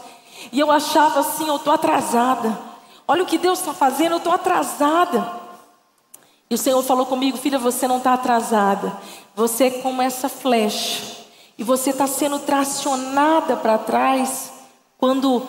e 0.51 0.59
eu 0.59 0.72
achava 0.72 1.22
assim: 1.22 1.47
eu 1.47 1.57
estou 1.57 1.74
atrasada. 1.74 2.57
Olha 3.07 3.24
o 3.24 3.26
que 3.26 3.38
Deus 3.38 3.59
está 3.59 3.74
fazendo, 3.74 4.11
eu 4.11 4.18
estou 4.18 4.34
atrasada. 4.34 5.47
E 6.50 6.56
o 6.56 6.58
Senhor 6.58 6.82
falou 6.82 7.06
comigo, 7.06 7.38
filha, 7.38 7.60
você 7.60 7.88
não 7.88 7.98
está 7.98 8.14
atrasada. 8.14 8.98
Você 9.36 9.66
é 9.66 9.72
como 9.82 10.02
essa 10.02 10.30
flecha. 10.30 11.04
E 11.58 11.64
você 11.64 11.89
está 11.89 12.08
sendo 12.08 12.39
tracionada 12.39 13.58
para 13.58 13.78
trás. 13.78 14.52
Quando 14.98 15.45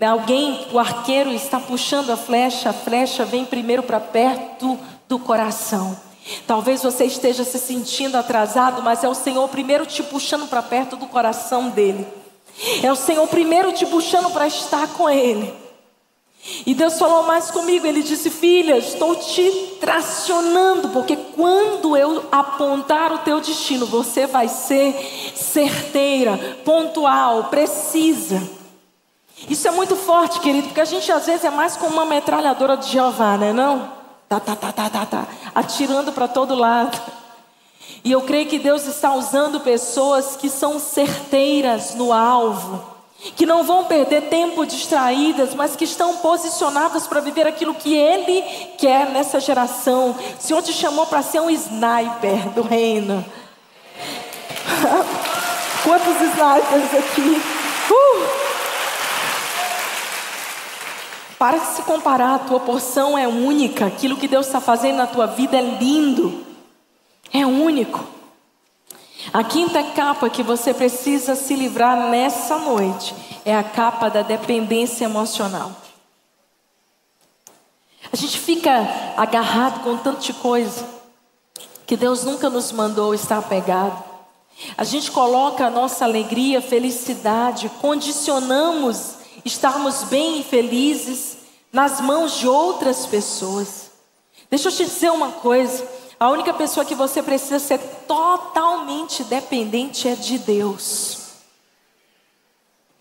alguém, 0.00 0.66
o 0.72 0.78
arqueiro, 0.78 1.32
está 1.32 1.58
puxando 1.58 2.10
a 2.10 2.16
flecha, 2.16 2.70
a 2.70 2.74
flecha 2.74 3.24
vem 3.24 3.44
primeiro 3.44 3.82
para 3.82 3.98
perto 3.98 4.78
do 5.08 5.18
coração. 5.18 5.98
Talvez 6.46 6.82
você 6.82 7.04
esteja 7.04 7.44
se 7.44 7.58
sentindo 7.58 8.16
atrasado, 8.16 8.82
mas 8.82 9.04
é 9.04 9.08
o 9.08 9.14
Senhor 9.14 9.48
primeiro 9.48 9.86
te 9.86 10.02
puxando 10.02 10.46
para 10.48 10.62
perto 10.62 10.96
do 10.96 11.06
coração 11.06 11.70
dele. 11.70 12.06
É 12.82 12.90
o 12.90 12.96
Senhor 12.96 13.26
primeiro 13.28 13.72
te 13.72 13.84
puxando 13.86 14.30
para 14.30 14.46
estar 14.46 14.88
com 14.88 15.08
Ele. 15.08 15.63
E 16.66 16.74
Deus 16.74 16.98
falou 16.98 17.22
mais 17.22 17.50
comigo, 17.50 17.86
Ele 17.86 18.02
disse: 18.02 18.28
Filha, 18.28 18.76
estou 18.76 19.16
te 19.16 19.50
tracionando, 19.80 20.90
porque 20.90 21.16
quando 21.16 21.96
eu 21.96 22.24
apontar 22.30 23.12
o 23.12 23.18
teu 23.18 23.40
destino, 23.40 23.86
você 23.86 24.26
vai 24.26 24.48
ser 24.48 24.94
certeira, 25.34 26.38
pontual, 26.64 27.44
precisa. 27.44 28.42
Isso 29.48 29.66
é 29.66 29.70
muito 29.70 29.96
forte, 29.96 30.40
querido, 30.40 30.68
porque 30.68 30.80
a 30.80 30.86
gente 30.86 31.10
às 31.10 31.26
vezes 31.26 31.44
é 31.44 31.50
mais 31.50 31.76
como 31.76 31.94
uma 31.94 32.04
metralhadora 32.04 32.76
de 32.76 32.90
Jeová, 32.90 33.38
né? 33.38 33.52
Não? 33.52 33.92
Tá, 34.28 34.38
tá, 34.38 34.54
tá, 34.54 34.72
tá, 34.72 34.90
tá, 34.90 35.06
tá, 35.06 35.28
atirando 35.54 36.12
para 36.12 36.28
todo 36.28 36.54
lado. 36.54 37.00
E 38.04 38.12
eu 38.12 38.20
creio 38.22 38.46
que 38.46 38.58
Deus 38.58 38.86
está 38.86 39.14
usando 39.14 39.60
pessoas 39.60 40.36
que 40.36 40.50
são 40.50 40.78
certeiras 40.78 41.94
no 41.94 42.12
alvo 42.12 42.93
que 43.32 43.46
não 43.46 43.64
vão 43.64 43.84
perder 43.84 44.28
tempo 44.28 44.66
distraídas, 44.66 45.54
mas 45.54 45.74
que 45.74 45.84
estão 45.84 46.18
posicionadas 46.18 47.06
para 47.06 47.20
viver 47.20 47.46
aquilo 47.46 47.74
que 47.74 47.94
Ele 47.94 48.42
quer 48.78 49.08
nessa 49.10 49.40
geração. 49.40 50.10
O 50.10 50.42
Senhor 50.42 50.62
te 50.62 50.72
chamou 50.72 51.06
para 51.06 51.22
ser 51.22 51.40
um 51.40 51.50
sniper 51.50 52.50
do 52.50 52.62
reino. 52.62 53.24
Quantos 55.82 56.20
snipers 56.20 56.94
aqui? 56.94 57.42
Uh! 57.90 58.44
Para 61.38 61.58
de 61.58 61.66
se 61.66 61.82
comparar, 61.82 62.36
a 62.36 62.38
tua 62.38 62.60
porção 62.60 63.18
é 63.18 63.28
única, 63.28 63.86
aquilo 63.86 64.16
que 64.16 64.28
Deus 64.28 64.46
está 64.46 64.60
fazendo 64.60 64.96
na 64.96 65.06
tua 65.06 65.26
vida 65.26 65.56
é 65.56 65.60
lindo, 65.60 66.44
é 67.32 67.44
único. 67.44 68.13
A 69.32 69.42
quinta 69.42 69.82
capa 69.82 70.28
que 70.28 70.42
você 70.42 70.74
precisa 70.74 71.34
se 71.34 71.54
livrar 71.54 72.10
nessa 72.10 72.58
noite 72.58 73.14
é 73.44 73.54
a 73.54 73.64
capa 73.64 74.08
da 74.08 74.22
dependência 74.22 75.04
emocional. 75.04 75.72
A 78.12 78.16
gente 78.16 78.38
fica 78.38 78.70
agarrado 79.16 79.82
com 79.82 79.96
tanta 79.96 80.32
coisa 80.34 80.86
que 81.86 81.96
Deus 81.96 82.24
nunca 82.24 82.48
nos 82.48 82.70
mandou 82.72 83.14
estar 83.14 83.38
apegado. 83.38 84.02
A 84.76 84.84
gente 84.84 85.10
coloca 85.10 85.66
a 85.66 85.70
nossa 85.70 86.04
alegria, 86.04 86.62
felicidade, 86.62 87.70
condicionamos 87.80 89.14
estarmos 89.44 90.04
bem 90.04 90.40
e 90.40 90.44
felizes 90.44 91.38
nas 91.72 92.00
mãos 92.00 92.38
de 92.38 92.46
outras 92.46 93.04
pessoas. 93.04 93.90
Deixa 94.48 94.68
eu 94.68 94.72
te 94.72 94.84
dizer 94.84 95.10
uma 95.10 95.32
coisa: 95.32 95.86
a 96.18 96.28
única 96.30 96.54
pessoa 96.54 96.86
que 96.86 96.94
você 96.94 97.22
precisa 97.22 97.58
ser 97.58 97.78
totalmente 98.06 99.24
dependente 99.24 100.08
é 100.08 100.14
de 100.14 100.38
Deus. 100.38 101.24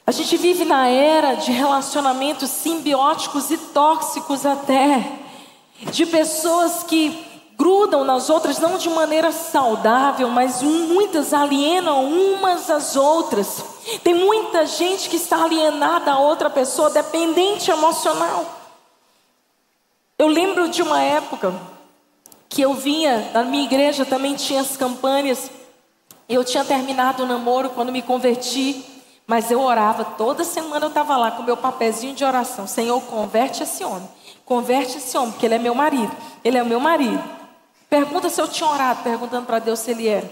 A 0.05 0.11
gente 0.11 0.35
vive 0.35 0.65
na 0.65 0.87
era 0.87 1.35
de 1.35 1.51
relacionamentos 1.51 2.49
simbióticos 2.49 3.49
e 3.51 3.57
tóxicos 3.57 4.45
até, 4.45 5.19
de 5.91 6.05
pessoas 6.05 6.83
que 6.83 7.25
grudam 7.57 8.03
nas 8.03 8.29
outras 8.29 8.59
não 8.59 8.77
de 8.77 8.89
maneira 8.89 9.31
saudável, 9.31 10.29
mas 10.29 10.61
muitas 10.61 11.33
alienam 11.33 12.03
umas 12.05 12.69
às 12.69 12.95
outras. 12.95 13.63
Tem 14.03 14.13
muita 14.13 14.65
gente 14.65 15.09
que 15.09 15.15
está 15.15 15.43
alienada 15.43 16.11
a 16.11 16.19
outra 16.19 16.49
pessoa, 16.49 16.89
dependente 16.89 17.71
emocional. 17.71 18.45
Eu 20.17 20.27
lembro 20.27 20.67
de 20.67 20.81
uma 20.81 21.01
época 21.01 21.53
que 22.53 22.61
eu 22.61 22.75
vinha, 22.75 23.31
na 23.33 23.43
minha 23.43 23.63
igreja 23.63 24.05
também 24.05 24.35
tinha 24.35 24.61
as 24.61 24.77
campanhas. 24.77 25.49
Eu 26.29 26.43
tinha 26.43 26.63
terminado 26.63 27.23
o 27.23 27.25
namoro 27.25 27.71
quando 27.71 27.91
me 27.91 28.01
converti, 28.01 28.85
Mas 29.25 29.49
eu 29.49 29.61
orava, 29.61 30.03
toda 30.03 30.43
semana 30.43 30.85
eu 30.85 30.89
estava 30.89 31.15
lá 31.15 31.31
com 31.31 31.43
meu 31.43 31.55
papelzinho 31.55 32.13
de 32.13 32.25
oração. 32.25 32.67
Senhor, 32.67 33.01
converte 33.03 33.63
esse 33.63 33.83
homem. 33.83 34.07
Converte 34.45 34.97
esse 34.97 35.17
homem, 35.17 35.31
porque 35.31 35.45
ele 35.45 35.55
é 35.55 35.59
meu 35.59 35.73
marido. 35.73 36.11
Ele 36.43 36.57
é 36.57 36.63
o 36.63 36.65
meu 36.65 36.79
marido. 36.79 37.23
Pergunta 37.89 38.29
se 38.29 38.41
eu 38.41 38.47
tinha 38.47 38.69
orado, 38.69 39.01
perguntando 39.01 39.45
para 39.45 39.59
Deus 39.59 39.79
se 39.79 39.91
ele 39.91 40.07
era. 40.07 40.29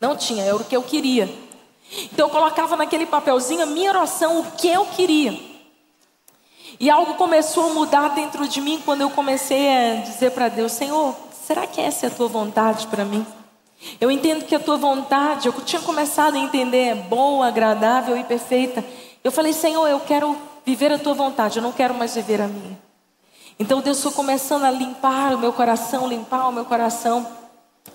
Não 0.00 0.16
tinha, 0.16 0.44
era 0.44 0.56
o 0.56 0.64
que 0.64 0.76
eu 0.76 0.82
queria. 0.82 1.28
Então 2.12 2.26
eu 2.26 2.30
colocava 2.30 2.76
naquele 2.76 3.06
papelzinho 3.06 3.62
a 3.62 3.66
minha 3.66 3.90
oração, 3.90 4.40
o 4.40 4.52
que 4.52 4.68
eu 4.68 4.86
queria. 4.86 5.38
E 6.78 6.88
algo 6.88 7.14
começou 7.14 7.70
a 7.70 7.74
mudar 7.74 8.08
dentro 8.10 8.46
de 8.46 8.60
mim 8.60 8.80
quando 8.84 9.00
eu 9.00 9.10
comecei 9.10 9.68
a 9.68 9.94
dizer 9.96 10.30
para 10.30 10.48
Deus: 10.48 10.72
Senhor, 10.72 11.16
será 11.46 11.66
que 11.66 11.80
essa 11.80 12.06
é 12.06 12.08
a 12.08 12.12
tua 12.12 12.26
vontade 12.26 12.88
para 12.88 13.04
mim? 13.04 13.24
Eu 14.00 14.10
entendo 14.10 14.44
que 14.44 14.54
a 14.54 14.58
tua 14.58 14.76
vontade, 14.76 15.46
eu 15.46 15.52
tinha 15.64 15.80
começado 15.80 16.34
a 16.34 16.38
entender, 16.38 16.88
é 16.88 16.94
boa, 16.94 17.46
agradável 17.46 18.16
e 18.16 18.24
perfeita. 18.24 18.84
Eu 19.22 19.30
falei, 19.30 19.52
Senhor, 19.52 19.86
eu 19.86 20.00
quero 20.00 20.36
viver 20.64 20.90
a 20.90 20.98
tua 20.98 21.14
vontade, 21.14 21.58
eu 21.58 21.62
não 21.62 21.70
quero 21.70 21.94
mais 21.94 22.14
viver 22.14 22.40
a 22.40 22.48
minha. 22.48 22.76
Então 23.58 23.80
Deus 23.80 24.02
foi 24.02 24.10
começando 24.12 24.64
a 24.64 24.70
limpar 24.70 25.34
o 25.34 25.38
meu 25.38 25.52
coração, 25.52 26.08
limpar 26.08 26.48
o 26.48 26.52
meu 26.52 26.64
coração. 26.64 27.26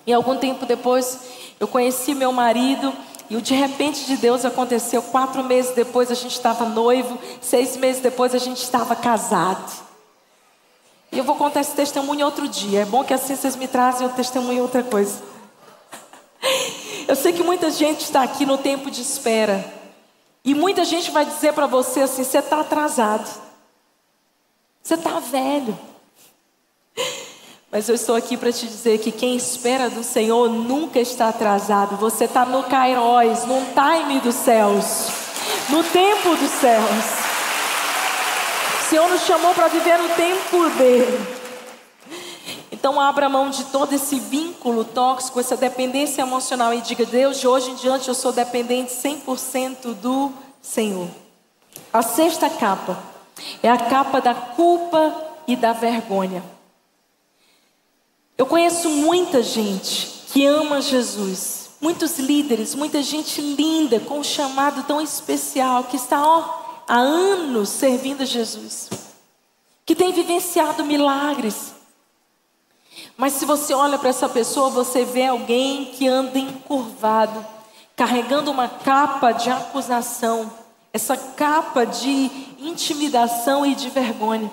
E 0.06 0.12
algum 0.12 0.36
tempo 0.36 0.64
depois, 0.64 1.20
eu 1.60 1.68
conheci 1.68 2.14
meu 2.14 2.32
marido. 2.32 2.92
E 3.28 3.36
o 3.36 3.42
de 3.42 3.54
repente 3.54 4.06
de 4.06 4.16
Deus 4.16 4.44
aconteceu. 4.44 5.02
Quatro 5.02 5.44
meses 5.44 5.74
depois 5.74 6.10
a 6.10 6.14
gente 6.14 6.32
estava 6.32 6.64
noivo. 6.64 7.18
Seis 7.40 7.76
meses 7.76 8.02
depois 8.02 8.34
a 8.34 8.38
gente 8.38 8.62
estava 8.62 8.96
casado. 8.96 9.91
E 11.12 11.18
eu 11.18 11.24
vou 11.24 11.36
contar 11.36 11.60
esse 11.60 11.74
testemunho 11.74 12.24
outro 12.24 12.48
dia. 12.48 12.80
É 12.80 12.84
bom 12.86 13.04
que 13.04 13.12
assim 13.12 13.36
vocês 13.36 13.54
me 13.54 13.68
trazem 13.68 14.06
o 14.06 14.10
testemunho 14.10 14.62
outra 14.62 14.82
coisa. 14.82 15.22
Eu 17.06 17.14
sei 17.14 17.32
que 17.32 17.42
muita 17.42 17.70
gente 17.70 18.00
está 18.00 18.22
aqui 18.22 18.46
no 18.46 18.56
tempo 18.56 18.90
de 18.90 19.02
espera. 19.02 19.62
E 20.44 20.54
muita 20.54 20.84
gente 20.84 21.10
vai 21.10 21.26
dizer 21.26 21.52
para 21.52 21.66
você 21.66 22.00
assim: 22.00 22.24
você 22.24 22.38
está 22.38 22.60
atrasado. 22.60 23.28
Você 24.82 24.94
está 24.94 25.20
velho. 25.20 25.78
Mas 27.70 27.88
eu 27.88 27.94
estou 27.94 28.14
aqui 28.14 28.36
para 28.36 28.52
te 28.52 28.66
dizer 28.66 28.98
que 28.98 29.10
quem 29.10 29.34
espera 29.34 29.88
do 29.88 30.02
Senhor 30.02 30.48
nunca 30.50 31.00
está 31.00 31.28
atrasado. 31.28 31.96
Você 31.96 32.24
está 32.24 32.44
no 32.44 32.64
Kairos, 32.64 33.44
no 33.46 33.62
time 33.72 34.20
dos 34.20 34.34
céus, 34.34 35.08
no 35.70 35.82
tempo 35.84 36.36
dos 36.36 36.50
céus. 36.50 37.21
O 38.92 38.94
Senhor 38.94 39.08
nos 39.08 39.22
chamou 39.22 39.54
para 39.54 39.68
viver 39.68 39.96
no 39.96 40.08
tempo 40.10 40.68
dele. 40.76 41.26
Então 42.70 43.00
abra 43.00 43.26
mão 43.26 43.48
de 43.48 43.64
todo 43.64 43.94
esse 43.94 44.18
vínculo 44.18 44.84
tóxico, 44.84 45.40
essa 45.40 45.56
dependência 45.56 46.20
emocional 46.20 46.74
e 46.74 46.82
diga: 46.82 47.06
Deus, 47.06 47.40
de 47.40 47.48
hoje 47.48 47.70
em 47.70 47.74
diante 47.74 48.08
eu 48.08 48.14
sou 48.14 48.32
dependente 48.32 48.92
100% 48.92 49.94
do 49.94 50.30
Senhor. 50.60 51.08
A 51.90 52.02
sexta 52.02 52.50
capa 52.50 53.02
é 53.62 53.70
a 53.70 53.78
capa 53.78 54.20
da 54.20 54.34
culpa 54.34 55.16
e 55.48 55.56
da 55.56 55.72
vergonha. 55.72 56.44
Eu 58.36 58.44
conheço 58.44 58.90
muita 58.90 59.42
gente 59.42 60.26
que 60.30 60.44
ama 60.44 60.82
Jesus, 60.82 61.70
muitos 61.80 62.18
líderes, 62.18 62.74
muita 62.74 63.02
gente 63.02 63.40
linda 63.40 64.00
com 64.00 64.18
um 64.18 64.24
chamado 64.24 64.82
tão 64.82 65.00
especial 65.00 65.84
que 65.84 65.96
está 65.96 66.22
ó, 66.22 66.61
há 66.92 66.98
anos 66.98 67.70
servindo 67.70 68.20
a 68.20 68.26
Jesus, 68.26 68.90
que 69.86 69.94
tem 69.94 70.12
vivenciado 70.12 70.84
milagres, 70.84 71.72
mas 73.16 73.32
se 73.32 73.46
você 73.46 73.72
olha 73.72 73.98
para 73.98 74.10
essa 74.10 74.28
pessoa, 74.28 74.68
você 74.68 75.02
vê 75.02 75.24
alguém 75.24 75.86
que 75.86 76.06
anda 76.06 76.38
encurvado, 76.38 77.46
carregando 77.96 78.50
uma 78.50 78.68
capa 78.68 79.32
de 79.32 79.48
acusação, 79.48 80.52
essa 80.92 81.16
capa 81.16 81.86
de 81.86 82.30
intimidação 82.58 83.64
e 83.64 83.74
de 83.74 83.88
vergonha. 83.88 84.50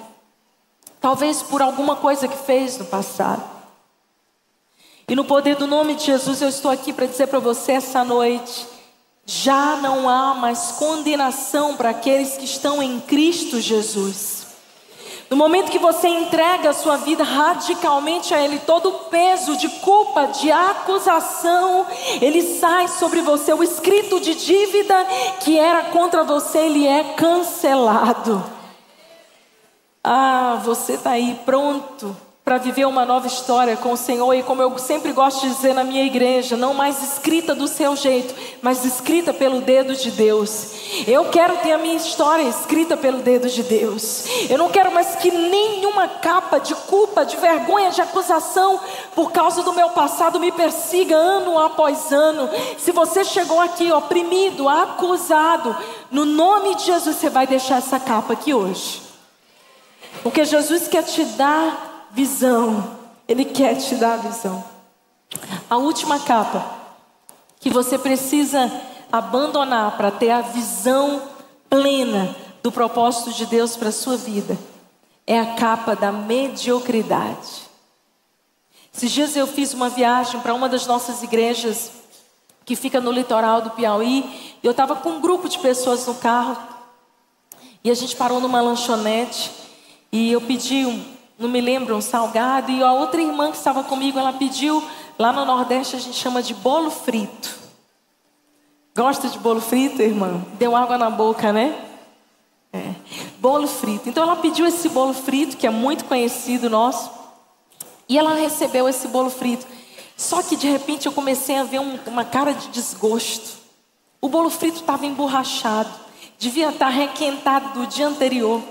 Talvez 1.02 1.44
por 1.44 1.62
alguma 1.62 1.98
coisa 1.98 2.26
que 2.26 2.38
fez 2.38 2.78
no 2.78 2.86
passado. 2.86 3.44
E 5.10 5.16
no 5.16 5.26
poder 5.26 5.58
do 5.58 5.68
nome 5.68 5.96
de 5.96 6.06
Jesus, 6.06 6.42
eu 6.42 6.48
estou 6.48 6.72
aqui 6.72 6.94
para 6.94 7.06
dizer 7.06 7.28
para 7.28 7.40
você 7.40 7.74
essa 7.74 8.02
noite: 8.06 8.66
já 9.30 9.76
não 9.76 10.10
há 10.10 10.34
mais 10.34 10.72
condenação 10.72 11.78
para 11.78 11.92
aqueles 11.92 12.36
que 12.36 12.46
estão 12.46 12.82
em 12.82 13.00
Cristo 13.00 13.62
Jesus. 13.62 14.48
No 15.30 15.38
momento 15.38 15.70
que 15.70 15.78
você 15.78 16.08
entrega 16.08 16.72
a 16.72 16.74
sua 16.74 16.98
vida 16.98 17.24
radicalmente 17.24 18.34
a 18.34 18.42
Ele, 18.44 18.58
todo 18.58 18.90
o 18.90 19.00
peso 19.02 19.56
de 19.56 19.70
culpa, 19.70 20.26
de 20.26 20.52
acusação, 20.52 21.86
ele 22.20 22.42
sai 22.42 22.88
sobre 22.88 23.22
você. 23.22 23.54
O 23.54 23.62
escrito 23.62 24.20
de 24.20 24.34
dívida 24.34 25.06
que 25.42 25.60
era 25.60 25.84
contra 25.92 26.24
você, 26.24 26.58
ele 26.62 26.88
é 26.88 27.14
cancelado. 27.14 28.44
Ah, 30.04 30.60
você 30.64 30.94
está 30.94 31.12
aí 31.12 31.40
pronto 31.46 32.18
para 32.50 32.58
viver 32.58 32.88
uma 32.88 33.06
nova 33.06 33.28
história 33.28 33.78
com 33.78 33.92
o 33.92 33.96
Senhor 33.96 34.34
e 34.34 34.42
como 34.42 34.60
eu 34.60 34.76
sempre 34.80 35.12
gosto 35.12 35.42
de 35.42 35.54
dizer 35.54 35.72
na 35.72 35.84
minha 35.84 36.04
igreja, 36.04 36.58
não 36.58 36.74
mais 36.74 37.00
escrita 37.04 37.54
do 37.54 37.68
seu 37.68 37.96
jeito, 37.96 38.34
mas 38.60 38.84
escrita 38.84 39.32
pelo 39.32 39.62
dedo 39.62 39.96
de 39.96 40.10
Deus. 40.10 40.72
Eu 41.06 41.26
quero 41.26 41.58
ter 41.58 41.74
a 41.74 41.78
minha 41.78 41.94
história 41.94 42.42
escrita 42.42 42.98
pelo 42.98 43.20
dedo 43.20 43.48
de 43.48 43.62
Deus. 43.62 44.26
Eu 44.50 44.58
não 44.58 44.72
quero 44.72 44.92
mais 44.92 45.16
que 45.18 45.30
nenhuma 45.30 46.08
capa 46.08 46.60
de 46.60 46.74
culpa, 46.74 47.24
de 47.24 47.38
vergonha, 47.38 47.92
de 47.92 48.02
acusação 48.02 48.80
por 49.14 49.32
causa 49.32 49.62
do 49.62 49.72
meu 49.72 49.90
passado 49.90 50.40
me 50.40 50.52
persiga 50.52 51.16
ano 51.16 51.56
após 51.60 52.12
ano. 52.12 52.50
Se 52.80 52.92
você 52.92 53.24
chegou 53.24 53.62
aqui 53.62 53.92
oprimido, 53.92 54.68
acusado, 54.68 55.78
no 56.10 56.26
nome 56.26 56.74
de 56.74 56.86
Jesus 56.86 57.16
você 57.16 57.30
vai 57.30 57.46
deixar 57.46 57.78
essa 57.78 58.00
capa 58.00 58.34
aqui 58.34 58.56
hoje. 58.56 59.04
Porque 60.24 60.44
Jesus 60.44 60.88
quer 60.88 61.04
te 61.04 61.24
dar 61.24 61.89
visão. 62.12 62.98
Ele 63.28 63.46
quer 63.46 63.76
te 63.76 63.96
dar 63.96 64.18
visão. 64.18 64.64
A 65.70 65.78
última 65.78 66.20
capa 66.20 66.64
que 67.60 67.70
você 67.70 67.98
precisa 67.98 68.72
abandonar 69.12 69.98
para 69.98 70.12
ter 70.12 70.32
a 70.32 70.42
visão 70.42 71.22
plena 71.70 72.36
do 72.64 72.72
propósito 72.72 73.32
de 73.32 73.46
Deus 73.46 73.76
para 73.76 73.90
a 73.90 73.94
sua 73.94 74.18
vida 74.18 74.58
é 75.26 75.40
a 75.40 75.54
capa 75.54 75.96
da 75.96 76.12
mediocridade. 76.12 77.70
Esses 78.92 79.12
dias 79.12 79.36
eu 79.36 79.46
fiz 79.46 79.74
uma 79.74 79.88
viagem 79.88 80.42
para 80.42 80.54
uma 80.54 80.68
das 80.68 80.88
nossas 80.88 81.22
igrejas 81.22 81.92
que 82.66 82.76
fica 82.76 83.00
no 83.00 83.12
litoral 83.12 83.62
do 83.62 83.70
Piauí 83.72 84.56
e 84.62 84.66
eu 84.66 84.72
estava 84.72 84.96
com 84.96 85.10
um 85.10 85.22
grupo 85.22 85.48
de 85.48 85.60
pessoas 85.60 86.06
no 86.08 86.16
carro 86.16 86.58
e 87.84 87.92
a 87.92 87.94
gente 87.94 88.16
parou 88.16 88.40
numa 88.40 88.60
lanchonete 88.60 89.52
e 90.12 90.32
eu 90.32 90.42
pedi 90.42 90.86
um, 90.86 91.06
não 91.40 91.48
me 91.48 91.62
lembro, 91.62 91.96
um 91.96 92.02
salgado. 92.02 92.70
E 92.70 92.84
a 92.84 92.92
outra 92.92 93.22
irmã 93.22 93.50
que 93.50 93.58
estava 93.58 93.84
comigo, 93.84 94.20
ela 94.20 94.34
pediu, 94.34 94.84
lá 95.18 95.32
no 95.32 95.46
Nordeste 95.46 95.96
a 95.96 96.00
gente 96.00 96.18
chama 96.18 96.44
de 96.44 96.54
bolo 96.54 96.92
frito. 96.92 97.58
Gosta 98.96 99.30
de 99.30 99.40
bolo 99.40 99.62
frito, 99.62 100.02
irmã? 100.02 100.44
Deu 100.60 100.76
água 100.76 100.98
na 100.98 101.10
boca, 101.10 101.54
né? 101.54 101.86
É. 102.74 102.94
Bolo 103.40 103.68
frito. 103.68 104.10
Então 104.10 104.24
ela 104.24 104.36
pediu 104.36 104.66
esse 104.68 104.90
bolo 104.90 105.14
frito, 105.14 105.56
que 105.56 105.66
é 105.66 105.70
muito 105.70 106.04
conhecido 106.06 106.70
nosso. 106.70 107.10
E 108.10 108.18
ela 108.18 108.34
recebeu 108.34 108.90
esse 108.90 109.08
bolo 109.08 109.30
frito. 109.30 109.66
Só 110.18 110.44
que 110.44 110.58
de 110.58 110.68
repente 110.68 111.06
eu 111.06 111.14
comecei 111.14 111.56
a 111.56 111.64
ver 111.64 111.80
um, 111.80 111.98
uma 112.06 112.26
cara 112.26 112.54
de 112.54 112.68
desgosto. 112.68 113.58
O 114.20 114.28
bolo 114.28 114.50
frito 114.50 114.82
estava 114.82 115.06
emborrachado. 115.06 115.90
Devia 116.38 116.70
estar 116.70 116.90
requentado 116.90 117.80
do 117.80 117.88
dia 117.88 118.08
anterior. 118.08 118.62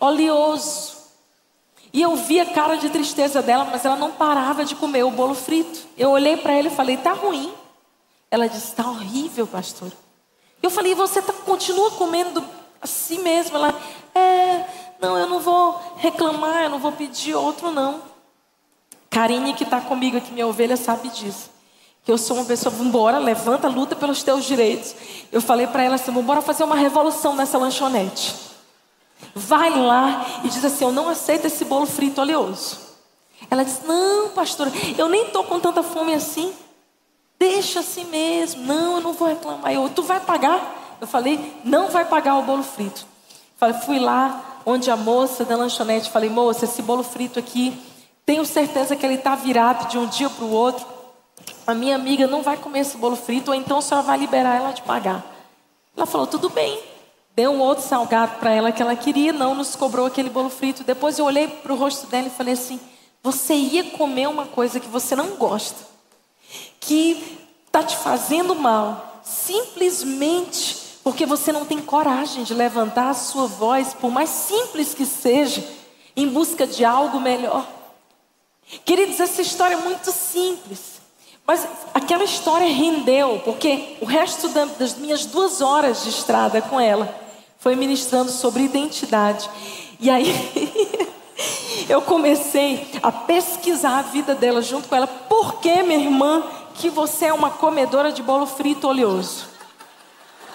Oleoso. 0.00 0.93
E 1.94 2.02
eu 2.02 2.16
vi 2.16 2.40
a 2.40 2.46
cara 2.46 2.76
de 2.76 2.90
tristeza 2.90 3.40
dela, 3.40 3.68
mas 3.70 3.84
ela 3.84 3.94
não 3.94 4.10
parava 4.10 4.64
de 4.64 4.74
comer 4.74 5.04
o 5.04 5.12
bolo 5.12 5.32
frito. 5.32 5.86
Eu 5.96 6.10
olhei 6.10 6.36
para 6.36 6.52
ela 6.52 6.66
e 6.66 6.70
falei: 6.70 6.96
"Tá 6.96 7.12
ruim?" 7.12 7.54
Ela 8.28 8.48
disse: 8.48 8.74
"Tá 8.74 8.90
horrível, 8.90 9.46
pastor." 9.46 9.92
Eu 10.60 10.70
falei: 10.70 10.92
"Você 10.92 11.22
tá, 11.22 11.32
continua 11.32 11.92
comendo 11.92 12.44
assim 12.82 13.20
mesmo?" 13.20 13.56
Ela: 13.56 13.72
"É, 14.12 14.64
não, 15.00 15.16
eu 15.16 15.28
não 15.28 15.38
vou 15.38 15.80
reclamar, 15.98 16.64
eu 16.64 16.70
não 16.70 16.80
vou 16.80 16.90
pedir 16.90 17.36
outro 17.36 17.70
não." 17.70 18.02
Karine 19.08 19.54
que 19.54 19.62
está 19.62 19.80
comigo 19.80 20.16
aqui, 20.16 20.32
minha 20.32 20.48
ovelha, 20.48 20.76
sabe 20.76 21.08
disso. 21.10 21.48
Que 22.04 22.10
eu 22.10 22.18
sou 22.18 22.38
uma 22.38 22.44
pessoa, 22.44 22.74
vambora, 22.74 23.18
levanta, 23.18 23.68
luta 23.68 23.94
pelos 23.94 24.20
teus 24.24 24.44
direitos. 24.44 24.96
Eu 25.30 25.40
falei 25.40 25.68
para 25.68 25.84
ela 25.84 25.94
assim: 25.94 26.10
vambora 26.10 26.42
fazer 26.42 26.64
uma 26.64 26.74
revolução 26.74 27.36
nessa 27.36 27.56
lanchonete. 27.56 28.53
Vai 29.34 29.70
lá 29.70 30.40
e 30.44 30.48
diz 30.48 30.64
assim: 30.64 30.84
Eu 30.84 30.92
não 30.92 31.08
aceito 31.08 31.46
esse 31.46 31.64
bolo 31.64 31.86
frito 31.86 32.20
oleoso. 32.20 32.78
Ela 33.50 33.64
diz: 33.64 33.80
Não, 33.84 34.30
pastora, 34.30 34.70
eu 34.96 35.08
nem 35.08 35.26
estou 35.26 35.44
com 35.44 35.58
tanta 35.60 35.82
fome 35.82 36.14
assim. 36.14 36.52
Deixa 37.38 37.80
assim 37.80 38.04
mesmo. 38.04 38.62
Não, 38.62 38.96
eu 38.96 39.00
não 39.00 39.12
vou 39.12 39.28
reclamar. 39.28 39.72
Eu, 39.72 39.88
tu 39.88 40.02
vai 40.02 40.20
pagar? 40.20 40.96
Eu 41.00 41.06
falei: 41.06 41.60
Não 41.64 41.88
vai 41.88 42.04
pagar 42.04 42.36
o 42.36 42.42
bolo 42.42 42.62
frito. 42.62 43.06
Falei, 43.56 43.76
fui 43.80 43.98
lá 43.98 44.60
onde 44.66 44.90
a 44.90 44.96
moça 44.96 45.44
da 45.44 45.56
lanchonete 45.56 46.10
falei: 46.10 46.30
Moça, 46.30 46.64
esse 46.64 46.82
bolo 46.82 47.02
frito 47.02 47.38
aqui, 47.38 47.78
tenho 48.24 48.44
certeza 48.44 48.96
que 48.96 49.04
ele 49.04 49.14
está 49.14 49.34
virado 49.34 49.88
de 49.88 49.98
um 49.98 50.06
dia 50.06 50.30
para 50.30 50.44
o 50.44 50.50
outro. 50.50 50.86
A 51.66 51.74
minha 51.74 51.94
amiga 51.94 52.26
não 52.26 52.42
vai 52.42 52.56
comer 52.56 52.80
esse 52.80 52.96
bolo 52.96 53.16
frito, 53.16 53.50
ou 53.50 53.54
então 53.54 53.78
a 53.78 53.82
senhora 53.82 54.06
vai 54.06 54.18
liberar 54.18 54.56
ela 54.56 54.72
de 54.72 54.82
pagar. 54.82 55.24
Ela 55.96 56.06
falou: 56.06 56.26
tudo 56.26 56.48
bem. 56.48 56.93
Deu 57.34 57.50
um 57.50 57.60
outro 57.60 57.84
salgado 57.84 58.38
para 58.38 58.52
ela 58.52 58.70
que 58.70 58.80
ela 58.80 58.94
queria, 58.94 59.32
não 59.32 59.56
nos 59.56 59.74
cobrou 59.74 60.06
aquele 60.06 60.30
bolo 60.30 60.48
frito. 60.48 60.84
Depois 60.84 61.18
eu 61.18 61.24
olhei 61.24 61.48
para 61.48 61.72
o 61.72 61.76
rosto 61.76 62.06
dela 62.06 62.28
e 62.28 62.30
falei 62.30 62.54
assim: 62.54 62.78
você 63.22 63.54
ia 63.54 63.90
comer 63.90 64.28
uma 64.28 64.46
coisa 64.46 64.78
que 64.78 64.86
você 64.86 65.16
não 65.16 65.30
gosta, 65.30 65.76
que 66.78 67.38
está 67.66 67.82
te 67.82 67.96
fazendo 67.96 68.54
mal, 68.54 69.20
simplesmente 69.24 70.84
porque 71.02 71.26
você 71.26 71.50
não 71.50 71.66
tem 71.66 71.80
coragem 71.80 72.44
de 72.44 72.54
levantar 72.54 73.10
a 73.10 73.14
sua 73.14 73.46
voz, 73.46 73.92
por 73.92 74.10
mais 74.10 74.30
simples 74.30 74.94
que 74.94 75.04
seja, 75.04 75.62
em 76.16 76.28
busca 76.28 76.66
de 76.66 76.84
algo 76.84 77.20
melhor. 77.20 77.66
Queridos, 78.84 79.18
essa 79.18 79.42
história 79.42 79.74
é 79.74 79.78
muito 79.78 80.10
simples, 80.12 81.00
mas 81.44 81.66
aquela 81.92 82.24
história 82.24 82.68
rendeu, 82.68 83.42
porque 83.44 83.96
o 84.00 84.04
resto 84.04 84.48
das 84.48 84.96
minhas 84.96 85.26
duas 85.26 85.60
horas 85.60 86.04
de 86.04 86.10
estrada 86.10 86.62
com 86.62 86.80
ela 86.80 87.23
foi 87.64 87.74
ministrando 87.74 88.30
sobre 88.30 88.62
identidade. 88.62 89.48
E 89.98 90.10
aí 90.10 90.30
eu 91.88 92.02
comecei 92.02 92.86
a 93.02 93.10
pesquisar 93.10 94.00
a 94.00 94.02
vida 94.02 94.34
dela 94.34 94.60
junto 94.60 94.86
com 94.86 94.94
ela. 94.94 95.06
Por 95.06 95.60
que, 95.60 95.82
minha 95.82 95.98
irmã, 95.98 96.42
que 96.74 96.90
você 96.90 97.24
é 97.24 97.32
uma 97.32 97.48
comedora 97.48 98.12
de 98.12 98.22
bolo 98.22 98.44
frito 98.44 98.86
oleoso? 98.86 99.46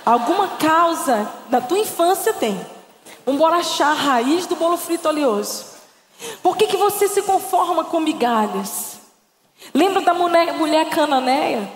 Alguma 0.06 0.50
causa 0.50 1.28
da 1.50 1.60
tua 1.60 1.80
infância 1.80 2.32
tem. 2.32 2.64
Vamos 3.26 3.42
achar 3.54 3.90
a 3.90 3.94
raiz 3.94 4.46
do 4.46 4.56
bolo 4.56 4.78
frito 4.78 5.10
oleoso. 5.10 5.66
Por 6.44 6.56
que, 6.56 6.68
que 6.68 6.78
você 6.78 7.08
se 7.08 7.24
conforma 7.24 7.86
com 7.86 8.00
migalhas? 8.00 9.00
Lembra 9.74 10.02
da 10.02 10.14
mulher, 10.14 10.54
mulher 10.54 10.88
cananeia? 10.92 11.68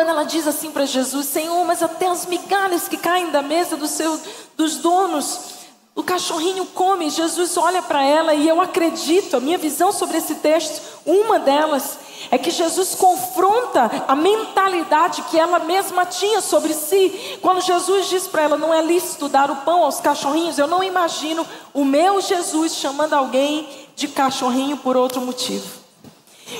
Quando 0.00 0.08
ela 0.08 0.24
diz 0.24 0.48
assim 0.48 0.70
para 0.70 0.86
Jesus: 0.86 1.26
Senhor, 1.26 1.62
mas 1.66 1.82
até 1.82 2.08
as 2.08 2.24
migalhas 2.24 2.88
que 2.88 2.96
caem 2.96 3.30
da 3.30 3.42
mesa 3.42 3.76
do 3.76 3.86
seu, 3.86 4.18
dos 4.56 4.78
donos, 4.78 5.40
o 5.94 6.02
cachorrinho 6.02 6.64
come. 6.64 7.10
Jesus 7.10 7.58
olha 7.58 7.82
para 7.82 8.02
ela 8.02 8.32
e 8.32 8.48
eu 8.48 8.62
acredito, 8.62 9.36
a 9.36 9.40
minha 9.40 9.58
visão 9.58 9.92
sobre 9.92 10.16
esse 10.16 10.36
texto, 10.36 10.80
uma 11.04 11.38
delas 11.38 11.98
é 12.30 12.38
que 12.38 12.50
Jesus 12.50 12.94
confronta 12.94 13.90
a 14.08 14.16
mentalidade 14.16 15.20
que 15.24 15.38
ela 15.38 15.58
mesma 15.58 16.06
tinha 16.06 16.40
sobre 16.40 16.72
si. 16.72 17.38
Quando 17.42 17.60
Jesus 17.60 18.08
diz 18.08 18.26
para 18.26 18.44
ela: 18.44 18.56
Não 18.56 18.72
é 18.72 18.80
lícito 18.80 19.28
dar 19.28 19.50
o 19.50 19.56
pão 19.56 19.84
aos 19.84 20.00
cachorrinhos, 20.00 20.56
eu 20.56 20.66
não 20.66 20.82
imagino 20.82 21.46
o 21.74 21.84
meu 21.84 22.22
Jesus 22.22 22.74
chamando 22.74 23.12
alguém 23.12 23.68
de 23.94 24.08
cachorrinho 24.08 24.78
por 24.78 24.96
outro 24.96 25.20
motivo. 25.20 25.79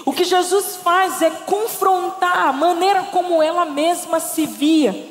O 0.05 0.13
que 0.13 0.25
Jesus 0.25 0.77
faz 0.77 1.23
é 1.23 1.31
confrontar 1.31 2.49
a 2.49 2.53
maneira 2.53 3.05
como 3.05 3.43
ela 3.43 3.65
mesma 3.65 4.21
se 4.21 4.47
via. 4.47 5.11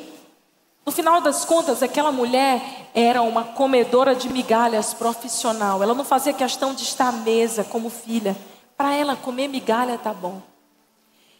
No 0.85 0.91
final 0.91 1.21
das 1.21 1.45
contas, 1.45 1.83
aquela 1.83 2.11
mulher 2.11 2.89
era 2.95 3.21
uma 3.21 3.43
comedora 3.43 4.15
de 4.15 4.27
migalhas 4.29 4.93
profissional. 4.93 5.83
Ela 5.83 5.93
não 5.93 6.03
fazia 6.03 6.33
questão 6.33 6.73
de 6.73 6.83
estar 6.83 7.09
à 7.09 7.11
mesa 7.11 7.63
como 7.63 7.89
filha. 7.89 8.35
Para 8.75 8.95
ela, 8.95 9.15
comer 9.15 9.47
migalha 9.47 9.97
tá 9.97 10.13
bom. 10.13 10.41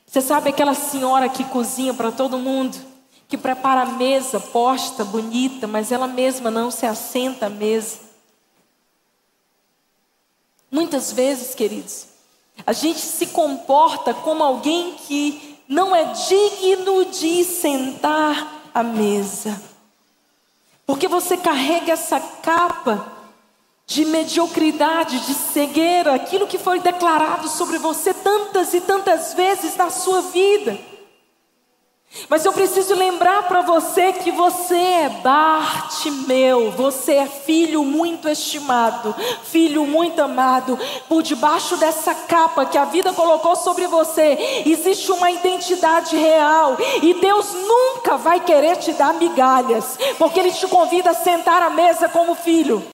Você 0.05 0.21
sabe 0.21 0.49
aquela 0.49 0.73
senhora 0.73 1.29
que 1.29 1.43
cozinha 1.43 1.93
para 1.93 2.11
todo 2.11 2.37
mundo, 2.37 2.77
que 3.27 3.37
prepara 3.37 3.81
a 3.81 3.85
mesa 3.85 4.39
posta, 4.39 5.05
bonita, 5.05 5.67
mas 5.67 5.91
ela 5.91 6.07
mesma 6.07 6.51
não 6.51 6.69
se 6.69 6.85
assenta 6.85 7.45
à 7.45 7.49
mesa. 7.49 7.99
Muitas 10.71 11.11
vezes, 11.11 11.55
queridos, 11.55 12.08
a 12.65 12.73
gente 12.73 12.99
se 12.99 13.27
comporta 13.27 14.13
como 14.13 14.43
alguém 14.43 14.95
que 15.07 15.57
não 15.67 15.95
é 15.95 16.05
digno 16.05 17.05
de 17.05 17.43
sentar 17.43 18.71
à 18.73 18.83
mesa. 18.83 19.61
Porque 20.85 21.07
você 21.07 21.37
carrega 21.37 21.93
essa 21.93 22.19
capa 22.19 23.13
de 23.85 24.05
mediocridade, 24.05 25.19
de 25.25 25.33
cegueira, 25.33 26.13
aquilo 26.13 26.47
que 26.47 26.57
foi 26.57 26.79
declarado 26.79 27.47
sobre 27.47 27.77
você 27.77 28.13
tantas 28.13 28.73
e 28.73 28.81
tantas 28.81 29.33
vezes 29.33 29.75
na 29.75 29.89
sua 29.89 30.21
vida. 30.21 30.79
Mas 32.27 32.43
eu 32.43 32.51
preciso 32.51 32.95
lembrar 32.95 33.47
para 33.47 33.61
você 33.61 34.11
que 34.13 34.31
você 34.31 34.75
é 34.75 35.09
Bartimeu, 35.23 36.71
você 36.71 37.13
é 37.13 37.27
filho 37.27 37.83
muito 37.83 38.27
estimado, 38.27 39.15
filho 39.43 39.85
muito 39.85 40.19
amado. 40.19 40.77
Por 41.07 41.21
debaixo 41.21 41.77
dessa 41.77 42.13
capa 42.15 42.65
que 42.65 42.77
a 42.77 42.85
vida 42.85 43.13
colocou 43.13 43.55
sobre 43.55 43.85
você, 43.87 44.63
existe 44.65 45.11
uma 45.11 45.29
identidade 45.29 46.15
real, 46.15 46.77
e 47.01 47.13
Deus 47.13 47.53
nunca 47.53 48.17
vai 48.17 48.39
querer 48.39 48.77
te 48.77 48.91
dar 48.93 49.13
migalhas, 49.13 49.97
porque 50.17 50.39
Ele 50.39 50.51
te 50.51 50.67
convida 50.67 51.11
a 51.11 51.15
sentar 51.15 51.61
à 51.61 51.69
mesa 51.69 52.09
como 52.09 52.33
filho. 52.33 52.83